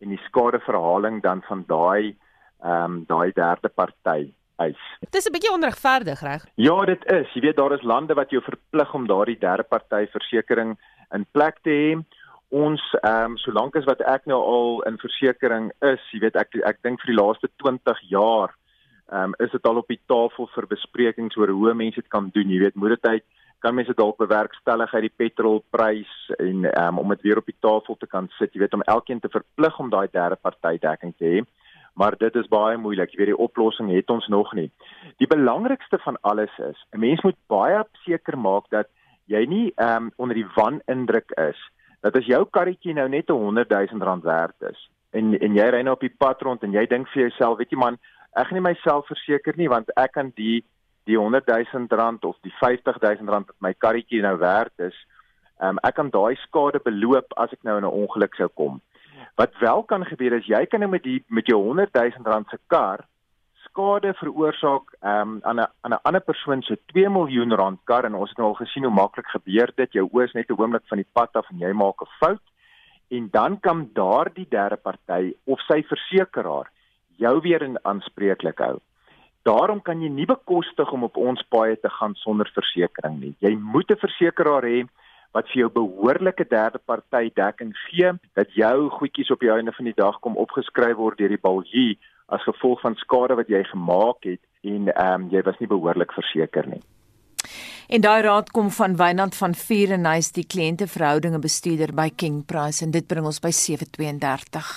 en 0.01 0.09
die 0.09 0.21
skadeverhaling 0.25 1.21
dan 1.21 1.41
van 1.41 1.63
daai 1.67 2.15
ehm 2.63 2.83
um, 2.83 3.05
daai 3.05 3.31
derde 3.35 3.69
party 3.69 4.33
eis. 4.57 4.81
Dit 4.99 5.15
is 5.15 5.27
'n 5.27 5.31
bietjie 5.31 5.51
onregverdig, 5.51 6.19
reg? 6.21 6.45
Ja, 6.55 6.85
dit 6.85 7.05
is. 7.05 7.33
Jy 7.33 7.41
weet 7.41 7.55
daar 7.55 7.73
is 7.73 7.81
lande 7.81 8.13
wat 8.13 8.29
jou 8.29 8.41
verplig 8.41 8.93
om 8.93 9.07
daardie 9.07 9.37
derde 9.37 9.63
party 9.63 10.07
versekerings 10.07 10.79
in 11.11 11.25
plek 11.31 11.59
te 11.61 11.69
hê 11.69 12.03
ons 12.49 12.81
ehm 13.01 13.31
um, 13.31 13.37
solank 13.37 13.75
as 13.75 13.85
wat 13.85 14.01
ek 14.01 14.25
nou 14.25 14.41
al 14.41 14.81
in 14.89 14.97
versekerings 14.97 15.73
is, 15.81 16.01
jy 16.11 16.19
weet 16.19 16.35
ek 16.35 16.59
ek 16.65 16.83
dink 16.83 17.01
vir 17.01 17.13
die 17.13 17.21
laaste 17.21 17.49
20 17.63 18.03
jaar 18.09 18.53
ehm 19.11 19.33
um, 19.33 19.35
is 19.39 19.51
dit 19.51 19.65
al 19.65 19.77
op 19.77 19.87
die 19.87 20.01
tafel 20.07 20.49
vir 20.55 20.67
besprekings 20.67 21.37
oor 21.37 21.49
hoe 21.49 21.73
mense 21.73 22.01
dit 22.01 22.09
kan 22.09 22.29
doen, 22.33 22.49
jy 22.49 22.59
weet 22.59 22.75
moedertyd 22.75 23.23
kan 23.63 23.75
mense 23.75 23.95
dalk 23.95 24.17
bewerkstellig 24.19 24.93
uit 24.93 25.05
die 25.07 25.17
petrolprys 25.23 26.13
en 26.35 26.65
um, 26.67 26.97
om 26.99 27.13
dit 27.15 27.21
weer 27.27 27.39
op 27.39 27.47
die 27.47 27.59
tafel 27.63 27.95
te 27.99 28.09
kan 28.11 28.27
sit, 28.37 28.51
jy 28.51 28.65
weet 28.65 28.75
om 28.75 28.83
elkeen 28.91 29.21
te 29.23 29.31
verplig 29.31 29.77
om 29.79 29.91
daai 29.93 30.07
derde 30.11 30.35
party 30.35 30.75
dekking 30.83 31.13
te 31.15 31.29
hê. 31.29 31.43
Maar 31.95 32.17
dit 32.19 32.35
is 32.41 32.49
baie 32.49 32.77
moeilik. 32.81 33.13
Jy 33.13 33.21
weet 33.21 33.31
die 33.31 33.43
oplossing 33.45 33.91
het 33.93 34.09
ons 34.09 34.27
nog 34.33 34.51
nie. 34.57 34.67
Die 35.21 35.29
belangrikste 35.29 35.99
van 36.03 36.17
alles 36.21 36.51
is, 36.57 36.79
'n 36.91 36.99
mens 36.99 37.21
moet 37.21 37.37
baie 37.47 37.83
seker 38.03 38.37
maak 38.37 38.67
dat 38.69 38.89
jy 39.31 39.45
nie 39.45 39.71
um, 39.77 40.11
onder 40.17 40.35
die 40.35 40.49
wanindruk 40.55 41.31
is 41.37 41.59
dat 42.03 42.17
as 42.19 42.27
jou 42.27 42.43
karretjie 42.45 42.93
nou 42.93 43.07
net 43.09 43.29
'n 43.29 43.33
100 43.33 43.69
000 43.69 44.03
rand 44.03 44.23
werd 44.23 44.59
is 44.71 44.89
en 45.11 45.39
en 45.39 45.55
jy 45.55 45.69
ry 45.69 45.81
nou 45.81 45.93
op 45.93 46.03
die 46.03 46.15
pad 46.23 46.41
rond 46.41 46.63
en 46.63 46.73
jy 46.73 46.85
dink 46.89 47.07
vir 47.13 47.27
jouself, 47.27 47.57
weet 47.57 47.71
jy 47.71 47.77
man, 47.77 47.97
ek 48.35 48.47
gaan 48.47 48.59
nie 48.59 48.69
myself 48.69 49.07
verseker 49.07 49.57
nie 49.57 49.69
want 49.69 49.91
ek 49.95 50.15
kan 50.17 50.31
die 50.35 50.63
die 51.05 51.17
100 51.19 51.47
000 51.47 51.87
rand 51.99 52.25
of 52.25 52.37
die 52.47 52.53
50 52.61 52.99
000 53.03 53.31
rand 53.31 53.47
wat 53.51 53.59
my 53.59 53.73
karretjie 53.73 54.21
nou 54.23 54.37
werd 54.39 54.71
is, 54.79 54.95
um, 55.59 55.79
ek 55.83 55.97
kan 55.99 56.09
daai 56.09 56.35
skade 56.45 56.79
beloop 56.83 57.35
as 57.37 57.51
ek 57.51 57.63
nou 57.63 57.77
in 57.77 57.85
'n 57.85 57.97
ongeluk 58.03 58.35
sou 58.35 58.47
kom. 58.47 58.81
Wat 59.35 59.51
wel 59.59 59.83
kan 59.83 60.05
gebeur 60.05 60.33
is 60.33 60.47
jy 60.47 60.65
kan 60.65 60.79
nou 60.79 60.89
met 60.89 61.03
die 61.03 61.23
met 61.27 61.45
jou 61.45 61.59
100 61.61 61.93
000 61.93 62.23
rand 62.25 62.47
se 62.49 62.57
kar 62.67 63.05
skade 63.73 64.13
veroorsaak 64.21 64.93
um, 65.01 65.39
aan 65.41 65.59
'n 65.59 65.67
aan 65.81 65.93
'n 65.93 66.03
ander 66.03 66.21
persoon 66.21 66.61
se 66.61 66.77
2 66.93 67.09
miljoen 67.09 67.53
rand 67.53 67.79
kar 67.83 68.05
en 68.05 68.15
ons 68.15 68.29
het 68.29 68.37
nou 68.37 68.47
al 68.47 68.61
gesien 68.61 68.83
hoe 68.83 68.93
maklik 68.93 69.27
gebeur 69.27 69.71
dit 69.75 69.93
jou 69.93 70.09
oë 70.13 70.23
is 70.23 70.33
net 70.33 70.49
'n 70.49 70.61
oomblik 70.61 70.85
van 70.87 70.97
die 70.97 71.11
pad 71.13 71.35
af 71.35 71.49
en 71.49 71.59
jy 71.59 71.73
maak 71.73 72.01
'n 72.01 72.15
fout 72.19 72.45
en 73.09 73.29
dan 73.31 73.59
kan 73.59 73.89
daardie 73.93 74.47
derde 74.49 74.77
party 74.77 75.33
of 75.45 75.59
sy 75.67 75.83
versekeraar 75.83 76.69
jou 77.17 77.41
weer 77.41 77.61
in 77.61 77.77
aanspreeklik 77.83 78.59
hou. 78.59 78.79
Daarom 79.43 79.81
kan 79.81 80.01
jy 80.01 80.09
nie 80.09 80.25
bekostig 80.25 80.91
om 80.91 81.03
op 81.03 81.17
ons 81.17 81.41
paaie 81.49 81.75
te 81.79 81.89
gaan 81.89 82.15
sonder 82.15 82.49
versekerings 82.53 83.21
nie. 83.21 83.35
Jy 83.39 83.55
moet 83.55 83.91
'n 83.91 84.03
versekeraar 84.05 84.63
hê 84.63 84.87
wat 85.33 85.47
vir 85.49 85.59
jou 85.65 85.69
behoorlike 85.69 86.45
derde 86.49 86.79
party 86.85 87.31
dekking 87.35 87.73
gee 87.89 88.11
dat 88.33 88.53
jou 88.53 88.89
goedjies 88.89 89.31
op 89.31 89.39
die 89.39 89.51
einde 89.51 89.71
van 89.71 89.85
die 89.85 89.97
dag 89.97 90.19
kom 90.19 90.37
opgeskryf 90.37 90.95
word 90.95 91.17
deur 91.17 91.29
die 91.29 91.45
baljie 91.49 91.97
as 92.33 92.43
gevolg 92.47 92.81
van 92.81 92.97
skade 92.99 93.37
wat 93.39 93.51
jy 93.51 93.63
gemaak 93.69 94.25
het 94.29 94.41
en 94.63 94.89
ehm 94.93 95.27
um, 95.27 95.29
jy 95.31 95.41
was 95.45 95.59
nie 95.59 95.69
behoorlik 95.71 96.13
verseker 96.15 96.67
nie. 96.67 96.81
En 97.89 98.01
daai 98.01 98.21
raad 98.23 98.51
kom 98.55 98.71
van 98.71 98.95
Wynand 98.97 99.35
van 99.35 99.53
Vurenhuis, 99.53 100.31
die 100.31 100.47
kliënteverhoudinge 100.47 101.39
bestuurder 101.43 101.91
by 101.93 102.09
King 102.15 102.45
Price 102.47 102.83
en 102.85 102.91
dit 102.95 103.07
bring 103.07 103.27
ons 103.27 103.41
by 103.43 103.51
732. 103.51 104.71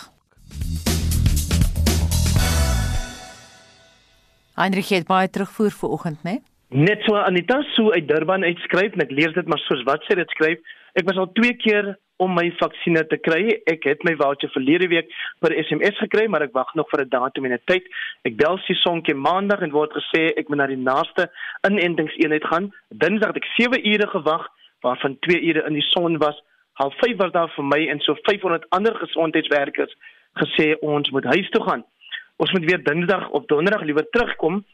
Heinrich 4.57 4.89
het 4.89 5.07
baie 5.07 5.29
terugvoer 5.29 5.75
vir 5.81 5.95
oggend, 5.99 6.23
né? 6.25 6.41
Net 6.75 7.05
so 7.07 7.15
Anita 7.21 7.61
so 7.75 7.93
uit 7.93 8.09
Durban 8.09 8.45
uitskryf 8.45 8.97
en 8.97 9.05
ek 9.05 9.13
lees 9.15 9.35
dit 9.37 9.47
maar 9.47 9.61
soos 9.69 9.85
wat 9.87 10.03
sy 10.09 10.17
dit 10.19 10.33
skryf. 10.35 10.75
Ek 10.99 11.07
was 11.07 11.21
al 11.21 11.29
2 11.39 11.55
keer 11.63 11.93
om 12.17 12.35
my 12.35 12.47
vaksines 12.61 13.09
te 13.11 13.19
kry. 13.21 13.43
Ek 13.69 13.85
het 13.89 14.05
my 14.05 14.15
voucher 14.17 14.51
verlede 14.55 14.89
week 14.93 15.11
per 15.45 15.55
SMS 15.57 15.99
gekry, 16.01 16.27
maar 16.33 16.45
ek 16.47 16.55
wag 16.57 16.73
nog 16.75 16.89
vir 16.91 17.05
'n 17.05 17.09
datum 17.09 17.45
en 17.45 17.53
'n 17.53 17.67
tyd. 17.67 17.85
Ek 18.25 18.37
bel 18.37 18.59
sy 18.67 18.75
sonkie 18.75 19.15
maandag 19.15 19.63
en 19.63 19.71
word 19.71 19.93
gesê 19.93 20.33
ek 20.37 20.49
moet 20.49 20.59
na 20.59 20.67
die 20.67 20.77
naaste 20.77 21.31
inentingseenheid 21.69 22.45
gaan. 22.45 22.73
Dinsdag 22.91 23.35
het 23.35 23.43
ek 23.43 23.53
7 23.57 23.87
ure 23.87 24.07
gewag, 24.07 24.49
waarvan 24.83 25.19
2 25.21 25.41
ure 25.41 25.67
in 25.67 25.75
die 25.75 25.89
son 25.93 26.19
was. 26.19 26.37
Half 26.75 26.95
5 26.99 27.17
was 27.17 27.33
daar 27.33 27.49
vir 27.49 27.65
my 27.65 27.87
en 27.89 28.01
so 28.01 28.15
500 28.15 28.67
ander 28.71 28.95
gesondheidswerkers 28.95 29.95
gesê 30.35 30.77
ons 30.81 31.11
moet 31.11 31.25
huis 31.25 31.51
toe 31.51 31.63
gaan. 31.63 31.85
Ons 32.37 32.53
moet 32.53 32.65
weer 32.65 32.83
Dinsdag 32.83 33.31
of 33.31 33.47
Donderdag 33.47 33.83
liewer 33.83 34.07
terugkom. 34.11 34.65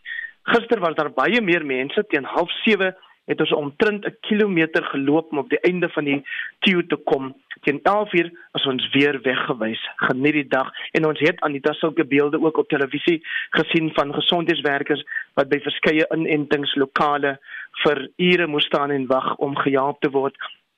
Gister 0.42 0.80
was 0.80 0.94
daar 0.94 1.10
baie 1.10 1.40
meer 1.40 1.66
mense 1.66 2.04
teen 2.08 2.26
07:30 2.26 2.94
het 3.24 3.40
ons 3.40 3.52
omtrent 3.52 4.04
'n 4.04 4.16
kilometer 4.20 4.84
geloop 4.84 5.30
om 5.30 5.38
op 5.38 5.48
die 5.48 5.60
einde 5.60 5.88
van 5.88 6.04
die 6.04 6.22
queue 6.58 6.86
te 6.86 6.96
kom. 6.96 7.34
Teen 7.60 7.80
11:00 7.82 8.30
is 8.52 8.66
ons 8.66 8.90
weer 8.90 9.20
weggewys. 9.22 9.90
Geniet 9.96 10.32
die 10.32 10.48
dag 10.48 10.70
en 10.90 11.06
ons 11.06 11.20
het 11.20 11.40
Anita 11.40 11.72
sulke 11.72 12.04
beelde 12.04 12.40
ook 12.42 12.56
op 12.56 12.68
televisie 12.68 13.26
gesien 13.50 13.90
van 13.94 14.14
gesondheidswerkers 14.14 15.04
wat 15.34 15.48
by 15.48 15.60
verskeie 15.60 16.06
inentingslokale 16.14 17.38
vir 17.82 18.08
ure 18.16 18.46
moes 18.46 18.64
staan 18.64 18.90
en 18.90 19.06
wag 19.06 19.36
om 19.36 19.56
gehelp 19.56 20.00
te 20.00 20.10
word. 20.10 20.36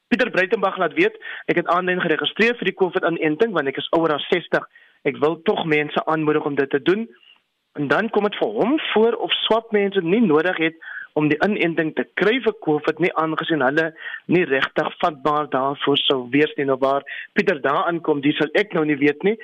Pieter 0.08 0.30
Breitenberg 0.30 0.76
laat 0.76 0.92
weet, 0.92 1.16
ek 1.46 1.56
het 1.56 1.66
aanlyn 1.66 2.00
geregistreer 2.00 2.56
vir 2.56 2.64
die 2.64 2.78
COVID-inenting 2.78 3.52
want 3.52 3.68
ek 3.68 3.76
is 3.76 3.90
ouer 3.90 4.14
as 4.14 4.26
60. 4.28 4.68
Ek 5.02 5.16
wil 5.16 5.42
tog 5.42 5.64
mense 5.64 6.04
aanmoedig 6.04 6.44
om 6.44 6.54
dit 6.54 6.70
te 6.70 6.82
doen. 6.82 7.08
En 7.74 7.88
dan 7.88 8.10
kom 8.10 8.22
dit 8.22 8.36
vir 8.38 8.48
hom 8.48 8.76
voor 8.92 9.12
of 9.12 9.32
swak 9.32 9.72
mense 9.74 10.00
nie 10.00 10.20
nodig 10.20 10.56
het 10.56 10.76
om 11.14 11.28
die 11.30 11.38
inenting 11.46 11.92
te 11.94 12.04
kry 12.20 12.38
vir 12.44 12.54
COVID 12.66 13.00
nie 13.02 13.12
aangesien 13.20 13.62
hulle 13.62 13.90
nie 14.26 14.44
regtig 14.50 14.90
vatbaar 15.02 15.48
daarvoor 15.52 16.00
sou 16.04 16.18
wees 16.34 16.52
nie 16.58 16.66
nou 16.68 16.78
waar 16.82 17.06
Pieter 17.34 17.60
daaraan 17.62 18.00
kom, 18.02 18.20
dis 18.20 18.36
sal 18.38 18.50
ek 18.58 18.74
nou 18.74 18.84
nie 18.84 18.98
weet 18.98 19.22
nie. 19.26 19.36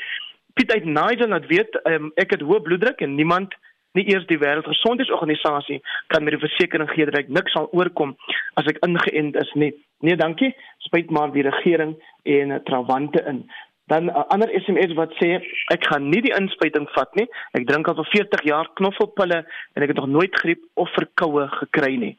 Piet 0.58 0.72
uit 0.74 0.84
Nigel 0.84 1.30
laat 1.30 1.46
weet 1.50 1.78
um, 1.86 2.10
ek 2.20 2.34
het 2.34 2.42
hoë 2.46 2.62
bloeddruk 2.66 3.02
en 3.06 3.14
niemand 3.14 3.54
nie 3.98 4.06
eers 4.10 4.26
die 4.30 4.38
wêreldgesondheidsorganisasie 4.38 5.80
kan 6.12 6.26
met 6.26 6.36
die 6.36 6.42
versekering 6.42 6.90
gee 6.90 7.06
dat 7.08 7.18
ek 7.22 7.32
niks 7.34 7.54
sal 7.54 7.70
oorkom 7.74 8.16
as 8.60 8.68
ek 8.70 8.78
ingeënt 8.86 9.38
is 9.40 9.50
nie. 9.58 9.72
Nee, 10.06 10.16
dankie. 10.16 10.52
Spyt 10.86 11.10
maar 11.14 11.32
die 11.34 11.46
regering 11.46 11.96
en 12.22 12.54
trawante 12.66 13.22
in. 13.30 13.44
Dan 13.90 14.04
'n 14.04 14.08
uh, 14.08 14.24
ander 14.28 14.50
SMS 14.62 14.92
wat 14.94 15.12
sê 15.18 15.28
ek 15.74 15.86
gaan 15.90 16.08
nie 16.08 16.22
die 16.22 16.34
inspuiting 16.40 16.86
vat 16.94 17.14
nie. 17.18 17.26
Ek 17.58 17.66
drink 17.66 17.88
al 17.88 17.98
vir 17.98 18.10
40 18.12 18.44
jaar 18.46 18.68
knoffelpille 18.78 19.40
en 19.74 19.82
ek 19.82 19.90
het 19.92 19.98
nog 19.98 20.06
nooit 20.06 20.34
griep 20.42 20.62
of 20.74 20.92
verkoue 20.94 21.48
gekry 21.58 21.96
nie. 21.98 22.14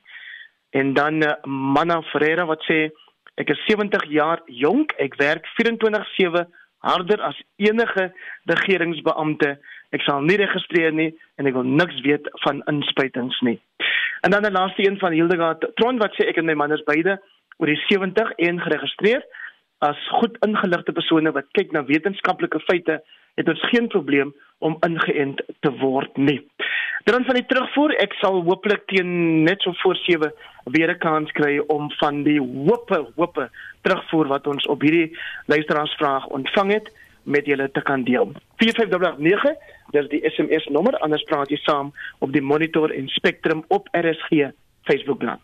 En 0.75 0.93
dan 0.93 1.23
uh, 1.23 1.31
Manna 1.45 2.01
Ferreira 2.12 2.45
wat 2.45 2.63
sê 2.67 2.89
ek 3.39 3.53
is 3.55 3.63
70 3.67 4.03
jaar 4.12 4.43
jonk, 4.45 4.91
ek 4.99 5.15
werk 5.15 5.47
24/7 5.60 6.43
harder 6.81 7.21
as 7.21 7.39
enige 7.55 8.12
regeringsbeampte. 8.51 9.55
Ek 9.95 10.03
sal 10.03 10.21
nie 10.27 10.38
registreer 10.41 10.91
nie 10.91 11.12
en 11.38 11.47
ek 11.47 11.55
wil 11.55 11.67
niks 11.67 12.01
weet 12.03 12.27
van 12.43 12.63
inspuitings 12.71 13.39
nie. 13.47 13.60
En 14.27 14.31
dan 14.31 14.43
'n 14.45 14.57
laaste 14.60 14.84
een 14.84 14.99
van 14.99 15.12
Hildegard 15.12 15.71
Tron 15.75 16.03
wat 16.03 16.12
sê 16.19 16.27
ek 16.27 16.38
en 16.38 16.45
my 16.45 16.53
man 16.53 16.71
is 16.71 16.84
beide 16.84 17.21
oor 17.57 17.67
die 17.67 17.84
70 17.88 18.31
en 18.31 18.60
geregistreer 18.60 19.23
as 19.81 19.97
goed 20.19 20.37
ingeligte 20.45 20.93
persone 20.93 21.33
wat 21.33 21.49
kyk 21.57 21.73
na 21.73 21.83
wetenskaplike 21.87 22.59
feite, 22.67 22.99
het 23.39 23.49
ons 23.49 23.63
geen 23.71 23.87
probleem 23.89 24.33
om 24.59 24.77
ingeënt 24.85 25.41
te 25.65 25.71
word 25.81 26.17
nie. 26.17 26.39
Dan 27.09 27.25
van 27.25 27.37
die 27.39 27.45
terugvoer, 27.49 27.95
ek 28.03 28.13
sal 28.19 28.43
hopelik 28.45 28.83
teen 28.91 29.41
net 29.47 29.63
so 29.65 29.73
voor 29.81 29.97
7 30.05 30.33
weer 30.75 30.91
'n 30.91 30.99
kans 30.99 31.31
kry 31.31 31.57
om 31.67 31.89
van 31.97 32.23
die 32.23 32.39
hoope 32.39 32.99
hoope 33.15 33.49
terugvoer 33.81 34.27
wat 34.27 34.47
ons 34.47 34.67
op 34.67 34.81
hierdie 34.81 35.17
luisteraarsvraag 35.45 36.27
ontvang 36.27 36.71
het 36.71 36.91
met 37.23 37.45
julle 37.45 37.71
te 37.71 37.81
kan 37.81 38.03
deel. 38.03 38.31
4589, 38.57 39.57
dis 39.91 40.07
die 40.09 40.21
SMS 40.29 40.65
nommer, 40.69 40.97
anders 40.97 41.23
praat 41.23 41.49
jy 41.49 41.57
saam 41.57 41.93
op 42.19 42.31
die 42.31 42.41
Monitor 42.41 42.91
en 42.91 43.07
Spectrum 43.07 43.63
op 43.67 43.87
RSG 43.91 44.51
Facebookblad. 44.83 45.41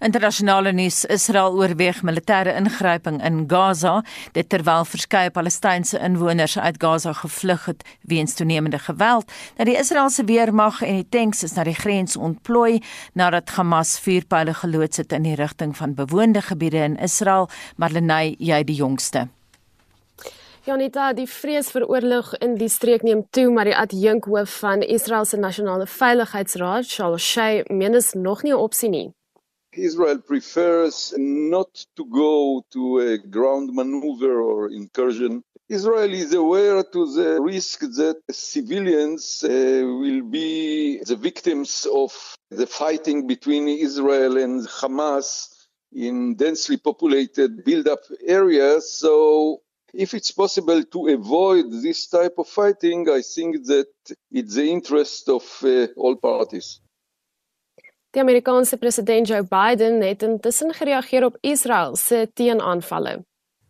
Internasionale 0.00 0.72
nuus: 0.72 1.04
Israel 1.04 1.52
oorweeg 1.56 2.02
militêre 2.02 2.54
ingryping 2.56 3.22
in 3.24 3.44
Gaza, 3.50 4.02
dit 4.32 4.48
terwyl 4.48 4.84
verskeie 4.84 5.30
Palestynse 5.30 5.98
inwoners 5.98 6.58
uit 6.58 6.80
Gaza 6.82 7.12
gevlug 7.12 7.64
het 7.64 7.84
weens 8.00 8.34
toenemende 8.34 8.78
geweld. 8.78 9.30
Nou 9.56 9.68
die 9.70 9.78
Israeliese 9.78 10.24
weermag 10.24 10.82
en 10.82 10.94
die 10.94 11.08
tanks 11.08 11.42
is 11.42 11.54
na 11.54 11.64
die 11.64 11.74
grens 11.74 12.16
ontplooi 12.16 12.82
nadat 13.12 13.50
Hamas 13.56 13.98
vuurpyle 14.00 14.54
geloods 14.54 14.96
het 14.96 15.12
in 15.12 15.22
die 15.22 15.34
rigting 15.34 15.76
van 15.76 15.94
bewoonde 15.94 16.42
gebiede 16.42 16.84
in 16.84 16.96
Israel. 16.96 17.48
Marlenae, 17.76 18.34
jy 18.38 18.64
die 18.64 18.76
jongste. 18.76 19.28
Janita, 20.62 21.08
die 21.10 21.26
vrees 21.26 21.72
vir 21.74 21.88
oorlog 21.90 22.28
in 22.38 22.52
die 22.54 22.68
streek 22.70 23.02
neem 23.02 23.24
toe, 23.34 23.48
maar 23.50 23.66
die 23.66 23.74
adjunkhoof 23.74 24.60
van 24.60 24.84
Israel 24.86 25.26
se 25.26 25.40
nasionale 25.42 25.88
veiligheidsraad, 25.90 26.86
Charles 26.86 27.26
Shay, 27.26 27.64
meen 27.66 27.98
dit 27.98 28.02
is 28.02 28.12
nog 28.14 28.44
nie 28.46 28.52
'n 28.52 28.62
opsie 28.68 28.88
nie. 28.88 29.08
Israel 29.74 30.18
prefers 30.18 31.14
not 31.16 31.72
to 31.96 32.04
go 32.06 32.64
to 32.72 32.98
a 32.98 33.18
ground 33.18 33.72
maneuver 33.72 34.40
or 34.40 34.70
incursion. 34.70 35.42
Israel 35.68 36.12
is 36.12 36.34
aware 36.34 36.82
to 36.82 37.14
the 37.14 37.40
risk 37.40 37.80
that 37.80 38.20
civilians 38.30 39.42
uh, 39.42 39.48
will 39.48 40.22
be 40.22 41.00
the 41.04 41.16
victims 41.16 41.86
of 41.92 42.12
the 42.50 42.66
fighting 42.66 43.26
between 43.26 43.66
Israel 43.68 44.36
and 44.36 44.68
Hamas 44.68 45.48
in 45.94 46.34
densely 46.34 46.76
populated 46.76 47.64
build-up 47.64 48.00
areas. 48.26 48.92
So 48.92 49.62
if 49.94 50.12
it's 50.12 50.32
possible 50.32 50.82
to 50.84 51.08
avoid 51.08 51.70
this 51.70 52.06
type 52.08 52.34
of 52.36 52.48
fighting, 52.48 53.08
I 53.08 53.22
think 53.22 53.64
that 53.66 53.88
it's 54.30 54.54
the 54.54 54.70
interest 54.70 55.30
of 55.30 55.44
uh, 55.62 55.86
all 55.96 56.16
parties. 56.16 56.81
Die 58.12 58.20
Amerikaanse 58.20 58.76
president 58.76 59.28
Joe 59.28 59.42
Biden 59.42 60.00
het 60.02 60.22
intussen 60.22 60.74
gereageer 60.74 61.24
op 61.24 61.36
Israel 61.40 61.96
se 61.96 62.30
teenaanvalle. 62.34 63.24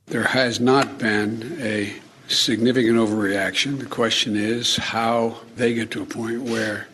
There 0.04 0.24
has 0.24 0.58
not 0.58 0.98
been 0.98 1.42
a 1.60 1.86
significant 2.26 2.98
overreaction. 2.98 3.78
The 3.78 3.86
question 3.86 4.36
is 4.36 4.76
how 4.76 5.34
they 5.56 5.74
get 5.74 5.90
to 5.90 6.02
a 6.02 6.04
point 6.06 6.42
where 6.42 6.86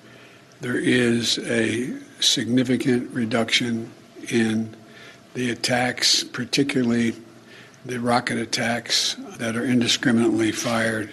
there 0.60 0.78
is 0.78 1.38
a 1.38 1.88
significant 2.18 3.14
reduction 3.14 3.90
in 4.26 4.74
the 5.32 5.50
attacks, 5.50 6.24
particularly 6.24 7.14
the 7.86 7.98
rocket 7.98 8.38
attacks 8.38 9.16
that 9.38 9.56
are 9.56 9.64
indiscriminately 9.64 10.52
fired 10.52 11.08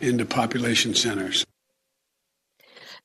into 0.00 0.26
population 0.26 0.94
centers. 0.94 1.47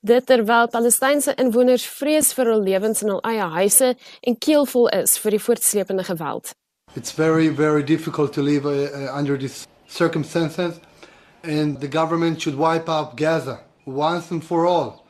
Dit 0.06 0.26
terwyl 0.26 0.68
Palestynse 0.68 1.32
inwoners 1.40 1.86
vrees 1.88 2.34
vir 2.36 2.50
hul 2.52 2.64
lewens 2.68 3.02
in 3.06 3.12
hul 3.14 3.22
eie 3.24 3.46
huise 3.54 3.94
en 4.28 4.36
keelvol 4.36 4.90
is 4.98 5.14
vir 5.24 5.32
die 5.32 5.40
voortsleepende 5.40 6.04
geweld. 6.04 6.52
It's 7.00 7.14
very 7.16 7.48
very 7.48 7.84
difficult 7.84 8.34
to 8.34 8.42
live 8.44 8.68
uh, 8.68 8.92
uh 8.92 9.18
under 9.18 9.38
these 9.38 9.66
circumstances 9.88 10.82
and 11.44 11.80
the 11.80 11.88
government 11.88 12.42
should 12.42 12.58
wipe 12.58 12.90
out 12.90 13.16
Gaza 13.16 13.62
once 13.86 14.30
and 14.30 14.44
for 14.44 14.66
all. 14.66 15.03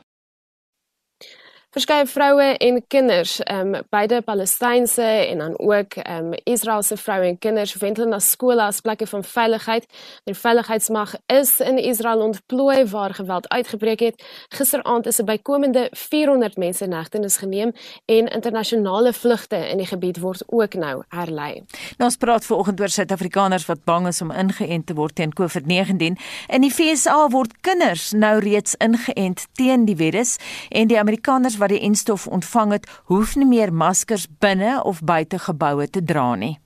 Verskeie 1.74 2.06
vroue 2.06 2.44
en 2.62 2.76
kinders, 2.86 3.40
ehm 3.42 3.74
um, 3.74 3.82
beide 3.90 4.20
Palestynse 4.22 5.02
en 5.02 5.38
dan 5.38 5.54
ook 5.58 5.94
ehm 5.94 6.24
um, 6.24 6.34
Israeliese 6.44 6.96
vroue 6.96 7.26
en 7.26 7.38
kinders 7.38 7.74
wendel 7.74 8.06
na 8.06 8.18
skole 8.18 8.62
as 8.62 8.80
plekke 8.80 9.06
van 9.06 9.24
veiligheid. 9.24 9.86
Die 10.24 10.34
veiligheidsmag 10.34 11.14
is 11.26 11.60
in 11.60 11.78
Israel 11.78 12.20
ontplooi 12.20 12.84
waar 12.84 13.14
geweld 13.14 13.48
uitgebreek 13.48 14.00
het. 14.00 14.24
Gisteraand 14.48 15.06
is 15.06 15.18
'n 15.18 15.24
bykomende 15.24 15.88
400 15.90 16.56
mense 16.56 16.84
in 16.84 16.92
hegtenis 16.92 17.36
geneem 17.36 17.72
en 18.04 18.28
internasionale 18.28 19.12
vlugte 19.12 19.68
in 19.68 19.76
die 19.76 19.86
gebied 19.86 20.20
word 20.20 20.42
ook 20.46 20.74
nou 20.74 21.02
herlei. 21.08 21.52
Nou 21.98 22.04
ons 22.10 22.16
praat 22.16 22.44
vanoggend 22.44 22.80
oor 22.80 22.88
Suid-Afrikaners 22.88 23.66
wat 23.66 23.84
bang 23.84 24.06
is 24.06 24.20
om 24.20 24.30
ingeënt 24.30 24.86
te 24.86 24.94
word 24.94 25.14
teen 25.14 25.32
COVID-19. 25.40 26.18
In 26.46 26.60
die 26.60 26.70
FSA 26.70 27.28
word 27.28 27.60
kinders 27.60 28.12
nou 28.12 28.38
reeds 28.38 28.74
ingeënt 28.74 29.46
teen 29.52 29.84
die 29.84 29.96
virus 29.96 30.36
en 30.68 30.86
die 30.86 30.98
Amerikaners 30.98 31.62
wat 31.64 31.72
die 31.72 31.80
enstof 31.80 32.26
ontvang 32.28 32.76
het, 32.76 32.90
hoef 33.08 33.38
nie 33.40 33.48
meer 33.48 33.72
maskers 33.72 34.28
binne 34.44 34.76
of 34.84 35.00
buite 35.00 35.40
geboue 35.40 35.88
te 35.88 36.04
dra 36.04 36.34
nie. 36.36 36.58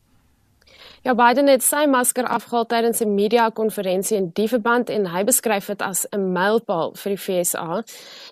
Ja, 1.07 1.15
Biden 1.15 1.47
het 1.47 1.63
sy 1.63 1.85
masker 1.87 2.27
afgehaal 2.27 2.67
tydens 2.67 3.01
'n 3.01 3.15
media-konferensie 3.15 4.17
in 4.17 4.31
die 4.35 4.49
verband 4.49 4.91
en 4.91 5.07
hy 5.07 5.25
beskryf 5.25 5.67
dit 5.67 5.83
as 5.83 6.07
'n 6.11 6.33
mylpaal 6.33 6.93
vir 6.95 7.11
die 7.15 7.19
FSA. 7.19 7.83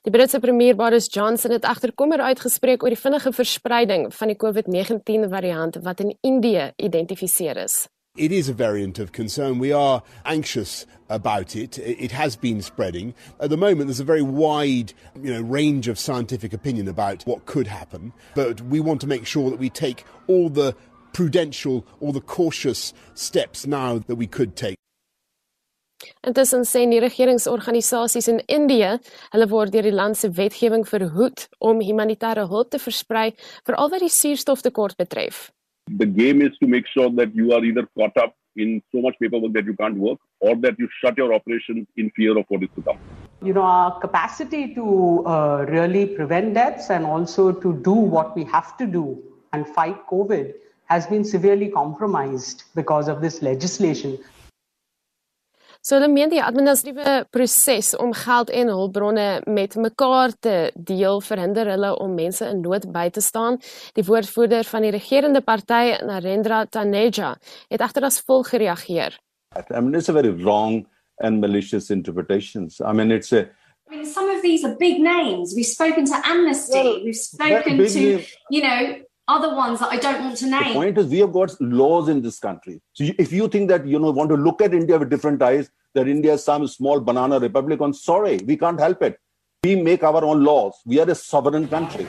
Die 0.03 0.11
Britse 0.11 0.41
premier 0.41 0.77
Boris 0.77 1.07
Johnson 1.11 1.51
het 1.51 1.65
agterkommer 1.65 2.21
uitgespreek 2.21 2.83
oor 2.83 2.91
die 2.91 3.05
vinnige 3.07 3.33
verspreiding 3.33 4.15
van 4.15 4.29
die 4.29 4.37
COVID-19 4.37 5.29
variant 5.29 5.77
wat 5.83 6.01
in 6.01 6.17
Indië 6.21 6.73
geïdentifiseer 6.77 7.57
is. 7.57 7.89
It 8.17 8.33
is 8.33 8.49
a 8.49 8.55
variant 8.55 8.99
of 8.99 9.13
concern. 9.13 9.59
We 9.59 9.73
are 9.73 10.03
anxious 10.25 10.87
about 11.09 11.55
it. 11.55 11.79
It 11.79 12.13
has 12.13 12.35
been 12.35 12.63
spreading. 12.63 13.15
At 13.41 13.51
the 13.51 13.57
moment, 13.57 13.89
there's 13.89 14.01
a 14.01 14.05
very 14.05 14.23
wide 14.23 14.95
you 15.21 15.35
know, 15.35 15.43
range 15.43 15.87
of 15.87 15.99
scientific 15.99 16.53
opinion 16.53 16.89
about 16.89 17.25
what 17.27 17.47
could 17.47 17.67
happen. 17.67 18.13
But 18.35 18.63
we 18.63 18.81
want 18.81 19.01
to 19.03 19.07
make 19.07 19.27
sure 19.27 19.51
that 19.51 19.59
we 19.59 19.71
take 19.71 20.05
all 20.29 20.49
the 20.49 20.75
prudential 21.13 21.87
all 22.01 22.13
the 22.13 22.21
cautious 22.21 22.93
steps 23.15 23.67
now 23.67 23.99
that 23.99 24.17
we 24.17 24.27
could 24.27 24.55
take. 24.55 24.77
Intussen 26.23 26.67
sê 26.69 26.85
die 26.91 27.01
regeringsorganisasies 27.01 28.29
in 28.29 28.43
Indië, 28.53 28.99
hulle 29.33 29.49
word 29.49 29.73
deur 29.73 29.87
die 29.87 29.95
land 29.95 30.19
se 30.21 30.29
wetgewing 30.29 30.85
verhoed 30.85 31.47
om 31.59 31.81
humanitêre 31.81 32.45
hulp 32.51 32.71
te 32.71 32.81
versprei 32.83 33.31
veral 33.65 33.93
wat 33.95 34.05
die 34.05 34.13
suurstoftekort 34.13 34.99
betref. 35.01 35.47
The 35.88 36.07
game 36.07 36.42
is 36.42 36.57
to 36.59 36.66
make 36.66 36.87
sure 36.87 37.11
that 37.11 37.35
you 37.35 37.53
are 37.53 37.64
either 37.64 37.87
caught 37.96 38.16
up 38.16 38.35
in 38.57 38.83
so 38.92 39.01
much 39.01 39.14
paperwork 39.20 39.53
that 39.53 39.64
you 39.64 39.75
can't 39.75 39.96
work 39.96 40.18
or 40.40 40.57
that 40.57 40.79
you 40.79 40.88
shut 41.01 41.16
your 41.16 41.33
operation 41.35 41.87
in 41.96 42.11
fear 42.11 42.37
of 42.37 42.44
what 42.49 42.62
is 42.62 42.68
to 42.75 42.83
come. 42.83 42.99
You 43.42 43.53
know, 43.53 43.62
our 43.62 43.99
capacity 44.01 44.75
to 44.75 45.27
uh, 45.27 45.66
really 45.68 46.07
prevent 46.07 46.55
deaths 46.55 46.90
and 46.90 47.05
also 47.05 47.53
to 47.53 47.75
do 47.83 47.92
what 47.92 48.35
we 48.35 48.44
have 48.44 48.77
to 48.79 48.87
do 48.87 49.22
and 49.53 49.66
fight 49.66 50.07
COVID 50.07 50.55
has 50.87 51.07
been 51.07 51.25
severely 51.25 51.68
compromised 51.68 52.64
because 52.75 53.09
of 53.09 53.20
this 53.20 53.42
legislation. 53.42 54.18
So 55.87 55.94
hulle 55.94 56.09
meen 56.11 56.33
die 56.33 56.40
administratiewe 56.42 57.29
proses 57.31 57.92
om 58.03 58.11
geld 58.18 58.49
en 58.51 58.72
hulpbronne 58.75 59.27
met 59.46 59.77
mekaar 59.79 60.33
te 60.42 60.55
deel 60.75 61.20
verhinder 61.22 61.68
hulle 61.70 61.92
om 62.03 62.16
mense 62.18 62.42
in 62.51 62.64
nood 62.64 62.88
by 62.90 63.05
te 63.14 63.22
staan. 63.22 63.61
Die 63.94 64.03
woordvoerder 64.09 64.66
van 64.66 64.83
die 64.83 64.90
regerende 64.96 65.44
party, 65.46 65.94
Narendra 66.09 66.64
Taneja, 66.66 67.37
het 67.70 67.87
agter 67.87 68.09
as 68.09 68.18
volg 68.27 68.51
gereageer. 68.51 69.14
I 69.55 69.79
mean 69.79 69.94
it's 69.94 70.11
a 70.11 70.12
very 70.12 70.35
wrong 70.42 70.88
and 71.22 71.40
malicious 71.40 71.90
interpretations. 71.94 72.81
I 72.81 72.92
mean 72.92 73.14
it's 73.14 73.33
a 73.33 73.46
I 73.88 73.94
mean, 73.94 74.07
some 74.07 74.29
of 74.29 74.42
these 74.42 74.66
are 74.66 74.75
big 74.75 74.99
names. 74.99 75.55
We've 75.55 75.64
spoken 75.64 76.07
to 76.07 76.20
Amnesty. 76.25 76.83
Well, 76.83 77.05
We've 77.05 77.14
spoken 77.14 77.79
to, 77.79 78.01
name, 78.01 78.25
you 78.51 78.62
know, 78.62 79.06
other 79.29 79.55
ones 79.55 79.81
that 79.81 79.91
I 79.91 79.97
don't 79.97 80.23
want 80.23 80.37
to 80.39 80.47
name. 80.47 80.69
The 80.69 80.75
point 80.75 80.99
is, 80.99 81.07
we 81.07 81.19
have 81.19 81.33
got 81.33 81.61
laws 81.61 82.09
in 82.09 82.23
this 82.23 82.39
country. 82.39 82.81
So 82.93 83.05
if 83.19 83.33
you 83.33 83.49
think 83.49 83.69
that 83.69 83.87
you 83.87 83.99
know 83.99 84.11
want 84.11 84.31
to 84.31 84.37
look 84.37 84.62
at 84.62 84.73
India 84.73 84.99
with 84.99 85.11
different 85.11 85.43
eyes, 85.43 85.71
that 85.95 86.09
India 86.09 86.35
is 86.35 86.45
some 86.45 86.67
small 86.69 87.01
banana 87.01 87.39
republic, 87.39 87.81
I'm 87.81 87.95
sorry, 87.95 88.39
we 88.47 88.57
can't 88.57 88.79
help 88.79 89.03
it. 89.03 89.19
We 89.65 89.77
make 89.77 90.05
our 90.05 90.25
own 90.25 90.45
laws. 90.45 90.81
We 90.85 91.01
are 91.01 91.11
a 91.11 91.15
sovereign 91.15 91.69
country. 91.69 92.07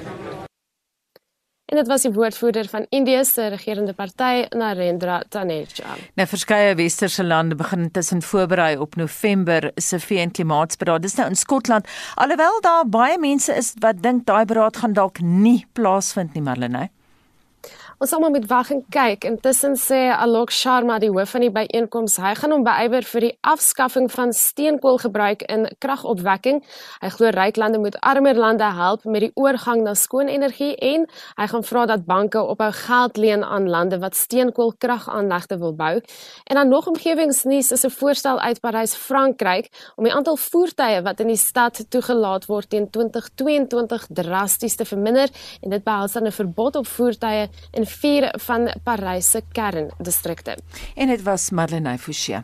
En 1.68 1.76
dit 1.76 1.88
was 1.88 2.02
die 2.02 2.12
woordvoerder 2.16 2.68
van 2.72 2.86
Indië 2.90 3.26
se 3.26 3.48
regerende 3.48 3.94
party, 3.94 4.46
Narendra 4.56 5.24
Taneja. 5.30 5.98
Nou 6.16 6.28
verskeie 6.28 6.76
westerse 6.80 7.24
lande 7.24 7.56
begin 7.60 7.92
tussen 7.92 8.22
voorberei 8.22 8.78
op 8.78 8.96
November 8.96 9.72
se 9.76 10.00
VN 10.00 10.32
klimaatsberaad. 10.32 11.02
Dis 11.02 11.16
nou 11.20 11.28
in 11.28 11.36
Skotland. 11.36 11.88
Alhoewel 12.16 12.62
daar 12.62 12.88
baie 12.90 13.20
mense 13.20 13.56
is 13.56 13.74
wat 13.84 14.00
dink 14.02 14.26
daai 14.26 14.46
beraad 14.46 14.78
gaan 14.78 14.94
dalk 14.94 15.20
nie 15.20 15.66
plaasvind 15.74 16.34
nie, 16.34 16.44
Marlene. 16.44 16.88
Ons 17.98 18.12
almal 18.14 18.30
moet 18.30 18.44
wag 18.46 18.68
en 18.70 18.84
kyk. 18.94 19.24
Intussen 19.26 19.74
sê 19.82 20.12
Alok 20.14 20.52
Sharma, 20.54 21.00
die 21.02 21.10
hoof 21.10 21.32
van 21.34 21.42
die 21.42 21.50
byeenkoms, 21.50 22.20
hy 22.22 22.36
gaan 22.38 22.52
hom 22.54 22.62
beywer 22.62 23.02
vir 23.10 23.24
die 23.26 23.32
afskaffing 23.42 24.06
van 24.14 24.36
steenkoolgebruik 24.38 25.42
in 25.50 25.66
kragopwekking. 25.82 26.60
Hy 27.02 27.10
glo 27.16 27.32
ryk 27.34 27.58
lande 27.58 27.82
moet 27.82 27.98
armer 28.06 28.38
lande 28.38 28.68
help 28.78 29.08
met 29.10 29.26
die 29.26 29.32
oorgang 29.34 29.82
na 29.82 29.96
skoon 29.98 30.30
energie 30.30 30.76
en 30.78 31.08
hy 31.40 31.48
gaan 31.50 31.66
vra 31.66 31.88
dat 31.90 32.04
banke 32.06 32.44
ophou 32.44 32.68
geld 32.84 33.18
leen 33.18 33.42
aan 33.42 33.66
lande 33.66 33.98
wat 34.04 34.20
steenkoolkragaanlegte 34.20 35.58
wil 35.58 35.74
bou. 35.74 35.96
En 36.46 36.62
dan 36.62 36.70
nog 36.70 36.92
omgewingsnuus 36.94 37.72
is 37.72 37.86
'n 37.86 37.90
voorstel 37.98 38.38
uit 38.40 38.62
Parys, 38.62 38.94
Frankryk, 38.94 39.74
om 39.96 40.04
die 40.04 40.14
aantal 40.14 40.38
voertuie 40.38 41.02
wat 41.02 41.20
in 41.20 41.34
die 41.34 41.42
stad 41.50 41.82
toegelaat 41.90 42.46
word 42.46 42.70
teen 42.70 42.90
2022 42.90 44.06
drasties 44.10 44.76
te 44.76 44.86
verminder 44.86 45.30
en 45.62 45.70
dit 45.70 45.84
behels 45.84 46.14
dan 46.14 46.28
'n 46.28 46.32
verbod 46.32 46.76
op 46.76 46.88
voertuie 46.88 47.50
in 47.72 47.86
vier 47.88 48.30
van 48.46 48.70
Parys 48.84 49.32
se 49.32 49.42
kerndistrikte. 49.52 50.58
En 50.96 51.08
dit 51.08 51.24
was 51.24 51.50
Marlene 51.52 51.98
Fouché. 51.98 52.44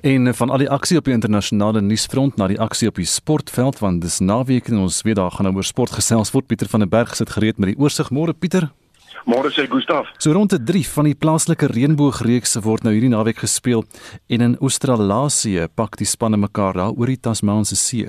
En 0.00 0.34
van 0.34 0.50
al 0.50 0.62
die 0.62 0.70
aksie 0.70 0.98
op 0.98 1.04
die 1.04 1.14
internasionale 1.14 1.80
nuusfront 1.82 2.36
na 2.36 2.46
die 2.46 2.60
aksie 2.60 2.88
op 2.88 3.00
die 3.00 3.08
sportveld 3.08 3.80
want 3.82 4.02
dis 4.02 4.20
naweek 4.22 4.68
en 4.70 4.84
ons 4.84 5.02
weet 5.02 5.18
daar 5.18 5.34
gaan 5.34 5.48
nou 5.48 5.56
oor 5.56 5.66
sport 5.66 5.90
gesels 5.90 6.30
word. 6.30 6.46
Pieter 6.46 6.68
van 6.68 6.84
der 6.84 6.88
Berg 6.88 7.16
sit 7.16 7.30
gereed 7.30 7.58
met 7.58 7.74
die 7.74 7.78
oorsig. 7.78 8.12
Môre 8.14 8.32
Pieter. 8.32 8.70
Môre 9.26 9.50
sê 9.50 9.66
Gustaf. 9.66 10.06
So 10.22 10.32
rond 10.32 10.54
3 10.54 10.84
van 10.94 11.04
die 11.10 11.16
plaaslike 11.18 11.66
reënboogreeks 11.72 12.56
word 12.62 12.86
nou 12.86 12.94
hierdie 12.94 13.10
naweek 13.10 13.42
gespeel 13.42 13.84
en 14.28 14.40
in 14.46 14.56
Australië 14.60 15.66
pak 15.74 15.98
die 15.98 16.06
spanne 16.06 16.38
mekaar 16.38 16.78
daar 16.78 16.94
oor 16.94 17.10
die 17.10 17.20
Tasmaanse 17.20 17.76
See. 17.76 18.08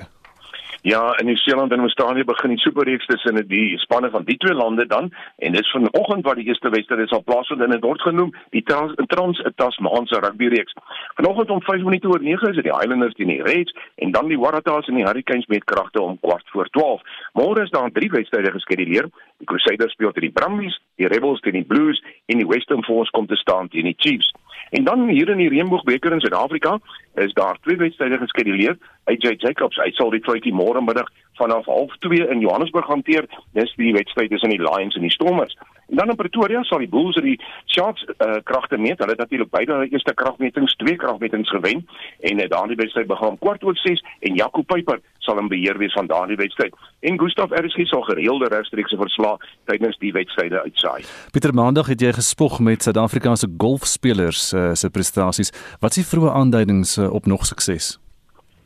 Ja, 0.82 1.18
in 1.18 1.26
Nieu-Seeland 1.26 1.72
en 1.72 1.80
Australië 1.80 2.24
begin 2.24 2.48
die 2.48 2.58
superreeks 2.58 3.06
tussen 3.06 3.48
die 3.48 3.78
spanne 3.78 4.10
van 4.10 4.24
die 4.24 4.36
twee 4.36 4.54
lande 4.54 4.86
dan 4.86 5.12
en 5.36 5.52
dis 5.52 5.70
vanoggend 5.70 6.24
wat 6.24 6.36
die 6.40 6.46
eerste 6.46 6.70
wedstryd 6.70 7.08
sal 7.08 7.22
plaasvind 7.22 7.60
en 7.60 7.74
dit 7.74 7.82
word 7.84 8.00
genoem 8.00 8.30
die 8.50 8.62
Trans 8.62 8.94
Trans-Tasmaanse 9.12 10.20
rugby 10.24 10.48
reeks. 10.48 10.72
Vanoggend 11.18 11.50
om 11.50 11.60
5 11.62 11.84
minute 11.84 12.08
oor 12.08 12.22
9 12.22 12.48
is 12.48 12.56
dit 12.56 12.64
die 12.64 12.72
Highlanders 12.72 13.14
teen 13.14 13.28
die 13.28 13.42
Reds 13.42 13.76
en 13.94 14.16
dan 14.16 14.32
die 14.32 14.40
Waratahs 14.40 14.88
en 14.88 14.96
die 14.96 15.04
Hurricanes 15.04 15.46
met 15.52 15.64
kragte 15.64 16.00
om 16.00 16.16
kwart 16.20 16.48
voor 16.54 16.72
12. 16.72 17.04
Môre 17.36 17.62
is 17.62 17.76
daar 17.76 17.92
drie 17.92 18.10
wedstryde 18.10 18.52
geskeduleer. 18.56 19.12
Die 19.36 19.46
Crusaders 19.52 19.92
speel 19.92 20.12
teen 20.16 20.30
die 20.30 20.36
Brumbies, 20.40 20.80
die 20.96 21.12
Rebels 21.12 21.44
teen 21.44 21.60
die 21.60 21.68
Blues 21.74 22.00
en 22.26 22.40
die 22.40 22.48
Western 22.48 22.84
Force 22.88 23.12
kom 23.12 23.28
te 23.28 23.36
staan 23.36 23.68
teen 23.68 23.84
die 23.84 23.98
Chiefs. 23.98 24.32
En 24.70 24.84
dan 24.84 25.08
hier 25.08 25.28
in 25.28 25.36
die 25.36 25.48
Reënboogbeker 25.48 26.12
in 26.12 26.20
Suid-Afrika 26.20 26.78
is 27.14 27.32
daar 27.32 27.58
twee 27.60 27.76
wedstryde 27.76 28.18
geskeduleer. 28.18 28.78
AJ 29.04 29.34
Jacobs, 29.42 29.76
hy 29.82 29.90
sal 29.90 30.12
die 30.14 30.22
Friday 30.22 30.52
môre 30.54 30.82
middag 30.84 31.10
vanaf 31.40 31.66
0.30 31.66 32.30
in 32.30 32.44
Johannesburg 32.44 32.86
hanteer. 32.86 33.26
Dis 33.58 33.74
die 33.80 33.92
wedstryd 33.96 34.30
tussen 34.30 34.54
die 34.54 34.62
Lions 34.62 34.94
en 34.94 35.02
die 35.02 35.10
Stormers. 35.10 35.56
En 35.90 35.96
dan 35.96 36.08
in 36.08 36.16
Pretoria 36.16 36.62
sal 36.62 36.78
die 36.78 36.88
Bulls 36.88 37.16
en 37.18 37.26
die 37.26 37.38
Sharks 37.66 38.04
uh, 38.06 38.38
kragte 38.44 38.78
meet. 38.78 38.98
Hulle 38.98 39.10
het 39.10 39.18
natuurlik 39.18 39.50
beide 39.50 39.72
hulle 39.72 39.88
eerste 39.90 40.14
kragmetings, 40.14 40.76
twee 40.76 40.96
kragmetings 40.96 41.50
gewen 41.50 41.86
en 42.20 42.42
uh, 42.42 42.48
daardie 42.48 42.76
wedstryd 42.76 43.06
begin 43.06 43.34
om 43.34 43.38
kwart 43.38 43.64
oor 43.64 43.76
6 43.76 44.02
en 44.20 44.34
Jaco 44.34 44.62
Peyper 44.62 45.00
sal 45.18 45.38
in 45.38 45.48
beheer 45.48 45.78
wees 45.78 45.92
van 45.92 46.06
daardie 46.06 46.36
wedstryd. 46.36 46.74
En 47.00 47.18
Gustaf 47.20 47.50
RSG 47.50 47.86
sal 47.90 48.02
gereelde 48.02 48.48
regstreekse 48.48 48.96
verslae 48.96 49.36
tydens 49.70 49.98
die 49.98 50.12
wedstryde 50.12 50.62
uitsaai. 50.62 51.02
Pieter 51.32 51.54
Maandag 51.54 51.90
het 51.92 52.00
jy 52.00 52.12
gespog 52.12 52.60
met 52.60 52.82
Suid-Afrikaanse 52.82 53.50
golfspelers 53.58 54.52
uh, 54.52 54.70
se 54.74 54.90
prestasies. 54.90 55.52
Wat 55.80 55.96
is 55.96 56.04
die 56.04 56.08
vroeë 56.12 56.36
aanduidings 56.42 56.98
uh, 56.98 57.10
op 57.12 57.26
nog 57.26 57.46
sukses? 57.46 57.98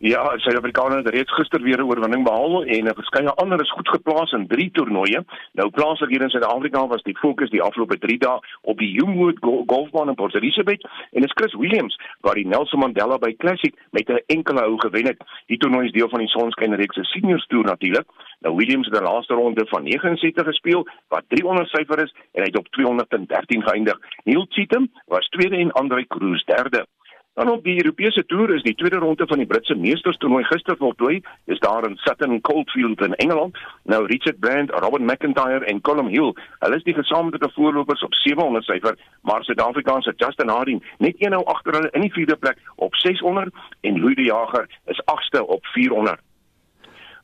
Ja, 0.05 0.21
Suid-Afrikaners 0.37 1.05
het 1.05 1.15
reeds 1.15 1.33
gister 1.33 1.63
weer 1.63 1.79
'n 1.79 1.89
oorwinning 1.89 2.25
behaal 2.25 2.65
en 2.65 2.85
'n 2.85 2.95
verskeie 2.95 3.31
ander 3.43 3.61
is 3.61 3.71
goed 3.71 3.89
geplaas 3.89 4.33
in 4.33 4.47
3 4.47 4.71
toernooie. 4.71 5.25
Nou 5.53 5.71
plaaslik 5.71 6.11
hier 6.11 6.23
in 6.23 6.29
Suid-Afrika 6.29 6.87
was 6.87 7.03
die 7.03 7.19
fokus 7.19 7.51
die 7.51 7.63
afgelope 7.63 7.99
3 7.99 8.19
dae 8.19 8.39
op 8.61 8.79
die 8.79 8.93
Humewood 8.99 9.39
Golfbaan 9.67 10.09
in 10.09 10.15
Port 10.15 10.35
Elizabeth 10.35 10.83
en 10.83 11.21
dit 11.21 11.25
is 11.25 11.33
Chris 11.35 11.55
Williams 11.55 12.01
wat 12.21 12.35
die 12.35 12.47
Nelson 12.47 12.79
Mandela 12.79 13.19
Bay 13.19 13.35
Classic 13.35 13.75
met 13.91 14.09
'n 14.09 14.23
enkele 14.27 14.61
hou 14.61 14.79
gewen 14.79 15.07
het. 15.07 15.25
Die 15.47 15.59
toernooi 15.59 15.87
is 15.87 15.93
deel 15.93 16.09
van 16.09 16.19
die 16.19 16.29
Sonskyn 16.29 16.75
Reeks 16.75 16.95
se 16.95 17.05
Seniors 17.05 17.47
Tour 17.47 17.65
natuurlik. 17.65 18.07
Nou 18.41 18.57
Williams 18.57 18.87
het 18.87 18.95
die 18.95 19.11
laaste 19.11 19.35
ronde 19.35 19.67
van 19.67 19.83
69 19.83 20.45
gespeel 20.47 20.89
wat 21.09 21.25
300 21.29 21.69
syfer 21.69 22.03
is 22.03 22.15
en 22.33 22.43
hy 22.43 22.47
het 22.47 22.59
op 22.59 22.69
213 22.69 23.63
geëindig. 23.63 23.99
Neil 24.25 24.47
Cheatham 24.49 24.91
was 25.07 25.29
tweede 25.29 25.57
en 25.57 25.73
Andre 25.73 26.07
Cruz 26.07 26.45
derde. 26.45 26.87
Dan 27.35 27.51
op 27.51 27.65
die 27.65 27.85
Europese 27.85 28.27
toer 28.27 28.55
is 28.55 28.63
die 28.63 28.75
tweede 28.75 28.97
ronde 28.97 29.27
van 29.27 29.39
die 29.39 29.47
Britse 29.47 29.75
Meesterstoernooi 29.75 30.45
gister 30.45 30.77
voltooi. 30.77 31.23
Dis 31.45 31.59
daar 31.59 31.89
in 31.89 31.97
Sutton 31.97 32.41
Coldfield 32.41 33.01
in 33.01 33.15
Engeland. 33.15 33.59
Nou 33.83 34.07
Richard 34.07 34.39
Brand, 34.39 34.71
Robin 34.71 35.05
McIntyre 35.05 35.65
en 35.65 35.81
Colm 35.81 36.07
Hill, 36.07 36.35
hulle 36.59 36.77
is 36.77 36.87
die 36.87 36.95
gesamentlike 36.95 37.51
voorlopers 37.55 38.03
op 38.03 38.15
700 38.15 38.65
syfer, 38.65 38.99
maar 39.23 39.43
Suid-Afrikaanse 39.45 40.15
Justin 40.17 40.49
Harding 40.49 40.85
net 40.99 41.15
een 41.19 41.31
nou 41.31 41.45
agter 41.45 41.75
hulle 41.75 41.91
in 41.91 42.07
die 42.07 42.13
vierde 42.13 42.37
plek 42.37 42.63
op 42.77 42.95
600 42.95 43.51
en 43.81 44.01
Louis 44.01 44.17
de 44.17 44.25
Jager 44.31 44.71
is 44.87 45.05
agste 45.05 45.47
op 45.47 45.67
400. 45.67 46.21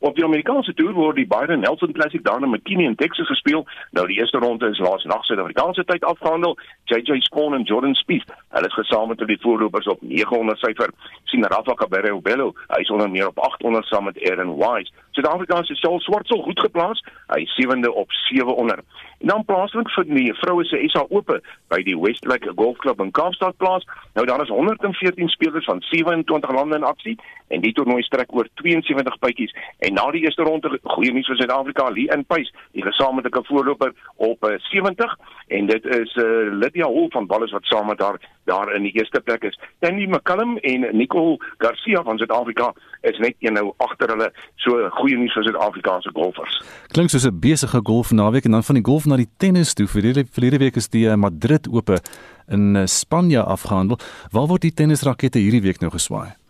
Op 0.01 0.15
die 0.15 0.23
Amerikaanse 0.25 0.73
toer 0.73 0.95
word 0.97 1.19
die 1.19 1.27
Byron 1.29 1.59
Nelson 1.61 1.91
Classic 1.93 2.23
daar 2.25 2.41
in 2.41 2.49
McKinney 2.49 2.87
in 2.89 2.95
Texas 2.95 3.27
gespeel. 3.27 3.67
Nou 3.91 4.07
die 4.09 4.17
eerste 4.17 4.39
ronde 4.41 4.69
is 4.73 4.79
laas 4.81 5.03
nag 5.05 5.25
Suid-Afrikaanse 5.25 5.83
tyd 5.85 6.05
afgehandel. 6.09 6.57
JJ 6.89 7.19
Spawn 7.27 7.53
en 7.53 7.67
Jordan 7.69 7.93
Spieth, 7.95 8.33
hulle 8.49 8.67
is 8.67 8.79
gesamentlik 8.79 9.29
die 9.29 9.37
voorlopers 9.43 9.87
op 9.93 10.01
900 10.01 10.57
syfer. 10.57 10.89
sien 11.29 11.45
Rafa 11.45 11.73
Cabrera 11.73 12.17
Bello, 12.17 12.55
hy 12.73 12.81
is 12.81 12.89
onder 12.89 13.09
meer 13.09 13.27
op 13.27 13.39
800 13.39 13.85
saam 13.85 14.09
met 14.09 14.17
Aaron 14.29 14.55
Wise. 14.57 14.89
Suid-Afrikaanse 15.11 15.75
Saul 15.75 15.99
Swartsel 15.99 16.41
goed 16.41 16.59
geplaas, 16.59 17.05
hy 17.27 17.45
is 17.45 17.55
sewende 17.55 17.93
op 17.93 18.11
700. 18.11 18.81
En 19.21 19.27
dan 19.27 19.45
plaaslik 19.45 19.89
vir 19.93 20.07
die 20.09 20.33
vroue 20.33 20.63
se 20.65 20.79
SA 20.89 21.03
Ope 21.13 21.37
by 21.69 21.77
die 21.85 21.93
Westlake 21.93 22.55
Golf 22.57 22.79
Club 22.81 23.03
in 23.03 23.11
Kaapstad 23.13 23.57
plaas. 23.61 23.85
Nou 24.17 24.25
daar 24.25 24.41
is 24.41 24.49
114 24.49 25.29
spelers 25.29 25.65
van 25.65 25.81
27 25.91 26.51
lande 26.51 26.75
in 26.75 26.87
aksie 26.87 27.19
en 27.53 27.61
die 27.61 27.73
toernooi 27.77 28.01
strek 28.03 28.33
oor 28.33 28.49
72 28.63 29.19
bytjies. 29.21 29.53
En 29.85 29.90
na 29.91 30.07
die 30.11 30.23
eerste 30.25 30.43
ronde, 30.47 30.71
goeie 30.95 31.13
nuus 31.13 31.29
vir 31.31 31.39
Suid-Afrika, 31.41 31.89
Lee 31.89 32.09
in 32.15 32.25
Pace, 32.25 32.51
die 32.77 32.83
gesamentlike 32.85 33.43
voorloper 33.47 33.93
op 34.15 34.47
70 34.71 35.05
eh, 35.05 35.57
en 35.57 35.67
dit 35.67 35.85
is 35.85 36.15
uh, 36.15 36.25
Lydia 36.61 36.87
Hall 36.87 37.09
van 37.11 37.27
Wallis 37.27 37.51
wat 37.51 37.67
saam 37.67 37.89
met 37.91 37.99
haar 37.99 38.19
daar 38.49 38.73
in 38.75 38.83
die 38.87 38.93
eerste 38.97 39.21
plek 39.21 39.43
is. 39.43 39.59
Danny 39.79 40.05
McCallum 40.05 40.57
en 40.57 40.87
Nicole 40.97 41.37
Garcia 41.57 42.03
van 42.03 42.17
Suid-Afrika 42.17 42.73
is 43.01 43.17
net 43.17 43.35
een 43.39 43.53
nou 43.53 43.73
agter 43.77 44.09
hulle. 44.13 44.31
So 44.63 44.89
goeie 45.01 45.17
nuus 45.19 45.35
vir 45.37 45.47
Suid-Afrikaanse 45.49 46.13
golfers. 46.13 46.61
Klink 46.95 47.09
soos 47.09 47.27
'n 47.27 47.39
besige 47.39 47.79
golfnaweek 47.83 48.45
en 48.45 48.51
dan 48.51 48.63
van 48.63 48.75
die 48.75 48.85
golf 48.85 49.05
na 49.05 49.15
die 49.15 49.29
tennis 49.37 49.73
toe. 49.73 49.87
Verlede 49.87 50.25
verlede 50.31 50.57
week 50.57 50.75
is 50.75 50.89
die 50.89 51.09
eh, 51.09 51.15
Madrid 51.15 51.67
Ope 51.67 51.99
in 52.47 52.75
eh, 52.75 52.85
Spanje 52.85 53.43
afgehandel. 53.43 53.99
Waar 54.31 54.47
word 54.47 54.61
die 54.61 54.73
tennisrakette 54.73 55.39
hierdie 55.39 55.61
week 55.61 55.79
nou 55.79 55.91
geswaai? 55.91 56.40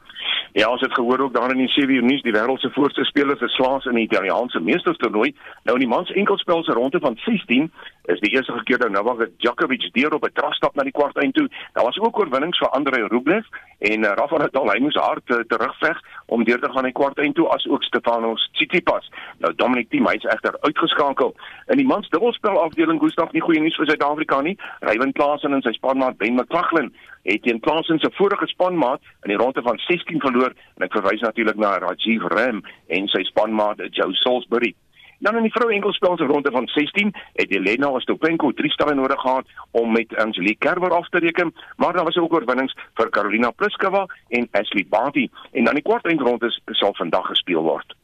Ja, 0.53 0.69
ons 0.69 0.81
het 0.81 0.93
gehoor 0.93 1.19
ook 1.19 1.33
daar 1.33 1.51
in 1.51 1.57
die 1.57 1.67
7 1.67 1.93
uur 1.93 2.03
nuus 2.03 2.21
die 2.21 2.33
wêreld 2.33 2.59
se 2.59 2.69
voorste 2.71 3.03
speler 3.03 3.37
verslaas 3.37 3.85
in 3.85 3.95
die 3.95 4.03
Italiaanse 4.03 4.59
meesterstoernooi. 4.59 5.35
Nou 5.63 5.77
in 5.77 5.87
die 5.87 5.95
mans 5.95 6.11
enkelspel 6.11 6.63
se 6.63 6.71
ronde 6.71 6.99
van 6.99 7.17
16 7.17 7.71
is 8.03 8.19
die 8.19 8.31
eerste 8.33 8.61
keer 8.63 8.77
dat 8.77 8.91
Novak 8.91 9.29
Djokovic 9.37 9.89
deur 9.93 10.13
op 10.13 10.23
'n 10.25 10.33
trapstap 10.33 10.75
na 10.75 10.83
die 10.83 10.91
kwartfinale 10.91 11.31
toe. 11.31 11.49
Daar 11.73 11.83
was 11.85 11.99
ook 11.99 12.19
oorwinnings 12.19 12.57
vir 12.57 12.69
Andrei 12.69 13.07
Rublev 13.07 13.45
en 13.79 14.03
uh, 14.03 14.11
Rafa 14.15 14.37
Nadal, 14.37 14.71
hy 14.71 14.79
moes 14.79 14.95
hard 14.95 15.29
uh, 15.29 15.37
terugveg 15.47 16.01
om 16.25 16.43
deur 16.43 16.59
te 16.59 16.69
gaan 16.71 16.83
na 16.83 16.91
die 16.91 16.99
kwartfinale 16.99 17.33
toe 17.33 17.47
as 17.49 17.67
ook 17.67 17.83
Stefanos 17.83 18.49
Tsitsipas. 18.53 19.11
Nou 19.37 19.53
Dominic 19.55 19.89
Thiem 19.89 20.07
hy's 20.07 20.23
egter 20.23 20.57
uitgeskakel. 20.61 21.35
In 21.67 21.77
die 21.77 21.87
mans 21.87 22.09
dubbelspel 22.09 22.61
afdeling 22.61 22.99
Gustav 22.99 23.31
nie 23.31 23.41
goeie 23.41 23.59
nuus 23.59 23.75
vir 23.75 23.85
Suid-Afrika 23.85 24.41
nie. 24.41 24.57
Ryan 24.79 25.11
Klaasen 25.11 25.53
en 25.53 25.61
sy 25.61 25.71
spanmaat 25.71 26.17
Ben 26.17 26.35
McLaughlin, 26.35 26.93
het 27.23 27.43
teen 27.43 27.59
Klasen 27.59 27.99
se 27.99 28.09
vorige 28.13 28.47
spanmaat 28.47 29.01
in 29.23 29.29
die 29.29 29.37
ronde 29.37 29.61
van 29.61 29.77
16 29.77 30.19
verloor 30.19 30.53
en 30.77 30.85
ek 30.85 30.95
verwys 30.97 31.21
natuurlik 31.21 31.59
na 31.61 31.77
Rajiv 31.77 32.25
Ram 32.33 32.63
en 32.87 33.07
sy 33.13 33.23
spanmaat 33.29 33.83
Joe 33.91 34.13
Salisbury. 34.23 34.73
Dan 35.21 35.35
in 35.37 35.45
die 35.45 35.51
vroue 35.53 35.73
enkelspel 35.73 36.17
se 36.17 36.25
ronde 36.25 36.51
van 36.51 36.67
16 36.67 37.11
het 37.33 37.51
Elena 37.53 37.91
Ostopenko 37.93 38.51
drie 38.57 38.71
stalle 38.71 38.95
nodig 38.97 39.19
gehad 39.21 39.45
om 39.71 39.91
met 39.93 40.15
Angelique 40.17 40.57
Kerber 40.65 40.89
af 40.97 41.09
te 41.09 41.19
reken, 41.19 41.53
maar 41.75 41.93
daar 41.93 42.03
was 42.03 42.17
ook 42.17 42.33
oorwinnings 42.33 42.73
vir 42.97 43.09
Carolina 43.09 43.51
Pliskova 43.51 44.05
en 44.27 44.47
Ashley 44.51 44.85
Barty 44.89 45.27
en 45.51 45.63
dan 45.63 45.77
die 45.77 45.85
kwart 45.85 46.05
eindrondes 46.09 46.57
sal 46.65 46.95
vandag 46.97 47.27
gespeel 47.29 47.61
word. 47.61 47.95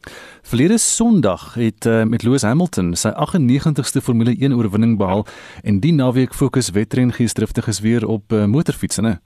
Verlede 0.42 0.78
Sondag 0.78 1.54
het 1.54 1.86
uh, 1.86 2.04
met 2.04 2.22
Lewis 2.22 2.46
Hamilton 2.46 2.94
sy 2.94 3.10
98ste 3.10 4.02
Formule 4.02 4.36
1 4.38 4.54
oorwinning 4.54 4.94
behaal 4.98 5.26
en 5.62 5.82
die 5.82 5.92
naweek 5.92 6.34
fokus 6.34 6.70
wedren 6.70 7.10
geesdriftiges 7.12 7.82
weer 7.82 8.06
op 8.06 8.32
uh, 8.32 8.46
motorfietsse, 8.46 9.02
né? 9.02 9.18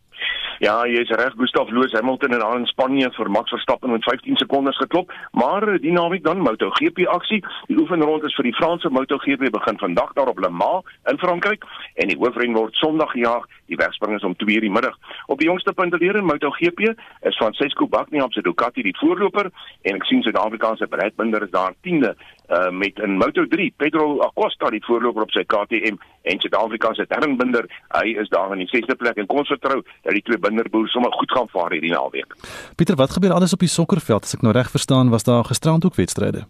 Ja, 0.62 0.76
jy 0.86 1.00
is 1.02 1.10
reg, 1.18 1.32
Gustav 1.34 1.72
Lewis 1.74 1.90
Hamilton 1.96 2.36
en 2.36 2.42
al 2.46 2.60
in 2.60 2.68
Spanje 2.70 3.08
vir 3.16 3.28
Max 3.34 3.50
Verstappen 3.50 3.90
met 3.90 4.04
15 4.06 4.36
sekondes 4.38 4.76
geklop, 4.78 5.10
maar 5.34 5.64
die 5.82 5.90
naweek 5.90 6.22
dan 6.22 6.38
MotoGP 6.38 7.02
aksie. 7.10 7.40
Die 7.66 7.80
oefenronde 7.80 8.30
is 8.30 8.36
vir 8.38 8.46
die 8.46 8.54
Franse 8.54 8.86
MotoGP 8.94 9.50
begin 9.50 9.80
vandag 9.80 10.12
daar 10.14 10.30
op 10.30 10.38
Le 10.38 10.52
Mans 10.54 10.86
in 11.10 11.18
Frankryk 11.18 11.66
en 11.98 12.12
die 12.12 12.18
hoofren 12.20 12.54
word 12.54 12.78
Sondag 12.78 13.10
gejaag. 13.10 13.48
Die 13.66 13.80
wegspring 13.80 14.14
is 14.14 14.28
om 14.28 14.36
2:00 14.38 14.62
die 14.62 14.70
middag. 14.70 14.94
Op 15.26 15.42
die 15.42 15.50
jongste 15.50 15.74
punteleer 15.74 16.20
in 16.20 16.30
MotoGP 16.30 16.94
is 17.26 17.40
Francesco 17.42 17.88
Bagnaia 17.88 18.30
op 18.30 18.32
sy 18.32 18.46
Ducati 18.46 18.86
die 18.86 18.94
voorloper 19.00 19.50
en 19.82 19.98
ek 19.98 20.06
sien 20.06 20.22
Suid-Afrikaanse 20.22 20.86
Brad 20.86 21.16
Binder 21.16 21.42
is 21.42 21.50
daar 21.50 21.74
10de 21.82 22.14
uh, 22.52 22.70
met 22.70 22.98
in 22.98 23.18
Moto3 23.20 23.68
Pedro 23.76 24.20
Acosta 24.20 24.70
die 24.70 24.82
voorloper 24.84 25.26
op 25.26 25.34
sy 25.34 25.44
KTM 25.48 25.98
en 26.22 26.40
Suid-Afrika 26.40 26.92
se 26.94 27.06
Darren 27.08 27.36
Binder 27.40 27.68
hy 27.96 28.14
is 28.22 28.30
daar 28.32 28.52
in 28.52 28.64
die 28.64 28.70
6de 28.70 28.96
plek 29.00 29.20
en 29.20 29.30
kon 29.30 29.46
vertrou 29.48 29.80
dat 29.82 30.12
die 30.12 30.24
twee 30.28 30.38
binderboere 30.38 30.88
sommer 30.92 31.12
goed 31.18 31.30
gaan 31.32 31.48
vaar 31.52 31.72
hierdie 31.74 31.92
naweek. 31.94 32.36
Pieter, 32.76 32.96
wat 33.00 33.16
gebeur 33.16 33.36
alles 33.36 33.56
op 33.56 33.64
die 33.64 33.72
sokkerveld? 33.72 34.28
As 34.28 34.36
ek 34.36 34.44
nou 34.46 34.54
reg 34.54 34.70
verstaan, 34.70 35.10
was 35.10 35.24
daar 35.28 35.44
gisterand 35.48 35.84
ook 35.88 35.96
wedstryde. 36.00 36.46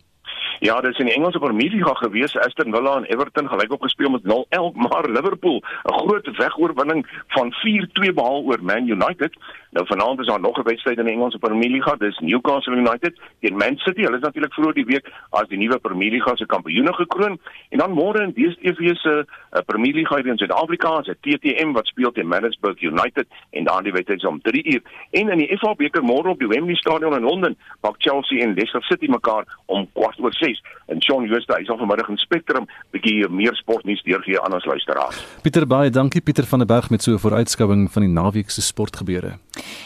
Ja, 0.62 0.76
dis 0.80 0.98
in 1.02 1.08
die 1.08 1.14
Engelse 1.14 1.40
Premier 1.42 1.72
League 1.72 1.96
gewees. 1.98 2.36
Aston 2.38 2.70
Villa 2.70 2.92
en 2.96 3.06
Everton 3.10 3.48
gelyk 3.50 3.72
op 3.72 3.82
gespeel 3.82 4.10
met 4.10 4.22
0-1, 4.22 4.76
maar 4.84 5.08
Liverpool 5.10 5.58
'n 5.58 5.98
groot 6.02 6.36
wegoorwinning 6.36 7.02
van 7.28 7.52
4-2 7.52 8.12
behaal 8.14 8.42
oor 8.42 8.58
Man 8.62 8.86
United. 8.86 9.34
Nou 9.72 9.86
vanaand 9.86 10.20
is 10.20 10.26
daar 10.26 10.40
nog 10.40 10.58
'n 10.58 10.62
wedstryd 10.62 10.98
in 10.98 11.04
die 11.04 11.14
Engelse 11.14 11.38
Premier 11.38 11.70
League, 11.70 11.96
dis 11.98 12.18
Newcastle 12.18 12.76
United 12.76 13.20
teen 13.40 13.56
Man 13.56 13.76
City. 13.76 14.00
Hulle 14.02 14.16
is 14.16 14.22
natuurlik 14.22 14.52
vroeër 14.52 14.74
die 14.74 14.84
week 14.84 15.12
as 15.30 15.48
die 15.48 15.58
nuwe 15.58 15.78
Premier 15.78 16.10
League 16.10 16.36
se 16.36 16.46
kampioene 16.46 16.92
gekroon. 16.94 17.38
En 17.68 17.78
dan 17.78 17.90
môre 17.90 18.22
in 18.22 18.32
DStv 18.32 18.94
se 18.94 19.26
uh, 19.26 19.60
Premier 19.66 19.94
League 19.94 20.30
in 20.30 20.36
Suid-Afrika, 20.38 21.02
se 21.02 21.16
TTM 21.20 21.72
wat 21.72 21.86
speel 21.86 22.12
teen 22.12 22.28
Manchester 22.28 22.74
United 22.78 23.26
en 23.50 23.64
dan 23.64 23.82
die 23.82 23.92
wedstryd 23.92 24.24
om 24.24 24.40
3 24.42 24.64
uur. 24.72 24.82
En 25.10 25.28
in 25.28 25.38
die 25.38 25.58
FA 25.58 25.74
beker 25.74 26.02
môre 26.02 26.28
op 26.28 26.38
die 26.38 26.48
Wembley 26.48 26.74
Stadion 26.74 27.14
in 27.14 27.22
Londen, 27.22 27.56
maak 27.80 27.94
Chelsea 27.98 28.42
en 28.42 28.54
Leicester 28.54 28.82
City 28.82 29.06
mekaar 29.06 29.44
om 29.66 29.88
kwart 29.92 30.18
oor 30.18 30.32
6 30.32 30.62
en 30.86 31.02
Shaun 31.02 31.26
Jooste 31.28 31.54
hy 31.56 31.64
sal 31.64 31.78
vanmiddag 31.80 32.08
in 32.12 32.20
Spectrum 32.20 32.68
bietjie 32.90 33.28
meer 33.28 33.56
sportnuus 33.56 34.02
deurgee 34.02 34.40
aan 34.40 34.52
ons 34.52 34.64
luisteraars. 34.68 35.24
Pieter 35.42 35.66
baie 35.66 35.90
dankie 35.90 36.20
Pieter 36.20 36.44
van 36.44 36.58
der 36.58 36.68
Berg 36.68 36.90
met 36.90 37.02
so 37.02 37.12
'n 37.12 37.18
vooruitskouing 37.18 37.90
van 37.90 38.02
die 38.02 38.12
naweek 38.12 38.50
se 38.50 38.62
sportgebeure. 38.62 39.38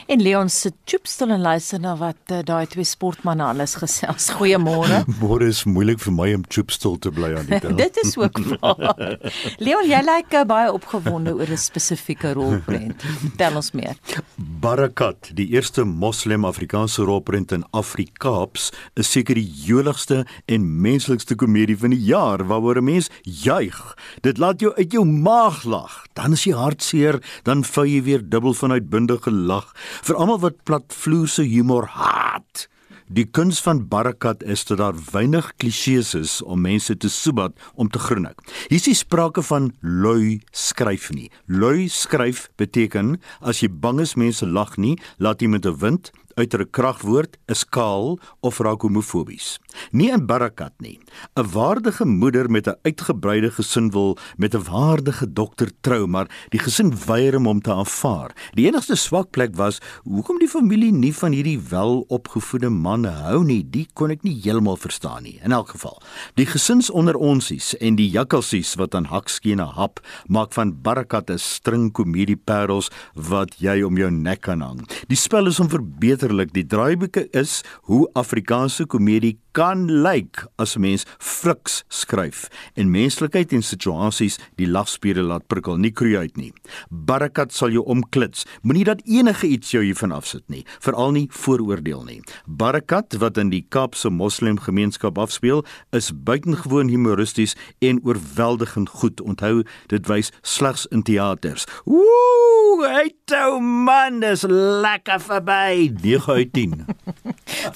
En 0.06 0.22
Leon 0.22 0.48
se 0.48 0.70
chipstel 0.84 1.30
en 1.34 1.40
luister 1.40 1.80
na 1.80 1.96
wat 1.98 2.30
uh, 2.30 2.38
daai 2.46 2.66
twee 2.70 2.84
sportmense 2.86 3.42
alles 3.44 3.74
gesels. 3.74 4.28
Goeiemôre. 4.38 5.02
Môre 5.20 5.48
is 5.50 5.64
moeilik 5.66 6.00
vir 6.04 6.14
my 6.14 6.28
om 6.36 6.44
chipstel 6.48 6.98
te 7.02 7.10
bly 7.14 7.32
aan 7.34 7.48
die 7.50 7.60
dag. 7.62 7.74
Dit 7.78 7.98
is 8.04 8.14
ook 8.16 8.38
waar. 8.62 9.16
Leon, 9.58 9.88
jy 9.90 10.02
lyk 10.06 10.36
uh, 10.38 10.44
baie 10.48 10.72
opgewonde 10.72 11.34
oor 11.34 11.50
'n 11.50 11.60
spesifieke 11.60 12.32
rolprent. 12.38 13.02
Vertel 13.22 13.58
ons 13.58 13.72
meer. 13.72 13.98
Barakat, 14.36 15.30
die 15.34 15.48
eerste 15.54 15.84
Moslem 15.84 16.44
Afrikaanse 16.44 17.02
rolprent 17.02 17.52
in 17.52 17.64
Afrikaaps, 17.70 18.70
is 18.94 19.10
seker 19.10 19.34
die 19.34 19.50
joligste 19.66 20.24
en 20.46 20.68
menslikste 20.82 21.34
komedie 21.34 21.78
van 21.78 21.90
die 21.90 22.02
jaar 22.12 22.46
waaroor 22.46 22.78
'n 22.80 22.84
mens 22.84 23.10
juig. 23.22 23.96
Dit 24.22 24.38
laat 24.38 24.60
jou 24.60 24.72
uit 24.76 24.92
jou 24.92 25.04
maag 25.04 25.64
lag. 25.64 26.06
Dan 26.14 26.32
is 26.32 26.44
jy 26.44 26.54
hartseer, 26.54 27.20
dan 27.42 27.64
vou 27.64 27.86
jy 27.86 28.02
weer 28.02 28.22
dubbel 28.22 28.54
van 28.54 28.72
uitbundige 28.72 29.30
lag 29.30 29.65
vir 30.02 30.16
almal 30.16 30.40
wat 30.40 30.64
platvloerse 30.64 31.42
humor 31.42 31.86
haat. 31.86 32.68
Die 33.06 33.24
kuns 33.24 33.60
van 33.62 33.84
Barakat 33.86 34.42
is 34.42 34.64
dat 34.66 34.80
daar 34.80 34.96
weinig 35.12 35.52
klisjées 35.62 36.14
is 36.18 36.40
om 36.42 36.64
mense 36.66 36.96
te 36.96 37.08
soebat 37.08 37.54
om 37.74 37.86
te 37.88 38.00
grinnik. 38.02 38.40
Hier 38.66 38.80
is 38.80 38.88
nie 38.90 38.98
sprake 38.98 39.44
van 39.46 39.70
lui 39.80 40.40
skryf 40.50 41.12
nie. 41.14 41.30
Lui 41.46 41.86
skryf 41.86 42.48
beteken 42.58 43.20
as 43.40 43.62
jy 43.62 43.70
bang 43.70 44.02
is 44.02 44.16
mense 44.18 44.46
lag 44.46 44.74
nie, 44.76 44.96
laat 45.22 45.40
jy 45.40 45.48
met 45.48 45.66
'n 45.66 45.78
wind 45.78 46.10
uiter 46.36 46.60
'n 46.60 46.70
kragwoord, 46.70 47.36
'n 47.48 47.54
skaal 47.54 48.18
of 48.40 48.58
raak 48.58 48.82
homofobies. 48.82 49.58
Nie 49.90 50.12
in 50.12 50.26
Barakat 50.26 50.72
nie. 50.78 50.98
'n 51.34 51.50
Waardige 51.52 52.04
moeder 52.04 52.50
met 52.50 52.66
'n 52.66 52.78
uitgebreide 52.82 53.50
gesin 53.50 53.90
wil 53.90 54.18
met 54.36 54.54
'n 54.54 54.62
waardige 54.62 55.32
dokter 55.32 55.70
trou, 55.80 56.06
maar 56.06 56.28
die 56.48 56.60
gesin 56.60 56.92
weier 57.06 57.34
hom 57.34 57.46
om 57.46 57.60
te 57.60 57.72
aanvaar. 57.72 58.36
Die 58.54 58.66
enigste 58.66 58.96
swak 58.96 59.30
plek 59.30 59.56
was 59.56 59.80
hoekom 60.04 60.38
die 60.38 60.48
familie 60.48 60.92
nie 60.92 61.14
van 61.14 61.32
hierdie 61.32 61.60
welopgevoede 61.60 62.70
man 62.70 63.04
hou 63.04 63.44
nie. 63.44 63.64
Die 63.70 63.88
kon 63.92 64.10
ek 64.10 64.22
nie 64.22 64.40
heeltemal 64.42 64.76
verstaan 64.76 65.22
nie. 65.22 65.40
In 65.42 65.52
elk 65.52 65.68
geval, 65.68 66.02
die 66.34 66.46
gesins 66.46 66.90
onder 66.90 67.16
onsies 67.16 67.76
en 67.76 67.96
die 67.96 68.10
jakkalsies 68.10 68.74
wat 68.74 68.94
aan 68.94 69.04
hakskene 69.04 69.64
hap, 69.64 70.00
maak 70.26 70.52
van 70.52 70.82
Barakat 70.82 71.30
'n 71.30 71.38
string 71.38 71.92
komedieparels 71.92 72.90
wat 73.14 73.54
jy 73.58 73.82
om 73.82 73.96
jou 73.96 74.10
nek 74.10 74.40
kan 74.40 74.60
hang. 74.60 74.80
Die 75.08 75.16
spel 75.16 75.46
is 75.46 75.60
om 75.60 75.68
verbeter 75.68 76.25
letterlik 76.26 76.52
die 76.54 76.66
draaiboeke 76.66 77.28
is 77.36 77.62
hoe 77.86 78.06
Afrikaanse 78.18 78.86
komedie 78.86 79.36
kan 79.56 79.86
lyk 79.88 80.44
as 80.58 80.76
'n 80.76 80.80
mens 80.80 81.06
friks 81.18 81.84
skryf 81.88 82.48
en 82.76 82.90
menslikheid 82.90 83.52
en 83.52 83.62
situasies 83.62 84.38
die 84.56 84.66
lagspiere 84.66 85.22
laat 85.22 85.46
prikkel 85.48 85.78
nie 85.78 85.90
kroei 85.90 86.16
uit 86.16 86.36
nie. 86.36 86.52
Barakat 86.90 87.52
sal 87.52 87.70
jou 87.70 87.84
omklits. 87.84 88.44
Moenie 88.62 88.84
dat 88.84 89.00
enige 89.06 89.46
iets 89.46 89.70
jou 89.70 89.82
hiervan 89.84 90.12
afsit 90.12 90.44
nie, 90.48 90.64
veral 90.80 91.12
nie 91.12 91.28
vooroordeel 91.30 92.04
nie. 92.04 92.22
Barakat 92.46 93.16
wat 93.18 93.38
in 93.38 93.50
die 93.50 93.64
Kaapse 93.68 94.10
Moslem 94.10 94.58
gemeenskap 94.58 95.18
afspeel, 95.18 95.64
is 95.92 96.12
buitengewoon 96.12 96.88
humoristies 96.88 97.56
en 97.80 98.00
oorweldigend 98.04 98.88
goed. 98.88 99.20
Onthou, 99.20 99.64
dit 99.86 100.06
wys 100.06 100.32
slegs 100.42 100.86
in 100.86 101.02
teaters. 101.02 101.66
Ooh, 101.86 102.82
hey 102.84 103.14
toe 103.24 103.60
man, 103.60 104.20
dis 104.20 104.44
lekker 104.48 105.20
verby. 105.20 105.90
9 106.16 106.32
uit 106.32 106.52
10. 106.52 106.84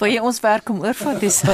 Vir 0.01 0.11
jy 0.15 0.21
ons 0.25 0.41
werk 0.41 0.71
om 0.73 0.81
oorvat 0.85 1.21
dis. 1.21 1.41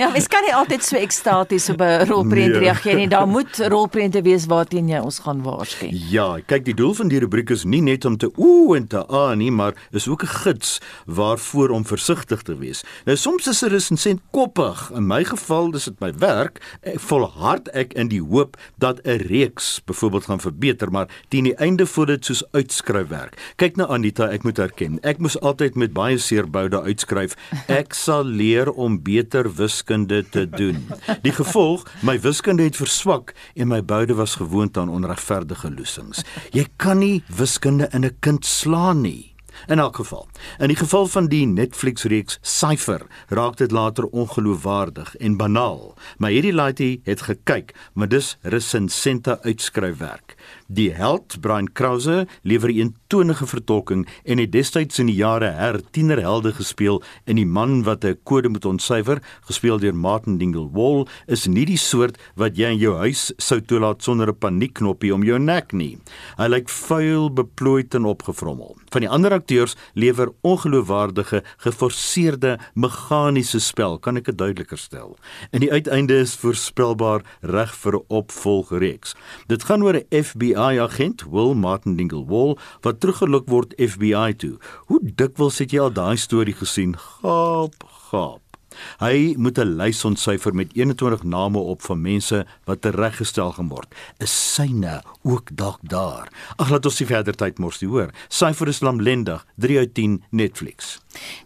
ja, 0.00 0.10
mens 0.12 0.28
kan 0.30 0.44
nie 0.46 0.54
altyd 0.54 0.84
so 0.84 0.98
ekstaties 0.98 1.68
op 1.72 1.82
'n 1.84 2.06
rolprent 2.10 2.54
nee. 2.54 2.62
reageer 2.66 2.96
nie. 2.96 3.08
Daar 3.08 3.28
moet 3.28 3.58
rolprente 3.70 4.22
wees 4.22 4.46
waarteen 4.46 4.88
jy 4.88 4.98
ons 4.98 5.18
gaan 5.18 5.42
waarsku. 5.42 5.88
Ja, 5.90 6.38
kyk, 6.46 6.64
die 6.64 6.74
doel 6.74 6.94
van 6.94 7.08
die 7.08 7.18
rubriek 7.18 7.50
is 7.50 7.64
nie 7.64 7.82
net 7.82 8.04
om 8.04 8.16
te 8.16 8.30
ooh 8.36 8.76
en 8.76 8.86
te 8.86 9.06
ah 9.06 9.36
nie, 9.36 9.50
maar 9.50 9.74
is 9.90 10.08
ook 10.08 10.22
'n 10.22 10.34
gids 10.44 10.80
waarvoor 11.06 11.70
om 11.70 11.84
versigtig 11.84 12.42
te 12.42 12.56
wees. 12.56 12.82
Nou 13.04 13.16
soms 13.16 13.46
is 13.46 13.62
'n 13.62 13.68
resensent 13.68 14.20
koppig. 14.30 14.90
In 14.94 15.06
my 15.06 15.24
geval, 15.24 15.70
dis 15.70 15.84
dit 15.84 16.00
my 16.00 16.12
werk. 16.18 16.60
Ek 16.80 17.00
volhard 17.00 17.68
ek 17.68 17.92
in 17.92 18.08
die 18.08 18.22
hoop 18.22 18.56
dat 18.78 19.00
'n 19.04 19.20
reeks 19.28 19.80
byvoorbeeld 19.84 20.24
gaan 20.24 20.40
verbeter, 20.40 20.90
maar 20.90 21.08
teen 21.28 21.44
die 21.44 21.56
einde 21.56 21.86
voel 21.86 22.04
dit 22.04 22.24
soos 22.24 22.44
uitskryf 22.50 23.08
werk. 23.08 23.52
Kyk 23.56 23.76
na 23.76 23.86
Anita, 23.86 24.28
ek 24.28 24.42
moet 24.42 24.58
erken, 24.58 24.79
ek 25.02 25.18
moes 25.18 25.36
altyd 25.40 25.76
met 25.76 25.92
baie 25.92 26.18
seerboude 26.18 26.80
uitskryf. 26.82 27.36
Ek 27.68 27.94
sal 27.94 28.24
leer 28.24 28.70
om 28.70 28.98
beter 29.02 29.48
wiskunde 29.58 30.22
te 30.32 30.46
doen. 30.48 30.86
Die 31.22 31.32
gevolg, 31.32 31.84
my 32.02 32.16
wiskunde 32.20 32.64
het 32.68 32.76
verswak 32.76 33.34
en 33.54 33.68
my 33.68 33.82
boude 33.84 34.14
was 34.14 34.38
gewoond 34.40 34.76
aan 34.80 34.88
onregverdige 34.88 35.70
loosings. 35.74 36.24
Jy 36.52 36.66
kan 36.76 36.98
nie 36.98 37.22
wiskunde 37.28 37.88
in 37.92 38.04
'n 38.04 38.16
kind 38.20 38.46
slaan 38.46 39.02
nie. 39.02 39.30
In 39.66 39.78
elk 39.78 39.96
geval, 39.96 40.28
in 40.58 40.68
die 40.72 40.76
geval 40.76 41.06
van 41.06 41.26
die 41.28 41.46
Netflix 41.46 42.04
reeks 42.08 42.38
Cypher, 42.40 43.02
raak 43.28 43.56
dit 43.56 43.70
later 43.70 44.06
ongeloofwaardig 44.06 45.16
en 45.16 45.36
banaal. 45.36 45.94
Maar 46.18 46.30
hierdie 46.30 46.54
laaitie 46.54 47.00
het 47.04 47.22
gekyk, 47.28 47.74
maar 47.92 48.08
dis 48.08 48.36
resensente 48.42 49.38
uitskryfwerk. 49.42 50.36
Die 50.66 50.92
held 50.94 51.40
Brian 51.40 51.72
Krause 51.72 52.26
lewer 52.42 52.70
'n 52.70 52.76
eentonige 52.76 53.46
vertolking 53.46 54.06
en 54.24 54.38
het 54.38 54.52
destyds 54.52 54.98
in 54.98 55.06
die 55.06 55.18
jare 55.18 55.50
her 55.50 55.80
tienerhelde 55.90 56.52
gespeel 56.52 57.02
en 57.24 57.36
die 57.36 57.46
man 57.46 57.82
wat 57.82 58.04
'n 58.04 58.18
kode 58.22 58.48
moet 58.48 58.64
ontsyfer, 58.64 59.22
gespeel 59.40 59.78
deur 59.78 59.94
Martin 59.94 60.38
Dingle-Wall, 60.38 61.06
is 61.26 61.46
nie 61.46 61.64
die 61.64 61.76
soort 61.76 62.18
wat 62.36 62.56
jy 62.56 62.70
in 62.70 62.78
jou 62.78 62.96
huis 62.96 63.32
sou 63.36 63.60
toelaat 63.60 64.02
sonder 64.02 64.28
'n 64.28 64.38
paniekknoppie 64.38 65.14
om 65.14 65.22
jou 65.22 65.38
nek 65.38 65.72
nie. 65.72 65.98
Hy 66.38 66.46
lyk 66.46 66.68
vuil, 66.68 67.30
beplooid 67.30 67.94
en 67.94 68.04
opgevrommel. 68.04 68.76
Van 68.90 69.00
die 69.00 69.10
ander 69.10 69.32
akteurs 69.32 69.76
lewer 69.94 70.32
ongeloofwaardige, 70.42 71.42
geforseerde, 71.58 72.58
meganiese 72.74 73.60
spel, 73.60 73.98
kan 73.98 74.16
ek 74.16 74.24
dit 74.24 74.38
duideliker 74.38 74.78
stel. 74.78 75.16
En 75.52 75.60
die 75.60 75.72
uiteinde 75.72 76.14
is 76.14 76.36
voorspelbaar 76.36 77.22
reg 77.40 77.74
vir 77.74 77.94
'n 77.94 78.04
opvolgreeks. 78.08 79.14
Dit 79.46 79.64
gaan 79.64 79.82
oor 79.82 79.94
'n 79.94 80.06
FBI 80.24 80.39
FBI-agent 80.40 81.24
Will 81.28 81.54
Martin 81.54 81.96
Dingle-Wall 81.96 82.56
wat 82.80 83.00
teruggelok 83.00 83.48
word 83.52 83.74
FBI 83.76 84.32
toe. 84.40 84.56
Hoe 84.88 85.00
dikwels 85.04 85.60
het 85.60 85.74
jy 85.76 85.82
al 85.84 85.92
daai 85.92 86.16
storie 86.16 86.56
gesien? 86.56 86.96
Gaap, 86.96 87.84
gaap. 88.08 88.49
Hy 88.98 89.34
moet 89.36 89.58
'n 89.58 89.76
lys 89.76 90.04
ontsyfer 90.04 90.54
met 90.54 90.72
21 90.74 91.22
name 91.22 91.58
op 91.58 91.82
van 91.82 92.00
mense 92.00 92.46
wat 92.64 92.80
tereggestel 92.80 93.52
gaan 93.52 93.68
word. 93.68 93.94
Is 94.18 94.54
syne 94.54 95.02
ook 95.22 95.48
dalk 95.52 95.78
daar? 95.82 96.28
Ag 96.56 96.70
laat 96.70 96.84
ons 96.86 97.00
nie 97.00 97.06
verder 97.06 97.34
tyd 97.34 97.58
mors 97.58 97.80
nie, 97.80 97.90
hoor. 97.90 98.10
Syfer 98.28 98.68
is 98.68 98.80
lamlendig, 98.80 99.46
3 99.56 99.78
uit 99.78 99.94
10 99.94 100.22
Netflix. 100.30 100.98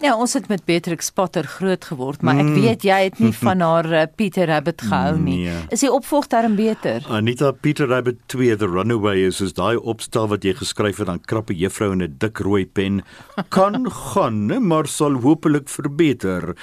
Ja, 0.03 0.13
ons 0.17 0.35
het 0.37 0.49
met 0.49 0.65
Beatrix 0.69 1.09
Potter 1.11 1.47
groot 1.49 1.85
geword, 1.89 2.23
maar 2.23 2.37
ek 2.43 2.51
weet 2.53 2.85
jy 2.85 2.99
het 3.07 3.21
nie 3.23 3.33
van 3.47 3.63
haar 3.65 3.87
uh, 3.93 4.03
Peter 4.17 4.47
Rabbit 4.51 4.83
gehou 4.85 5.17
nie. 5.19 5.39
Nee. 5.47 5.63
Is 5.73 5.81
die 5.81 5.93
opvolg 5.93 6.29
daarin 6.33 6.57
beter? 6.59 7.05
Anita 7.09 7.51
Peter 7.53 7.89
Rabbit 7.89 8.19
2 8.35 8.59
The 8.61 8.69
Runaway 8.69 9.25
is 9.25 9.41
is 9.41 9.55
daai 9.57 9.77
opstel 9.81 10.29
wat 10.29 10.45
jy 10.45 10.53
geskryf 10.59 11.01
het 11.01 11.09
aan 11.09 11.23
krappe 11.25 11.57
juffrou 11.57 11.93
in 11.93 12.03
'n 12.03 12.17
dik 12.19 12.39
rooi 12.45 12.67
pen. 12.67 13.03
Kan 13.49 13.89
gaan, 14.13 14.67
maar 14.69 14.87
sal 14.87 15.21
hopelik 15.25 15.69
verbeter. 15.69 16.55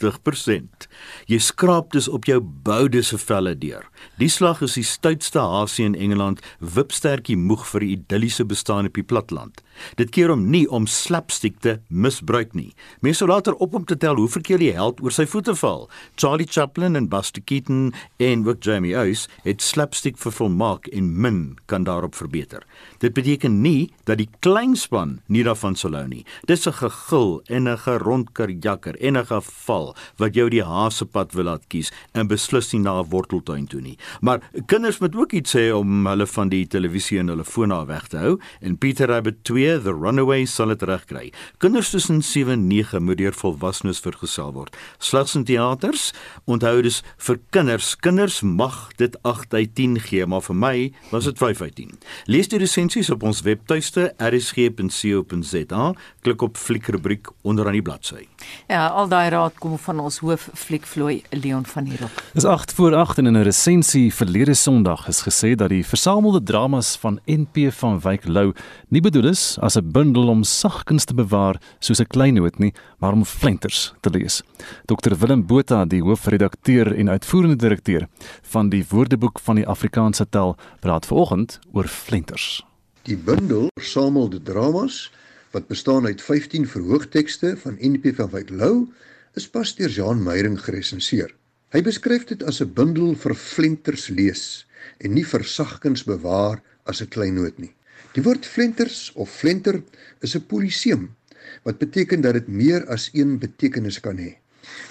50%. 0.00 0.88
Jy 1.26 1.38
skraap 1.38 1.92
dus 1.92 2.08
op 2.08 2.24
jou 2.24 2.40
boude 2.40 3.02
se 3.02 3.18
velle 3.18 3.54
deur. 3.58 3.86
Die 4.18 4.28
slag 4.28 4.62
is 4.62 4.74
die 4.78 4.86
stoutste 4.86 5.40
hasie 5.40 5.84
in 5.84 5.94
Engeland, 5.94 6.40
wipstertjie 6.58 7.36
moeg 7.36 7.66
vir 7.66 7.82
'n 7.82 7.92
idilliese 7.96 8.44
bestaan 8.44 8.86
op 8.86 8.94
die 8.94 9.02
platland. 9.02 9.62
Dit 9.96 10.10
keer 10.10 10.28
hom 10.28 10.50
nie 10.50 10.66
om 10.70 10.86
slapstick 10.86 11.60
te 11.60 11.80
misbruik 11.88 12.54
nie. 12.54 12.72
Mense 13.00 13.18
sou 13.20 13.28
later 13.28 13.54
op 13.54 13.72
hom 13.72 13.84
te 13.84 13.96
tel 13.96 14.16
hoe 14.16 14.28
verkeer 14.28 14.58
die 14.58 14.72
held 14.72 15.00
oor 15.02 15.12
sy 15.12 15.26
voete 15.26 15.54
val. 15.54 15.88
Charlie 16.16 16.46
Chaplin 16.46 16.96
en 16.96 17.08
Buster 17.08 17.42
Keaton 17.42 17.92
en 18.16 18.48
ook 18.48 18.62
Jamie 18.64 18.96
Oates 18.96 19.28
het 19.44 19.62
slapstick 19.62 20.18
vervolmaak 20.18 20.86
en 20.86 21.20
min 21.20 21.58
kan 21.66 21.84
daarop 21.84 22.14
verbeter. 22.14 22.64
Dit 22.98 23.12
beteken 23.12 23.60
nie 23.60 23.90
dat 24.04 24.18
die 24.18 24.28
kleinspan 24.40 25.20
nie 25.26 25.44
daarvan 25.44 25.76
sou 25.76 25.90
hou 25.94 26.06
nie. 26.08 26.24
Dis 26.46 26.66
'n 26.66 26.72
gegil 26.72 27.42
en 27.48 27.68
'n 27.68 27.78
gerondkarjakker 27.78 28.96
en 29.00 29.16
'n 29.16 29.26
geval 29.26 29.89
wat 30.16 30.34
jou 30.34 30.48
die 30.50 30.64
hasepad 30.64 31.32
wil 31.32 31.44
laat 31.44 31.68
kies 31.68 31.92
en 32.12 32.28
beslis 32.28 32.72
nie 32.72 32.82
na 32.82 33.00
'n 33.00 33.10
worteltuin 33.10 33.66
toe 33.66 33.80
nie. 33.80 33.98
Maar 34.20 34.40
kinders 34.66 34.98
moet 34.98 35.16
ook 35.16 35.32
iets 35.32 35.56
sê 35.56 35.70
om 35.72 36.06
hulle 36.06 36.26
van 36.26 36.48
die 36.48 36.66
televisie 36.66 37.18
en 37.18 37.28
hulle 37.28 37.44
fone 37.44 37.86
weg 37.86 38.08
te 38.08 38.18
hou 38.18 38.38
en 38.60 38.76
Peter 38.76 39.06
Rabbit 39.06 39.44
2 39.44 39.60
2 39.60 39.82
The 39.82 39.92
Runaway 39.92 40.44
sal 40.48 40.72
dit 40.72 40.82
regkry. 40.88 41.32
Kinders 41.60 41.90
tussen 41.90 42.22
7 42.22 42.52
en 42.52 42.66
9 42.68 43.02
moet 43.04 43.18
deur 43.18 43.34
volwassenes 43.36 44.00
vergesel 44.00 44.52
word. 44.56 44.76
Slegs 44.98 45.34
in 45.36 45.44
teaters. 45.44 46.10
Onthou 46.48 46.80
dis 46.84 47.00
vir 47.26 47.40
kinders. 47.54 47.92
Kinders 48.00 48.40
mag 48.46 48.78
dit 49.00 49.16
8 49.28 49.54
uit 49.54 49.74
10 49.76 49.98
gee, 50.06 50.26
maar 50.26 50.44
vir 50.46 50.56
my 50.56 50.74
was 51.10 51.28
dit 51.28 51.38
5 51.38 51.60
uit 51.66 51.74
10. 51.76 51.98
Lees 52.30 52.48
die 52.52 52.60
resensies 52.62 53.10
op 53.12 53.26
ons 53.26 53.42
webtuiste 53.46 54.10
rsg.co.za. 54.16 55.90
Klik 56.24 56.46
op 56.46 56.60
fliekrubriek 56.60 57.32
onder 57.42 57.68
aan 57.68 57.78
die 57.78 57.84
bladsy. 57.84 58.26
Ja, 58.70 58.86
al 58.88 59.10
daai 59.10 59.28
raad 59.34 59.58
kom 59.60 59.76
van 59.80 60.00
ons 60.00 60.18
hoof 60.18 60.48
fliekvloei 60.54 61.22
Leon 61.30 61.64
van 61.66 61.86
Hoek. 61.86 62.22
Dis 62.32 62.44
8 62.44 62.72
voor 62.72 62.94
8 62.94 63.18
en 63.18 63.26
in 63.26 63.36
'n 63.36 63.42
resensie 63.42 64.14
verlede 64.14 64.54
Sondag 64.54 65.08
is 65.08 65.22
gesê 65.22 65.54
dat 65.54 65.68
die 65.68 65.86
versamelde 65.86 66.42
dramas 66.42 66.96
van 66.96 67.20
NP 67.26 67.72
van 67.72 68.00
Wyk 68.00 68.28
Lou 68.28 68.52
nie 68.88 69.00
bedoel 69.00 69.28
is 69.28 69.56
as 69.60 69.76
'n 69.76 69.90
bundel 69.90 70.28
om 70.28 70.44
sagkens 70.44 71.04
te 71.04 71.14
bewaar 71.14 71.60
soos 71.78 72.00
'n 72.00 72.06
klein 72.06 72.34
noot 72.34 72.58
nie, 72.58 72.72
maar 72.98 73.12
om 73.12 73.24
flenters 73.24 73.92
te 74.00 74.10
lees. 74.10 74.42
Dr 74.84 75.14
Willem 75.18 75.46
Botha, 75.46 75.84
die 75.84 76.02
hoofredakteur 76.02 76.94
en 76.96 77.08
uitvoerende 77.08 77.56
direkteur 77.56 78.08
van 78.42 78.68
die 78.68 78.84
Woordeboek 78.88 79.40
van 79.40 79.54
die 79.54 79.66
Afrikaanse 79.66 80.28
taal, 80.28 80.56
praat 80.80 81.06
vanoggend 81.06 81.58
oor 81.72 81.86
flenters. 81.86 82.64
Die 83.02 83.16
bundel 83.16 83.68
versamelde 83.74 84.42
dramas 84.42 85.10
wat 85.50 85.66
bestaan 85.66 86.06
uit 86.06 86.22
15 86.22 86.66
verhoogtekste 86.68 87.56
van 87.56 87.76
NP 87.78 88.14
van 88.14 88.30
Wyk 88.30 88.50
Lou, 88.50 88.86
is 89.34 89.46
pas 89.48 89.74
deur 89.76 89.90
Jean 89.90 90.22
Meyering 90.22 90.58
geresenseer. 90.58 91.34
Hy 91.70 91.82
beskryf 91.86 92.26
dit 92.26 92.42
as 92.42 92.60
'n 92.60 92.72
bundel 92.74 93.14
vir 93.14 93.34
flenters 93.34 94.08
lees 94.08 94.66
en 94.98 95.14
nie 95.14 95.24
vir 95.24 95.44
sagkens 95.44 96.02
bewaar 96.04 96.62
as 96.86 97.00
'n 97.00 97.08
klein 97.08 97.34
noot 97.34 97.58
nie. 97.58 97.74
Die 98.14 98.22
woord 98.22 98.46
flenters 98.46 99.12
of 99.14 99.30
flenter 99.30 99.82
is 100.20 100.34
'n 100.34 100.46
poliseum 100.46 101.14
wat 101.62 101.78
beteken 101.78 102.20
dat 102.20 102.34
dit 102.34 102.48
meer 102.48 102.86
as 102.86 103.10
een 103.12 103.38
betekenis 103.38 104.00
kan 104.00 104.18
hê. 104.18 104.36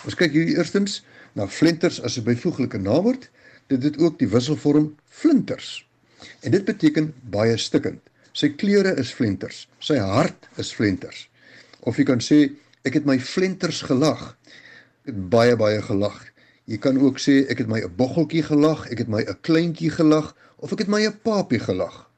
Ons 0.06 0.16
kyk 0.16 0.32
hier 0.32 0.48
eerstens 0.58 1.04
na 1.36 1.48
flenters 1.48 2.02
as 2.02 2.18
'n 2.18 2.24
byvoeglike 2.24 2.78
naamwoord. 2.78 3.30
Dit 3.68 3.84
het 3.84 3.98
ook 3.98 4.20
die 4.20 4.28
wisselvorm 4.28 4.96
flinters. 5.06 5.86
En 6.42 6.52
dit 6.52 6.66
beteken 6.66 7.14
baie 7.30 7.58
stikkend. 7.58 8.02
Sy 8.34 8.50
kleure 8.50 8.96
is 8.98 9.12
flenters, 9.12 9.68
sy 9.80 9.98
hart 9.98 10.48
is 10.58 10.74
flenters. 10.74 11.30
Of 11.80 11.98
jy 11.98 12.04
kan 12.04 12.20
sê 12.20 12.52
ek 12.88 12.94
het 12.94 13.06
my 13.06 13.20
flenters 13.20 13.82
gelag. 13.82 14.38
Ek 15.04 15.12
het 15.12 15.30
baie 15.30 15.56
baie 15.60 15.82
gelag. 15.82 16.20
Jy 16.70 16.78
kan 16.78 17.00
ook 17.02 17.20
sê 17.20 17.42
ek 17.50 17.64
het 17.64 17.68
my 17.68 17.82
'n 17.82 17.96
boggeltjie 17.96 18.44
gelag, 18.44 18.88
ek 18.92 19.00
het 19.00 19.08
my 19.08 19.22
'n 19.22 19.40
kleintjie 19.42 19.92
gelag 19.92 20.36
of 20.58 20.72
ek 20.72 20.80
het 20.80 20.88
my 20.88 21.02
'n 21.06 21.20
papie 21.24 21.60
gelag. 21.60 22.10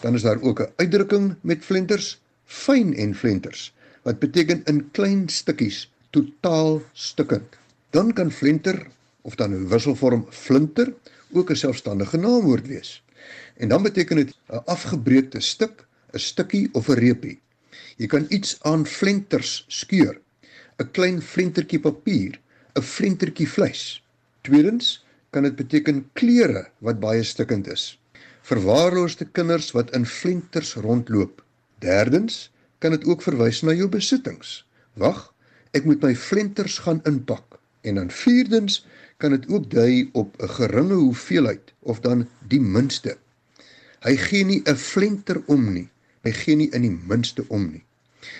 Dan 0.00 0.14
is 0.14 0.22
daar 0.22 0.40
ook 0.42 0.60
'n 0.60 0.72
uitdrukking 0.76 1.36
met 1.42 1.64
flenters, 1.64 2.20
fyn 2.44 2.94
en 2.94 3.14
flenters, 3.14 3.72
wat 4.02 4.18
beteken 4.18 4.64
in 4.64 4.90
klein 4.90 5.28
stukkies, 5.28 5.90
totaal 6.10 6.82
stukkend. 6.92 7.56
Dan 7.90 8.12
kan 8.12 8.30
flenter 8.30 8.86
of 9.22 9.34
dan 9.34 9.54
'n 9.54 9.68
wisselvorm 9.68 10.26
flinter 10.30 10.92
ook 11.32 11.50
'n 11.50 11.56
selfstandige 11.56 12.16
naamwoord 12.16 12.66
wees. 12.66 13.02
En 13.56 13.68
dan 13.68 13.82
beteken 13.82 14.16
dit 14.16 14.34
'n 14.48 14.62
afgebreekte 14.64 15.40
stuk, 15.40 15.86
'n 16.12 16.18
stukkie 16.18 16.68
of 16.72 16.88
'n 16.88 16.92
reepie. 16.92 17.40
Jy 17.96 18.06
kan 18.06 18.26
iets 18.30 18.58
aan 18.68 18.86
flenters 18.86 19.64
skeur. 19.68 20.20
'n 20.78 20.90
Klein 20.96 21.22
flentertjie 21.22 21.80
papier, 21.80 22.38
'n 22.76 22.82
flentertjie 22.82 23.48
vleis. 23.48 24.02
Tweedens 24.42 25.04
kan 25.30 25.42
dit 25.42 25.56
beteken 25.56 26.04
klere 26.12 26.68
wat 26.80 27.00
baie 27.00 27.22
stikkend 27.22 27.68
is. 27.68 27.98
Verwaarloosde 28.42 29.28
kinders 29.32 29.70
wat 29.76 29.92
in 29.96 30.06
flenters 30.06 30.74
rondloop. 30.74 31.42
Derdens 31.78 32.50
kan 32.78 32.90
dit 32.90 33.04
ook 33.04 33.22
verwys 33.22 33.62
na 33.62 33.72
jou 33.72 33.88
besittings. 33.88 34.64
Wag, 34.98 35.32
ek 35.72 35.84
moet 35.84 36.02
my 36.02 36.14
flenters 36.14 36.78
gaan 36.82 37.00
inpak. 37.08 37.58
En 37.82 37.94
dan 37.94 38.10
vierdens 38.10 38.82
kan 39.22 39.30
dit 39.30 39.48
ook 39.48 39.70
dui 39.70 40.10
op 40.12 40.36
'n 40.42 40.48
geringe 40.48 40.94
hoeveelheid 40.94 41.72
of 41.80 42.00
dan 42.00 42.28
die 42.48 42.60
minste. 42.60 43.16
Hy 44.02 44.16
gee 44.16 44.44
nie 44.44 44.62
'n 44.66 44.76
flenter 44.76 45.42
om 45.46 45.72
nie. 45.72 45.88
Hy 46.22 46.32
gee 46.32 46.56
nie 46.56 46.70
in 46.70 46.82
die 46.86 46.94
minste 47.08 47.44
om 47.48 47.70
nie. 47.72 47.84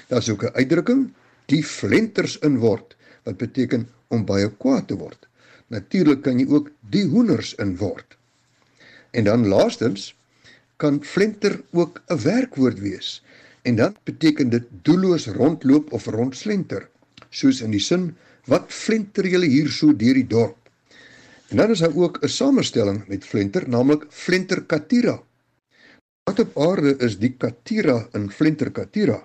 Daar's 0.09 0.29
ook 0.29 0.45
'n 0.45 0.55
uitdrukking, 0.55 1.13
die 1.47 1.65
flenters 1.65 2.39
in 2.39 2.59
word, 2.59 2.97
wat 3.25 3.37
beteken 3.37 3.89
om 4.09 4.25
baie 4.25 4.51
kwaad 4.51 4.89
te 4.89 4.97
word. 4.97 5.27
Natuurlik 5.69 6.23
kan 6.23 6.39
jy 6.39 6.47
ook 6.49 6.71
die 6.91 7.05
hoenders 7.09 7.55
in 7.55 7.77
word. 7.77 8.17
En 9.11 9.25
dan 9.25 9.47
laastens 9.49 10.15
kan 10.77 11.05
flenter 11.05 11.63
ook 11.71 12.03
'n 12.09 12.23
werkwoord 12.23 12.79
wees. 12.79 13.23
En 13.63 13.77
dan 13.77 13.97
beteken 14.05 14.51
dit 14.51 14.65
doelloos 14.83 15.27
rondloop 15.27 15.93
of 15.93 16.07
rondslenter, 16.07 16.89
soos 17.31 17.61
in 17.61 17.71
die 17.71 17.81
sin 17.81 18.17
wat 18.45 18.65
flenter 18.69 19.27
julle 19.27 19.47
hier 19.47 19.69
so 19.69 19.97
deur 19.97 20.15
die 20.15 20.27
dorp. 20.27 20.57
En 21.49 21.57
dan 21.57 21.71
is 21.71 21.79
daar 21.79 21.95
ook 21.95 22.19
'n 22.23 22.29
samestelling 22.29 23.07
met 23.09 23.25
flenter, 23.25 23.69
naamlik 23.69 24.07
flenter 24.09 24.63
katira. 24.63 25.23
Wat 26.23 26.39
op 26.39 26.59
aarde 26.63 26.93
is 27.03 27.17
die 27.19 27.33
katira 27.35 27.97
in 28.15 28.29
Flenter 28.31 28.69
katira? 28.71 29.17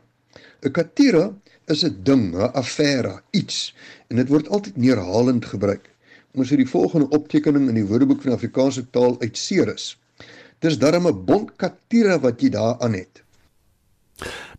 'n 0.66 0.72
Katira 0.74 1.26
is 1.70 1.84
'n 1.86 2.00
ding, 2.04 2.34
'n 2.34 2.50
affære, 2.62 3.22
iets 3.32 3.76
en 4.10 4.16
dit 4.16 4.30
word 4.30 4.50
altyd 4.50 4.78
neerhalend 4.78 5.46
gebruik. 5.46 5.94
Ons 6.34 6.50
het 6.50 6.58
die 6.58 6.70
volgende 6.70 7.10
optekening 7.10 7.68
in 7.70 7.76
die 7.76 7.86
Woordeboek 7.86 8.22
van 8.22 8.34
Afrikaanse 8.34 8.90
taal 8.90 9.16
uit 9.22 9.38
Ceres. 9.38 9.98
Dis 10.60 10.78
darem 10.78 11.08
'n 11.08 11.26
bont 11.26 11.56
katira 11.56 12.20
wat 12.20 12.42
jy 12.42 12.50
daar 12.50 12.80
aan 12.80 12.94
het. 12.94 13.24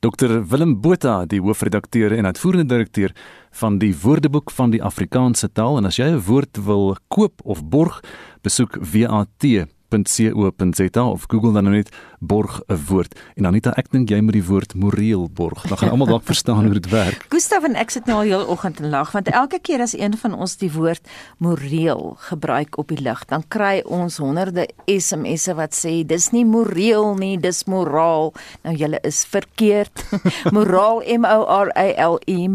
Dr 0.00 0.46
Willem 0.48 0.80
Botha, 0.80 1.26
die 1.26 1.40
hoofredakteur 1.40 2.12
en 2.12 2.26
uitvoerende 2.26 2.74
direkteur 2.74 3.14
van 3.50 3.78
die 3.78 3.96
Woordeboek 4.02 4.50
van 4.50 4.70
die 4.70 4.82
Afrikaanse 4.82 5.52
taal 5.52 5.76
en 5.78 5.84
as 5.84 5.96
jy 5.96 6.06
'n 6.06 6.22
woord 6.22 6.56
wil 6.64 6.96
koop 7.08 7.40
of 7.44 7.64
borg, 7.64 8.00
besoek 8.42 8.78
WAT 8.92 9.66
.co.za 9.88 11.02
of 11.02 11.24
Google 11.28 11.52
dan 11.52 11.64
nou 11.64 11.74
net 11.74 11.90
borg 12.18 12.60
'n 12.66 12.78
woord 12.88 13.18
en 13.36 13.46
Anita 13.46 13.72
ek 13.76 13.90
dink 13.90 14.10
jy 14.10 14.20
moet 14.20 14.32
die 14.32 14.44
woord 14.44 14.74
moreel 14.74 15.28
borg 15.30 15.62
dan 15.68 15.78
gaan 15.78 15.90
almal 15.90 16.06
dalk 16.06 16.24
verstaan 16.32 16.64
hoe 16.64 16.74
dit 16.74 16.88
werk. 16.90 17.26
Gustav 17.28 17.64
en 17.64 17.74
ek 17.74 17.90
sit 17.90 18.06
nou 18.06 18.16
al 18.18 18.28
heel 18.28 18.46
oggend 18.46 18.80
en 18.80 18.90
lag 18.90 19.12
want 19.12 19.28
elke 19.28 19.58
keer 19.58 19.80
as 19.80 19.98
een 19.98 20.16
van 20.16 20.34
ons 20.34 20.56
die 20.56 20.72
woord 20.72 21.08
moreel 21.38 22.16
gebruik 22.18 22.78
op 22.78 22.88
die 22.88 23.00
lig 23.00 23.24
dan 23.24 23.44
kry 23.48 23.82
ons 23.84 24.16
honderde 24.16 24.68
SMS'e 24.86 25.54
wat 25.54 25.74
sê 25.74 26.06
dis 26.06 26.30
nie 26.30 26.44
moreel 26.44 27.14
nie 27.14 27.38
dis 27.38 27.64
moraal. 27.64 28.32
Nou 28.62 28.74
julle 28.76 28.98
is 29.02 29.24
verkeerd. 29.24 30.04
moraal 30.56 31.02
M 31.18 31.24
O 31.24 31.44
R 31.44 31.72
A 31.76 31.86
L 32.08 32.18
E 32.26 32.48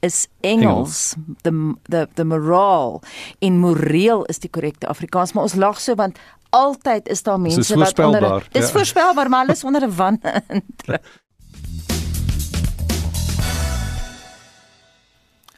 is 0.00 0.26
Engels. 0.40 1.14
The 1.42 1.74
the 1.82 2.08
the 2.14 2.24
moraal 2.24 3.02
in 3.38 3.58
moreel 3.58 4.24
is 4.24 4.38
die 4.38 4.50
korrekte 4.50 4.86
Afrikaans, 4.86 5.32
maar 5.32 5.42
ons 5.42 5.54
lag 5.54 5.80
so 5.80 5.94
want 5.94 6.18
altyd 6.50 7.08
is 7.08 7.22
daar 7.22 7.40
mense 7.40 7.76
wat 7.78 7.98
onder 7.98 8.46
Dis 8.52 8.66
ja. 8.66 8.72
voorspelbaar, 8.72 9.28
maar 9.28 9.44
alles 9.46 9.64
onder 9.64 9.86
'n 9.86 9.94
wan. 9.96 10.20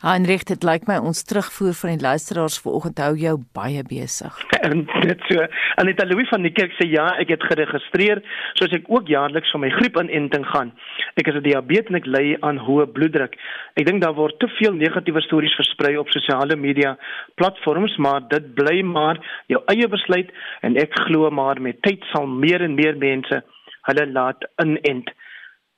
Heinrich, 0.03 0.43
dit 0.49 0.65
lyk 0.67 0.89
my 0.91 0.97
ons 0.99 1.21
terugvoer 1.31 1.77
van 1.79 1.93
die 1.93 2.03
luisteraars 2.03 2.57
vanoggend 2.65 2.99
hou 2.99 3.13
jou 3.21 3.37
baie 3.55 3.85
besig. 3.87 4.41
Net 5.07 5.21
so. 5.29 5.45
Anita 5.79 6.03
Louis 6.11 6.27
van 6.27 6.43
die 6.43 6.51
kerk 6.51 6.75
sê 6.75 6.89
ja, 6.91 7.05
ek 7.23 7.31
het 7.31 7.47
geregistreer 7.47 8.19
soos 8.59 8.75
ek 8.75 8.91
ook 8.91 9.07
jaarliks 9.07 9.55
vir 9.55 9.63
my 9.63 9.71
griepinenting 9.77 10.49
gaan. 10.51 10.75
Ek 11.15 11.31
is 11.31 11.39
'n 11.39 11.47
diabetes 11.47 11.95
en 11.95 12.01
ek 12.01 12.11
ly 12.11 12.25
aan 12.43 12.59
hoë 12.59 12.89
bloeddruk. 12.97 13.39
Ek 13.79 13.87
dink 13.87 14.03
daar 14.03 14.19
word 14.19 14.41
te 14.43 14.51
veel 14.59 14.75
negatiewe 14.75 15.23
stories 15.23 15.55
versprei 15.55 15.95
op 15.97 16.11
sosiale 16.11 16.59
media 16.59 16.97
platforms, 17.39 17.95
maar 17.97 18.27
dit 18.27 18.55
bly 18.59 18.83
maar 18.83 19.23
jou 19.47 19.63
eie 19.71 19.87
besluit 19.87 20.35
en 20.63 20.77
ek 20.83 20.99
glo 21.07 21.31
maar 21.31 21.63
met 21.63 21.79
tyd 21.87 22.03
sal 22.11 22.27
meer 22.27 22.61
en 22.61 22.75
meer 22.75 22.99
mense 22.99 23.43
hulle 23.87 24.07
laat 24.11 24.51
inent. 24.59 25.15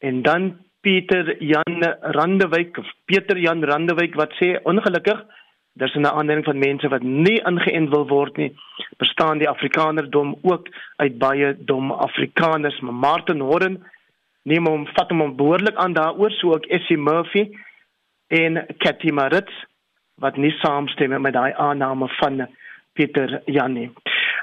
En 0.01 0.23
dan 0.23 0.64
Pieter 0.85 1.43
Jan 1.43 1.81
Randewyk 2.17 2.77
of 2.79 2.87
Pieter 3.09 3.39
Jan 3.41 3.65
Randewyk 3.65 4.15
wat 4.21 4.35
sê 4.37 4.59
ongelukkig 4.69 5.21
daar's 5.81 5.95
'n 5.97 6.07
aandering 6.07 6.45
van 6.45 6.59
mense 6.59 6.89
wat 6.89 7.03
nie 7.03 7.41
ingeënt 7.51 7.89
wil 7.89 8.07
word 8.07 8.37
nie. 8.37 8.53
Bestaan 8.99 9.39
die 9.39 9.49
Afrikanerdom 9.49 10.37
ook 10.43 10.69
uit 10.97 11.19
baie 11.19 11.57
dom 11.59 11.91
Afrikaners, 11.91 12.81
maar 12.81 12.95
Martin 12.95 13.41
Horren 13.41 13.83
neem 14.43 14.67
hom 14.67 14.87
vat 14.87 15.11
hom 15.11 15.37
behoorlik 15.37 15.77
aan 15.77 15.93
daaroor 15.93 16.31
so 16.31 16.53
ook 16.53 16.67
Essie 16.67 16.99
Murphy 16.99 17.49
en 18.27 18.67
Cathy 18.79 19.11
Maritz 19.11 19.53
wat 20.21 20.37
nie 20.37 20.53
saamstem 20.61 21.21
met 21.21 21.33
daai 21.33 21.53
aanname 21.53 22.09
van 22.09 22.49
Pieter 22.93 23.41
Jan 23.45 23.73
nie. 23.73 23.91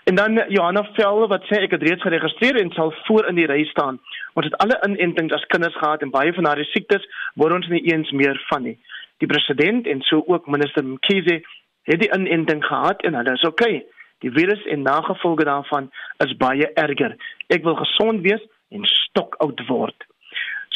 En 0.03 0.15
dan 0.15 0.43
Johanna 0.47 0.83
Velde 0.93 1.27
wat 1.27 1.43
sê 1.45 1.59
ek 1.61 1.75
het 1.75 1.83
reeds 1.85 2.01
geregistreer 2.01 2.57
en 2.57 2.71
sal 2.73 2.93
voor 3.05 3.27
in 3.29 3.37
die 3.37 3.45
ry 3.45 3.63
staan. 3.69 3.99
Ons 4.33 4.47
het 4.49 4.57
alle 4.63 4.79
inentings 4.87 5.33
as 5.33 5.45
kinders 5.53 5.77
gehad 5.77 6.01
en 6.01 6.09
baie 6.09 6.33
van 6.33 6.47
daardie 6.49 6.65
siektes 6.71 7.05
word 7.37 7.53
ons 7.53 7.67
nie 7.69 7.83
eens 7.91 8.09
meer 8.11 8.39
van 8.49 8.65
nie. 8.65 8.77
Die 9.21 9.29
president 9.29 9.87
en 9.87 10.01
so 10.01 10.23
ook 10.25 10.47
minister 10.49 10.85
Mkhize 10.85 11.41
het 11.89 12.01
die 12.01 12.09
inenting 12.17 12.63
gehad 12.65 13.05
en 13.05 13.13
hulle 13.19 13.35
is 13.37 13.45
okay. 13.45 13.83
Die 14.25 14.31
virus 14.33 14.65
en 14.65 14.81
nagevolge 14.81 15.45
daarvan 15.45 15.91
is 16.25 16.33
baie 16.37 16.71
erger. 16.73 17.13
Ek 17.53 17.61
wil 17.63 17.77
gesond 17.77 18.25
wees 18.25 18.41
en 18.73 18.89
stokoud 18.89 19.61
word. 19.69 20.07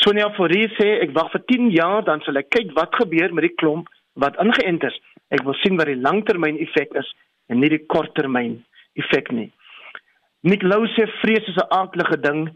Sonia 0.06 0.30
Forrie 0.38 0.70
sê 0.78 1.00
ek 1.02 1.18
wag 1.18 1.34
vir 1.34 1.46
10 1.50 1.74
jaar 1.74 2.06
dan 2.06 2.22
sal 2.22 2.38
ek 2.38 2.54
kyk 2.54 2.78
wat 2.78 2.94
gebeur 3.02 3.34
met 3.34 3.50
die 3.50 3.58
klomp 3.58 3.90
wat 4.22 4.38
ingeënt 4.38 4.86
is. 4.86 5.02
Ek 5.34 5.42
wil 5.50 5.58
sien 5.64 5.82
wat 5.82 5.90
die 5.90 5.98
langtermyn 5.98 6.62
effek 6.62 6.94
is 7.02 7.10
en 7.50 7.62
nie 7.64 7.74
die 7.74 7.82
korttermyn 7.90 8.60
effek 8.96 9.32
nie. 9.32 9.52
Nick 10.44 10.64
Lou 10.64 10.86
sê 10.94 11.08
vrees 11.22 11.48
is 11.48 11.58
'n 11.58 11.72
aardige 11.74 12.18
ding 12.22 12.50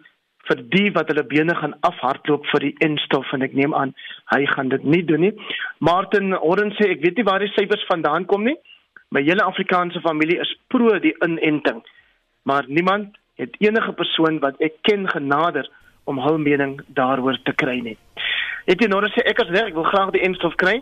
vir 0.48 0.62
die 0.74 0.90
wat 0.96 1.10
hulle 1.12 1.24
bene 1.24 1.56
gaan 1.56 1.76
afhardloop 1.90 2.46
vir 2.52 2.60
die 2.60 2.76
instof 2.86 3.34
en 3.34 3.46
ek 3.46 3.54
neem 3.54 3.74
aan 3.74 3.94
hy 4.34 4.46
gaan 4.46 4.70
dit 4.70 4.84
nie 4.84 5.04
doen 5.06 5.22
nie. 5.22 5.34
Martin 5.80 6.34
Oren 6.38 6.72
sê 6.78 6.92
ek 6.92 7.02
weet 7.06 7.18
nie 7.18 7.28
waar 7.30 7.40
die 7.40 7.54
syfers 7.54 7.86
vandaan 7.92 8.26
kom 8.26 8.44
nie. 8.44 8.58
My 9.12 9.24
hele 9.26 9.44
Afrikaanse 9.44 10.02
familie 10.02 10.40
is 10.40 10.56
pro 10.68 11.00
die 11.00 11.16
inenting. 11.26 11.82
Maar 12.44 12.66
niemand 12.68 13.18
het 13.42 13.56
enige 13.60 13.94
persoon 13.94 14.40
wat 14.40 14.62
ek 14.62 14.82
ken 14.82 15.08
genader 15.10 15.70
om 16.06 16.20
hul 16.20 16.38
mening 16.38 16.80
daaroor 16.88 17.38
te 17.44 17.54
kry 17.54 17.80
nie. 17.82 17.98
Jy 18.70 18.88
nou 18.88 19.02
sê 19.10 19.26
ek 19.26 19.42
as 19.42 19.50
reg 19.50 19.72
ek 19.72 19.78
wil 19.78 19.88
graag 19.90 20.12
die 20.14 20.26
instof 20.26 20.56
kry? 20.62 20.80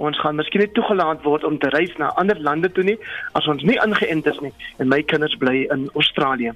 Ons 0.00 0.18
gaan 0.22 0.38
miskien 0.38 0.64
nie 0.64 0.72
toegelaat 0.76 1.22
word 1.26 1.44
om 1.44 1.58
te 1.60 1.68
reis 1.74 1.92
na 2.00 2.10
ander 2.20 2.38
lande 2.40 2.70
toe 2.72 2.84
nie 2.86 2.96
as 3.38 3.48
ons 3.52 3.62
nie 3.68 3.76
ingeënt 3.84 4.28
is 4.32 4.40
nie 4.44 4.52
en 4.80 4.88
my 4.92 5.02
kinders 5.12 5.36
bly 5.42 5.66
in 5.74 5.88
Australië. 5.94 6.54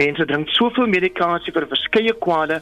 Mense 0.00 0.26
drink 0.28 0.52
soveel 0.56 0.88
medikasie 0.92 1.54
vir 1.56 1.68
verskeie 1.70 2.14
kwale. 2.26 2.60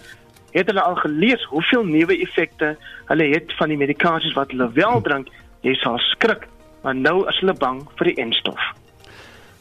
Het 0.54 0.70
hulle 0.70 0.82
al 0.82 0.98
gelees 1.02 1.42
hoeveel 1.50 1.86
neeweffekte 1.86 2.74
hulle 3.10 3.30
het 3.32 3.54
van 3.58 3.72
die 3.72 3.78
medikasies 3.78 4.36
wat 4.38 4.54
hulle 4.54 4.70
wel 4.76 5.02
drink? 5.06 5.30
Jy 5.66 5.74
sal 5.80 5.98
skrik, 6.10 6.46
maar 6.84 6.94
nou 6.94 7.22
is 7.30 7.38
hulle 7.42 7.56
bang 7.58 7.82
vir 7.98 8.10
die 8.12 8.18
enstof. 8.22 8.70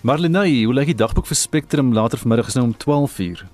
Marlenae, 0.04 0.66
hoe 0.66 0.76
lyk 0.76 0.92
die 0.92 1.00
dagboek 1.00 1.30
vir 1.30 1.40
Spectrum 1.40 1.94
later 1.96 2.20
vanmiddag 2.20 2.50
is 2.52 2.58
nou 2.60 2.66
om 2.68 2.78
12:00? 2.78 3.46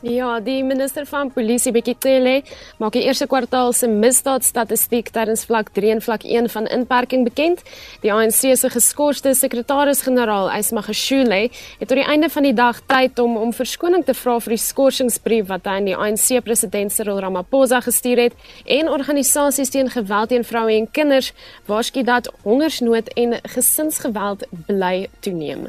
Ja, 0.00 0.38
die 0.40 0.62
minister 0.64 1.04
van 1.04 1.28
polisie 1.28 1.74
Bekitele 1.76 2.38
maak 2.80 2.94
die 2.96 3.02
eerste 3.04 3.26
kwartaal 3.28 3.74
se 3.76 3.84
misdaadstatistiek 3.84 5.10
tydens 5.12 5.42
vlak 5.44 5.68
3 5.76 5.90
en 5.92 5.98
vlak 6.00 6.22
1 6.24 6.46
van 6.54 6.68
inperking 6.72 7.26
bekend. 7.26 7.60
Die 8.00 8.08
ANC 8.08 8.56
se 8.56 8.70
geskorste 8.72 9.34
sekretaris-generaal, 9.36 10.48
Ismagashule, 10.56 11.50
het 11.50 11.84
tot 11.90 12.00
die 12.00 12.06
einde 12.08 12.30
van 12.32 12.48
die 12.48 12.54
dag 12.56 12.80
tyd 12.88 13.20
om 13.20 13.36
om 13.36 13.52
verskoning 13.52 14.06
te 14.08 14.14
vra 14.16 14.38
vir 14.40 14.54
die 14.56 14.62
skorsingsbrief 14.62 15.50
wat 15.52 15.68
hy 15.68 15.74
aan 15.82 15.90
die 15.90 15.96
ANC 15.96 16.40
president 16.48 16.96
Cyril 16.96 17.20
Ramaphosa 17.20 17.82
gestuur 17.84 18.22
het 18.24 18.54
en 18.64 18.88
organisasies 18.88 19.74
teen 19.76 19.92
geweld 19.92 20.32
teen 20.32 20.48
vroue 20.48 20.78
en 20.78 20.88
kinders 20.88 21.34
waarsku 21.68 22.06
dat 22.08 22.32
hongersnood 22.48 23.12
en 23.20 23.36
gesinsgeweld 23.52 24.48
bly 24.64 25.10
toeneem. 25.20 25.68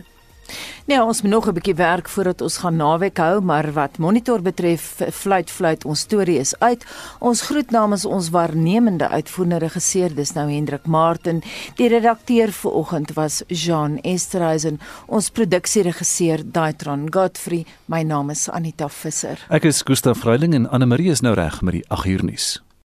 Nee, 0.85 1.03
ons 1.03 1.21
moet 1.21 1.31
nog 1.31 1.47
'n 1.47 1.53
bietjie 1.53 1.75
werk 1.75 2.09
voordat 2.09 2.41
ons 2.41 2.57
gaan 2.57 2.75
naweek 2.75 3.17
hou, 3.17 3.41
maar 3.41 3.71
wat 3.73 3.97
monitor 3.97 4.41
betref, 4.41 5.01
fluit 5.11 5.51
fluit 5.51 5.85
ons 5.85 5.99
storie 5.99 6.39
is 6.39 6.53
uit. 6.59 6.85
Ons 7.19 7.41
groet 7.41 7.71
namens 7.71 8.05
ons 8.05 8.29
waarnemende 8.29 9.07
uitvoerende 9.09 9.57
regisseur, 9.57 10.15
dis 10.15 10.33
nou 10.33 10.49
Hendrik 10.51 10.85
Martin. 10.85 11.43
Die 11.75 11.87
redakteur 11.87 12.51
vir 12.51 12.71
oggend 12.71 13.13
was 13.13 13.43
Jean 13.47 13.99
Esterhuizen. 14.01 14.79
Ons 15.07 15.29
produksieregisseur 15.29 16.43
Daitron 16.45 17.07
Godfrey. 17.13 17.65
My 17.85 18.03
naam 18.03 18.29
is 18.29 18.49
Anita 18.49 18.89
Visser. 18.89 19.45
Ek 19.49 19.63
is 19.63 19.81
Gustaf 19.85 20.17
Vreiling 20.17 20.53
en 20.53 20.69
Anne 20.69 20.85
Marie 20.85 21.11
is 21.11 21.21
nou 21.21 21.33
reg 21.33 21.61
met 21.61 21.73
die 21.73 21.85
8 21.87 22.05
uur 22.05 22.23
nuus. 22.23 22.61